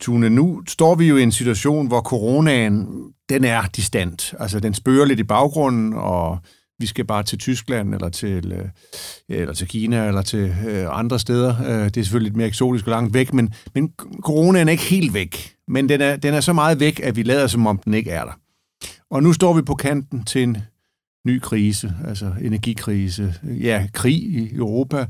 Tune, 0.00 0.30
nu 0.30 0.62
står 0.68 0.94
vi 0.94 1.08
jo 1.08 1.16
i 1.16 1.22
en 1.22 1.32
situation, 1.32 1.86
hvor 1.86 2.00
coronaen, 2.00 2.86
den 3.28 3.44
er 3.44 3.62
distant. 3.76 4.34
Altså, 4.38 4.60
den 4.60 4.74
spørger 4.74 5.04
lidt 5.04 5.20
i 5.20 5.24
baggrunden, 5.24 5.92
og 5.92 6.38
vi 6.78 6.86
skal 6.86 7.04
bare 7.04 7.22
til 7.22 7.38
Tyskland, 7.38 7.94
eller 7.94 8.08
til, 8.08 8.52
øh, 8.52 8.68
eller 9.28 9.54
til 9.54 9.68
Kina, 9.68 10.06
eller 10.06 10.22
til 10.22 10.54
øh, 10.68 10.98
andre 10.98 11.18
steder. 11.18 11.56
Øh, 11.66 11.84
det 11.84 11.96
er 11.96 12.02
selvfølgelig 12.02 12.30
lidt 12.30 12.36
mere 12.36 12.46
eksotisk 12.46 12.86
og 12.86 12.90
langt 12.90 13.14
væk, 13.14 13.32
men, 13.32 13.54
men 13.74 13.92
coronaen 14.22 14.68
er 14.68 14.72
ikke 14.72 14.84
helt 14.84 15.14
væk. 15.14 15.54
Men 15.68 15.88
den 15.88 16.00
er, 16.00 16.16
den 16.16 16.34
er 16.34 16.40
så 16.40 16.52
meget 16.52 16.80
væk, 16.80 17.00
at 17.02 17.16
vi 17.16 17.22
lader 17.22 17.46
som 17.46 17.66
om 17.66 17.78
den 17.78 17.94
ikke 17.94 18.10
er 18.10 18.24
der. 18.24 18.32
Og 19.10 19.22
nu 19.22 19.32
står 19.32 19.52
vi 19.52 19.62
på 19.62 19.74
kanten 19.74 20.24
til 20.24 20.42
en 20.42 20.56
ny 21.26 21.40
krise, 21.40 21.94
altså 22.06 22.32
energikrise, 22.42 23.34
ja, 23.42 23.86
krig 23.92 24.22
i 24.22 24.54
Europa, 24.54 25.06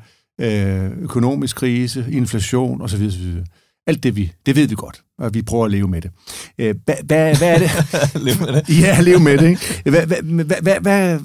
økonomisk 1.01 1.57
krise, 1.57 2.07
inflation 2.11 2.83
osv. 2.83 3.07
osv. 3.07 3.43
Alt 3.87 4.03
det, 4.03 4.17
vi, 4.17 4.33
det 4.47 4.57
ved 4.57 4.69
vi 4.69 4.75
godt, 4.75 5.03
og 5.19 5.35
vi 5.35 5.43
prøver 5.43 5.65
at 5.65 5.71
leve 5.71 5.89
med 5.89 6.01
det. 6.01 6.11
Hvad, 6.57 6.95
hvad, 7.05 7.37
hvad 7.37 7.55
er 7.55 7.59
det? 7.59 7.71
leve 8.27 8.37
med 8.39 8.53
det? 8.53 8.81
ja, 8.83 9.01
leve 9.01 9.21
med 9.21 9.39
det. 9.39 9.49
Ikke? 9.49 9.83
Hvad, 9.91 10.07
hvad, 10.07 10.63
hvad, 10.63 10.81
hvad, 10.81 11.19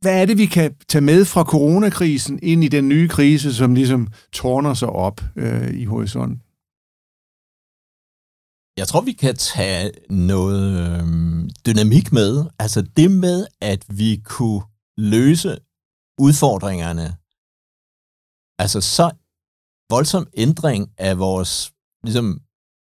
hvad 0.00 0.20
er 0.20 0.24
det, 0.24 0.38
vi 0.38 0.46
kan 0.46 0.70
tage 0.88 1.02
med 1.02 1.24
fra 1.24 1.44
coronakrisen 1.44 2.38
ind 2.42 2.64
i 2.64 2.68
den 2.68 2.88
nye 2.88 3.08
krise, 3.08 3.54
som 3.54 3.74
ligesom 3.74 4.08
tårner 4.32 4.74
sig 4.74 4.88
op 4.88 5.20
øh, 5.36 5.74
i 5.74 5.84
horisonten? 5.84 6.40
Jeg 8.76 8.88
tror, 8.88 9.00
vi 9.00 9.12
kan 9.12 9.36
tage 9.36 9.90
noget 10.10 10.62
øh, 10.84 11.04
dynamik 11.66 12.12
med. 12.12 12.46
Altså 12.58 12.82
det 12.82 13.10
med, 13.10 13.46
at 13.60 13.84
vi 13.88 14.22
kunne 14.24 14.62
løse 14.96 15.58
udfordringerne. 16.18 17.16
Altså 18.58 18.80
så 18.80 19.10
voldsom 19.90 20.26
ændring 20.36 20.90
af 20.98 21.18
vores 21.18 21.72
ligesom, 22.04 22.40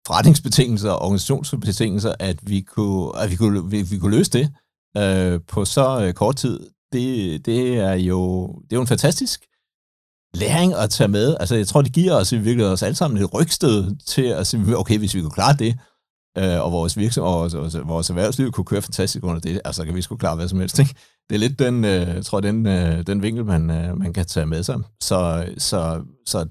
forretningsbetingelser 0.06 0.90
og 0.90 1.02
organisationsbetingelser, 1.02 2.14
at 2.18 2.48
vi 2.48 2.60
kunne, 2.60 3.18
at 3.18 3.30
vi 3.30 3.36
kunne, 3.36 3.70
vi, 3.70 3.82
vi 3.82 3.98
kunne 3.98 4.16
løse 4.16 4.30
det 4.30 4.46
øh, 4.96 5.40
på 5.48 5.64
så 5.64 6.02
øh, 6.02 6.14
kort 6.14 6.36
tid 6.36 6.72
det, 6.92 7.46
det 7.46 7.78
er 7.78 7.92
jo 7.92 8.46
det 8.62 8.72
er 8.72 8.76
jo 8.76 8.80
en 8.80 8.86
fantastisk 8.86 9.46
læring 10.34 10.74
at 10.74 10.90
tage 10.90 11.08
med. 11.08 11.36
Altså, 11.40 11.54
jeg 11.54 11.66
tror, 11.66 11.82
det 11.82 11.92
giver 11.92 12.14
os 12.14 12.32
i 12.32 12.36
virkeligheden 12.36 12.72
os 12.72 12.82
alle 12.82 12.94
sammen 12.94 13.22
et 13.22 13.34
rygstød 13.34 13.96
til 14.06 14.22
at 14.22 14.46
sige, 14.46 14.78
okay, 14.78 14.98
hvis 14.98 15.14
vi 15.14 15.20
kunne 15.20 15.30
klare 15.30 15.56
det, 15.58 15.78
øh, 16.38 16.64
og 16.64 16.72
vores 16.72 16.96
virksomhed 16.96 17.32
og 17.32 17.52
vores, 17.52 17.76
vores 17.84 18.10
erhvervsliv 18.10 18.52
kunne 18.52 18.64
køre 18.64 18.82
fantastisk 18.82 19.24
under 19.24 19.40
det, 19.40 19.60
altså 19.64 19.84
kan 19.84 19.94
vi 19.94 20.02
sgu 20.02 20.16
klare 20.16 20.36
hvad 20.36 20.48
som 20.48 20.60
helst. 20.60 20.78
Ikke? 20.78 20.94
Det 21.30 21.34
er 21.34 21.38
lidt 21.38 21.58
den, 21.58 21.84
øh, 21.84 22.08
jeg 22.08 22.24
tror, 22.24 22.40
den, 22.40 22.66
øh, 22.66 23.06
den 23.06 23.22
vinkel, 23.22 23.44
man, 23.44 23.70
øh, 23.70 23.98
man 23.98 24.12
kan 24.12 24.26
tage 24.26 24.46
med 24.46 24.62
sig. 24.62 24.78
Så, 25.00 25.48
så, 25.58 26.02
så 26.26 26.46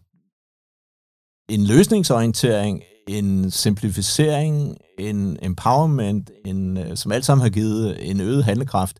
en 1.49 1.63
løsningsorientering, 1.65 2.81
en 3.07 3.51
simplificering, 3.51 4.77
en 4.99 5.37
empowerment, 5.41 6.31
en, 6.45 6.77
øh, 6.77 6.97
som 6.97 7.11
alt 7.11 7.25
sammen 7.25 7.41
har 7.41 7.49
givet 7.49 8.09
en 8.09 8.21
øget 8.21 8.43
handlekraft, 8.43 8.99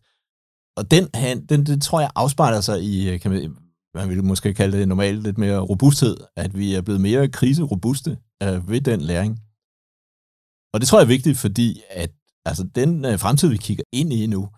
og 0.76 0.90
den, 0.90 1.06
den, 1.48 1.66
det 1.66 1.82
tror 1.82 2.00
jeg 2.00 2.10
afspejler 2.14 2.60
sig 2.60 2.82
i, 2.82 3.10
øh, 3.10 3.20
kan 3.20 3.30
man, 3.30 3.56
man 3.94 4.08
ville 4.08 4.22
måske 4.22 4.54
kalde 4.54 4.78
det 4.78 4.88
normalt 4.88 5.22
lidt 5.22 5.38
mere 5.38 5.58
robusthed, 5.58 6.16
at 6.36 6.58
vi 6.58 6.74
er 6.74 6.82
blevet 6.82 7.00
mere 7.00 7.28
kriserobuste 7.28 8.18
øh, 8.42 8.68
ved 8.68 8.80
den 8.80 9.00
læring. 9.00 9.32
Og 10.74 10.80
det 10.80 10.88
tror 10.88 10.98
jeg 10.98 11.04
er 11.04 11.16
vigtigt, 11.16 11.38
fordi 11.38 11.82
at 11.90 12.10
altså, 12.44 12.64
den 12.74 13.04
øh, 13.04 13.18
fremtid, 13.18 13.48
vi 13.48 13.56
kigger 13.56 13.84
ind 13.92 14.12
i 14.12 14.26
nu, 14.26 14.48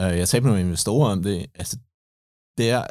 øh, 0.00 0.18
jeg 0.18 0.28
talte 0.28 0.44
med 0.44 0.50
nogle 0.50 0.66
investorer 0.66 1.12
om 1.12 1.22
det, 1.22 1.46
altså, 1.54 1.76
det 2.58 2.70
er, 2.70 2.86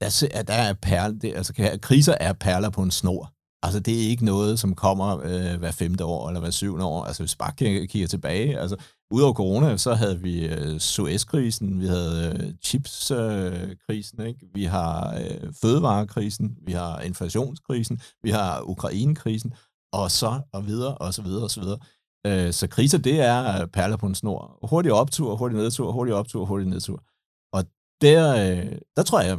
der, 0.00 0.42
der 0.42 0.54
er 0.54 0.72
perle, 0.72 1.18
det, 1.18 1.34
altså, 1.34 1.78
kriser 1.82 2.14
er 2.20 2.32
perler 2.32 2.70
på 2.70 2.82
en 2.82 2.90
snor. 2.90 3.32
Altså, 3.62 3.80
det 3.80 3.94
er 3.94 4.08
ikke 4.08 4.24
noget, 4.24 4.58
som 4.60 4.74
kommer 4.74 5.18
øh, 5.18 5.58
hver 5.58 5.70
femte 5.70 6.04
år 6.04 6.28
eller 6.28 6.40
hver 6.40 6.50
syvende 6.50 6.84
år. 6.84 7.04
Altså, 7.04 7.22
hvis 7.22 7.36
bare 7.36 7.52
kigger 7.86 8.08
tilbage, 8.08 8.58
altså, 8.58 8.76
Udover 9.12 9.32
corona, 9.32 9.76
så 9.76 9.94
havde 9.94 10.20
vi 10.20 10.46
øh, 10.46 10.80
Suez-krisen, 10.80 11.80
vi 11.80 11.86
havde 11.86 12.38
øh, 12.40 12.54
chips-krisen, 12.62 14.20
øh, 14.20 14.28
ikke? 14.28 14.46
vi 14.54 14.64
har 14.64 15.14
øh, 15.14 15.52
fødevarekrisen, 15.62 16.58
vi 16.62 16.72
har 16.72 17.00
inflationskrisen, 17.00 18.00
vi 18.22 18.30
har 18.30 18.62
Ukraine-krisen, 18.62 19.54
og 19.92 20.10
så 20.10 20.40
og 20.52 20.66
videre, 20.66 20.94
og 20.98 21.14
så 21.14 21.22
videre, 21.22 21.44
og 21.44 21.50
så 21.50 21.60
videre. 21.60 21.78
Øh, 22.26 22.52
så 22.52 22.66
kriser, 22.68 22.98
det 22.98 23.20
er 23.20 23.62
øh, 23.62 23.68
perler 23.68 23.96
på 23.96 24.06
en 24.06 24.14
snor. 24.14 24.58
Hurtig 24.62 24.92
optur, 24.92 25.36
hurtig 25.36 25.58
nedtur, 25.58 25.92
hurtig 25.92 26.14
optur, 26.14 26.44
hurtig 26.44 26.68
nedtur. 26.68 27.04
Og 27.52 27.64
der, 28.00 28.22
øh, 28.30 28.78
der 28.96 29.02
tror 29.02 29.20
jeg, 29.20 29.38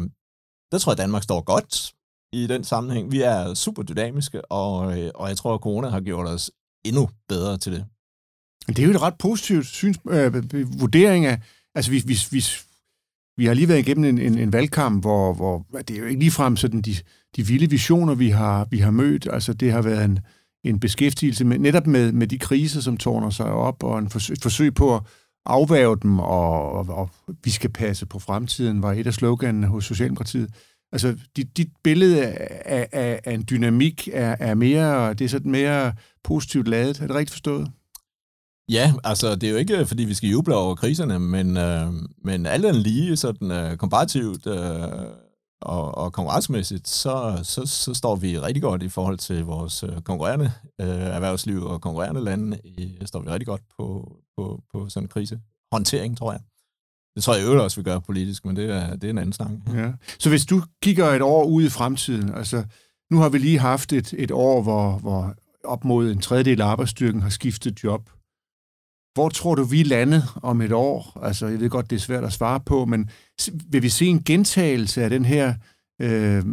der 0.72 0.78
tror 0.78 0.92
jeg, 0.92 0.98
Danmark 0.98 1.24
står 1.24 1.42
godt 1.42 1.94
i 2.34 2.48
den 2.48 2.64
sammenhæng. 2.64 3.12
Vi 3.12 3.22
er 3.22 3.54
super 3.54 3.84
dynamiske, 3.84 4.52
og, 4.52 5.00
øh, 5.00 5.12
og 5.16 5.28
jeg 5.30 5.38
tror, 5.38 5.54
at 5.54 5.62
corona 5.62 5.90
har 5.90 6.02
gjort 6.02 6.28
os 6.28 6.52
endnu 6.86 7.10
bedre 7.30 7.58
til 7.58 7.72
det. 7.72 7.86
Det 8.68 8.80
er 8.80 8.84
jo 8.84 8.92
et 8.92 9.02
ret 9.02 9.18
positivt 9.20 9.66
syns, 9.66 9.98
øh, 10.10 10.80
vurdering 10.80 11.26
af... 11.26 11.40
Altså, 11.76 11.92
vi, 11.92 12.04
vi, 12.06 12.18
vi, 12.32 12.44
vi 13.38 13.46
har 13.46 13.54
lige 13.54 13.68
været 13.68 13.80
igennem 13.80 14.06
en, 14.06 14.18
en, 14.18 14.38
en 14.38 14.54
valgkamp, 14.54 15.04
hvor, 15.04 15.34
hvor 15.34 15.66
det 15.88 15.96
er 15.96 16.00
jo 16.00 16.06
ikke 16.06 16.20
ligefrem 16.20 16.58
sådan 16.58 16.82
de, 16.82 16.96
de 17.36 17.48
vilde 17.48 17.70
visioner, 17.70 18.16
vi 18.16 18.30
har, 18.30 18.68
vi 18.72 18.78
har 18.78 18.92
mødt. 18.92 19.28
Altså, 19.32 19.54
det 19.54 19.72
har 19.72 19.82
været 19.82 20.06
en, 20.06 20.20
en 20.64 20.80
beskæftigelse 20.80 21.46
med, 21.46 21.60
netop 21.60 21.88
med, 21.88 22.12
med 22.12 22.28
de 22.28 22.40
kriser, 22.40 22.82
som 22.82 22.98
tårner 22.98 23.30
sig 23.30 23.46
op, 23.46 23.84
og 23.84 24.00
en 24.00 24.10
forsøg, 24.10 24.34
et 24.34 24.42
forsøg 24.42 24.74
på 24.74 24.96
at 24.96 25.02
afværge 25.46 25.98
dem, 26.02 26.20
og, 26.20 26.72
og, 26.72 26.86
og 26.90 27.10
vi 27.44 27.50
skal 27.50 27.70
passe 27.70 28.06
på 28.06 28.20
fremtiden, 28.20 28.82
var 28.82 28.94
et 28.94 29.08
af 29.08 29.14
sloganene 29.14 29.68
hos 29.68 29.86
Socialdemokratiet. 29.86 30.50
Altså, 30.92 31.18
dit, 31.36 31.58
dit 31.58 31.70
billede 31.84 32.26
af, 32.26 32.88
af, 32.92 33.20
af 33.24 33.34
en 33.34 33.46
dynamik 33.50 34.10
er, 34.14 34.36
er 34.40 34.54
mere, 34.54 35.14
det 35.14 35.26
er 35.26 35.30
sådan 35.30 35.52
mere 35.52 35.94
positivt 36.24 36.68
lavet. 36.68 37.00
Er 37.00 37.08
det 37.08 37.16
rigtigt 37.16 37.32
forstået? 37.32 37.72
Ja, 38.70 38.94
altså 39.04 39.36
det 39.36 39.44
er 39.44 39.52
jo 39.52 39.58
ikke, 39.58 39.86
fordi 39.86 40.04
vi 40.04 40.14
skal 40.14 40.30
juble 40.30 40.56
over 40.56 40.76
kriserne, 40.76 41.20
men, 41.20 41.58
øh, 41.58 41.94
men 42.24 42.46
alt 42.46 42.66
andet 42.66 42.82
lige 42.82 43.16
sådan 43.18 43.52
øh, 43.52 43.78
komparativt 43.78 44.48
øh, 44.48 44.88
og, 45.62 45.98
og 45.98 46.14
konkurrencemæssigt, 46.14 46.88
så, 46.88 47.40
så, 47.44 47.66
så 47.66 47.94
står 47.94 48.16
vi 48.16 48.40
rigtig 48.40 48.62
godt 48.62 48.84
i 48.84 48.90
forhold 48.90 49.18
til 49.18 49.44
vores 49.44 49.84
øh, 49.84 50.02
konkurrerende 50.02 50.52
øh, 50.82 50.88
erhvervsliv 50.88 51.64
og 51.64 51.82
konkurrerende 51.82 52.24
lande. 52.24 52.58
øh, 52.80 53.08
står 53.08 53.20
vi 53.20 53.30
rigtig 53.30 53.48
godt 53.48 53.62
på, 53.78 54.18
på, 54.38 54.64
på 54.74 54.90
sådan 54.90 55.06
en 55.06 55.10
krisehåndtering, 55.10 56.18
tror 56.18 56.32
jeg. 56.32 56.42
Det 57.16 57.24
tror 57.24 57.36
jeg 57.36 57.44
øvrigt 57.44 57.62
også, 57.62 57.80
vi 57.80 57.84
gør 57.84 58.00
politisk, 58.00 58.46
men 58.46 58.56
det 58.56 58.70
er, 58.70 58.96
det 58.96 59.04
er 59.04 59.10
en 59.10 59.18
anden 59.18 59.34
snak. 59.34 59.52
Ja. 59.74 59.92
Så 60.20 60.30
hvis 60.30 60.46
du 60.46 60.62
kigger 60.84 61.06
et 61.06 61.22
år 61.22 61.46
ud 61.46 61.64
i 61.64 61.70
fremtiden, 61.70 62.34
altså 62.34 62.64
nu 63.12 63.18
har 63.18 63.30
vi 63.30 63.38
lige 63.38 63.60
haft 63.60 63.94
et, 63.94 64.14
et 64.18 64.32
år, 64.32 64.62
hvor, 64.62 64.98
hvor 64.98 65.36
op 65.64 65.86
mod 65.86 66.12
en 66.12 66.22
tredjedel 66.22 66.62
af 66.62 66.66
arbejdsstyrken 66.66 67.22
har 67.22 67.30
skiftet 67.30 67.84
job. 67.84 68.10
Hvor 69.14 69.30
tror 69.30 69.56
du, 69.56 69.64
vi 69.64 69.82
er 69.82 69.86
landet 69.86 70.24
om 70.44 70.62
et 70.62 70.72
år? 70.72 71.20
Altså, 71.24 71.48
jeg 71.48 71.60
ved 71.60 71.70
godt, 71.70 71.90
det 71.90 71.96
er 71.96 72.00
svært 72.00 72.24
at 72.24 72.34
svare 72.34 72.60
på, 72.60 72.86
men 72.86 73.10
vil 73.68 73.84
vi 73.84 73.90
se 73.90 74.06
en 74.06 74.24
gentagelse 74.24 75.04
af 75.04 75.10
den 75.10 75.26
her 75.26 75.54
øh, 76.02 76.44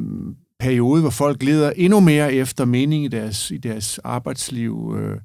periode, 0.61 1.01
hvor 1.01 1.11
folk 1.11 1.43
leder 1.43 1.71
endnu 1.77 2.01
mere 2.01 2.35
efter 2.35 2.65
mening 2.65 3.05
i 3.05 3.09
deres, 3.09 3.51
i 3.51 3.59
deres 3.59 3.99
arbejdsliv? 3.99 4.97
Øh? 4.99 5.21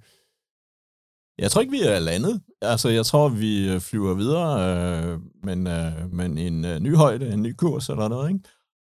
Jeg 1.37 1.51
tror 1.51 1.61
ikke, 1.61 1.71
vi 1.71 1.81
er 1.81 1.99
landet. 1.99 2.41
Altså, 2.61 2.89
jeg 2.89 3.05
tror, 3.05 3.29
vi 3.29 3.69
øh, 3.69 3.79
flyver 3.79 4.13
videre, 4.13 4.77
øh, 5.13 5.19
men, 5.43 5.67
øh, 5.67 6.13
men 6.13 6.37
en 6.37 6.65
øh, 6.65 6.79
ny 6.79 6.95
højde, 6.95 7.33
en 7.33 7.41
ny 7.41 7.53
kurs 7.53 7.89
eller 7.89 8.07
noget, 8.07 8.29
ikke? 8.29 8.43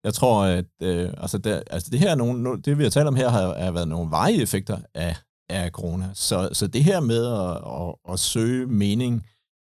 Jeg 0.04 0.14
tror, 0.14 0.44
at 0.44 0.66
øh, 0.82 1.10
altså, 1.18 1.38
der, 1.38 1.62
altså 1.70 1.90
det 1.92 2.00
her, 2.00 2.16
nogle, 2.16 2.62
det 2.62 2.78
vi 2.78 2.84
har 2.84 2.90
talt 2.90 3.08
om 3.08 3.16
her, 3.16 3.30
har, 3.30 3.60
har 3.60 3.72
været 3.72 3.88
nogle 3.88 4.12
veje 4.12 4.34
effekter 4.34 4.78
af 4.94 5.16
af 5.50 5.72
corona. 5.72 6.10
Så, 6.14 6.50
så 6.54 6.68
det 6.68 6.84
her 6.84 7.00
med 7.00 7.26
at, 7.26 7.58
at, 7.82 8.14
at 8.14 8.20
søge 8.20 8.68
mening 8.68 9.26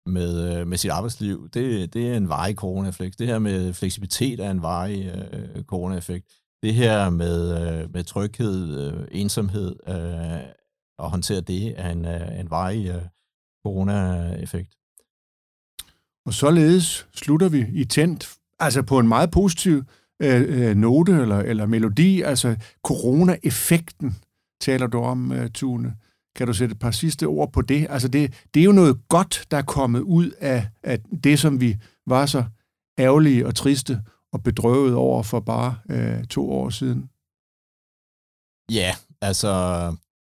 med, 0.06 0.58
øh, 0.58 0.68
med 0.68 0.78
sit 0.78 0.92
arbejdsliv, 0.92 1.50
det, 1.50 1.94
det 1.94 2.08
er 2.12 2.18
en 2.18 2.30
varig 2.30 2.56
corona-effekt. 2.56 3.20
Det 3.20 3.28
her 3.28 3.40
med 3.40 3.74
fleksibilitet 3.74 4.40
er 4.40 4.52
en 4.52 4.62
varig 4.62 5.06
øh, 5.06 5.64
corona-effekt. 5.64 6.26
Det 6.64 6.74
her 6.74 7.10
med, 7.10 7.62
øh, 7.62 7.94
med 7.94 8.04
tryghed, 8.04 8.94
øh, 8.94 9.08
ensomhed 9.12 9.76
øh, 9.88 10.54
og 10.98 11.10
håndtere 11.10 11.42
det 11.42 11.74
er 11.78 11.90
en, 11.90 12.06
øh, 12.06 12.40
en 12.40 12.50
varig 12.50 12.88
øh, 12.88 13.02
corona-effekt. 13.66 14.78
Og 16.26 16.34
således 16.34 17.08
slutter 17.14 17.50
vi 17.50 17.66
i 17.74 17.86
tændt, 17.86 18.36
altså 18.60 18.82
på 18.82 19.00
en 19.00 19.08
meget 19.08 19.32
positiv 19.32 19.84
øh, 20.22 20.70
øh 20.70 20.76
note 20.76 21.12
eller, 21.12 21.40
eller 21.40 21.66
melodi, 21.66 22.22
altså 22.22 22.56
corona-effekten 22.84 24.16
taler 24.62 24.88
du 24.88 25.00
om, 25.00 25.32
øh, 25.32 25.50
Tune. 25.50 25.96
Kan 26.36 26.48
du 26.48 26.54
sætte 26.54 26.74
et 26.74 26.80
par 26.80 26.92
sidste 26.92 27.26
ord 27.26 27.54
på 27.54 27.62
det? 27.62 27.88
Altså 27.90 28.08
det, 28.08 28.34
det 28.54 28.60
er 28.60 28.64
jo 28.64 28.72
noget 28.72 28.98
godt, 29.10 29.46
der 29.52 29.58
er 29.58 29.62
kommet 29.62 30.02
ud 30.02 30.32
af, 30.40 30.68
af 30.84 31.00
det, 31.24 31.40
som 31.40 31.62
vi 31.62 31.78
var 32.08 32.26
så 32.26 32.44
ærgerlige 33.00 33.48
og 33.48 33.56
triste 33.56 34.02
og 34.34 34.44
bedrøvet 34.44 34.96
over 34.96 35.24
for 35.24 35.40
bare 35.40 35.76
øh, 35.90 36.24
to 36.24 36.52
år 36.52 36.70
siden. 36.70 37.10
Ja, 38.72 38.96
altså, 39.22 39.52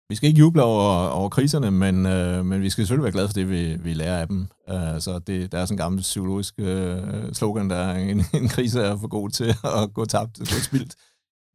vi 0.08 0.14
skal 0.16 0.28
ikke 0.28 0.38
juble 0.38 0.62
over, 0.62 1.08
over 1.08 1.28
kriserne, 1.28 1.70
men, 1.70 2.06
øh, 2.06 2.44
men 2.44 2.62
vi 2.62 2.70
skal 2.70 2.82
selvfølgelig 2.82 3.02
være 3.02 3.12
glade 3.12 3.28
for 3.28 3.32
det, 3.32 3.50
vi, 3.50 3.76
vi 3.76 3.94
lærer 3.94 4.20
af 4.20 4.28
dem. 4.28 4.46
Uh, 4.68 5.00
så 5.00 5.20
det, 5.26 5.52
der 5.52 5.58
er 5.58 5.64
sådan 5.64 5.74
en 5.74 5.78
gammel 5.78 6.00
psykologisk 6.00 6.54
øh, 6.58 7.32
slogan, 7.32 7.70
der 7.70 7.76
er 7.76 7.98
en, 7.98 8.24
en 8.42 8.48
krise 8.48 8.80
er 8.80 8.96
for 8.96 9.08
god 9.08 9.30
til 9.30 9.54
at 9.64 9.94
gå 9.94 10.04
tabt, 10.04 10.38
gå 10.38 10.60
spildt. 10.62 10.94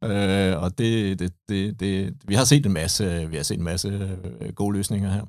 Uh, 0.02 0.62
og 0.62 0.78
det, 0.78 1.18
det, 1.18 1.32
det, 1.48 1.80
det, 1.80 2.14
vi 2.26 2.34
har 2.34 2.44
set 2.44 2.66
en 2.66 2.72
masse, 2.72 3.26
vi 3.30 3.36
har 3.36 3.42
set 3.42 3.58
en 3.58 3.64
masse 3.64 3.88
øh, 4.40 4.52
gode 4.52 4.76
løsninger 4.76 5.10
her. 5.10 5.22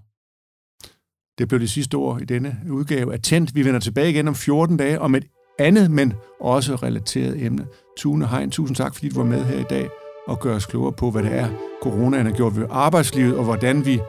Det 1.38 1.47
blev 1.47 1.59
det 1.59 1.69
sidste 1.69 1.95
ord 1.95 2.21
i 2.21 2.26
denne 2.26 2.57
udgave 2.69 3.13
af 3.13 3.19
Tændt. 3.19 3.55
Vi 3.55 3.65
vender 3.65 3.80
tilbage 3.80 4.09
igen 4.09 4.28
om 4.28 4.36
14 4.36 4.78
dage 4.78 4.99
om 4.99 5.15
et 5.15 5.26
andet, 5.59 5.91
men 5.91 6.13
også 6.39 6.76
relateret 6.76 7.45
emne. 7.45 7.67
Tune 7.97 8.28
Hein, 8.28 8.51
tusind 8.51 8.76
tak, 8.76 8.93
fordi 8.93 9.09
du 9.09 9.15
var 9.15 9.26
med 9.26 9.43
her 9.43 9.59
i 9.59 9.65
dag 9.69 9.89
og 10.28 10.39
gøre 10.39 10.55
os 10.55 10.65
klogere 10.65 10.93
på, 10.93 11.11
hvad 11.11 11.24
det 11.24 11.34
er, 11.34 11.49
coronaen 11.84 12.26
har 12.26 12.34
gjort 12.34 12.57
ved 12.57 12.67
arbejdslivet, 12.69 13.38
og 13.38 13.43
hvordan 13.43 13.86
vi 13.86 13.99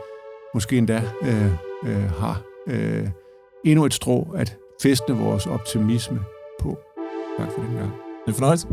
måske 0.55 0.79
endda 0.79 1.03
øh, 1.23 1.53
øh, 1.85 2.11
har 2.11 2.43
øh, 2.67 3.09
endnu 3.65 3.85
et 3.85 3.95
strå 3.95 4.29
at 4.37 4.57
festne 4.83 5.15
vores 5.15 5.47
optimisme 5.47 6.21
på. 6.61 6.79
Tak 7.39 7.49
for 7.53 7.63
den 7.63 7.75
gang. 7.75 7.93
Det 8.27 8.33
er 8.33 8.37
fornøjelse. 8.37 8.67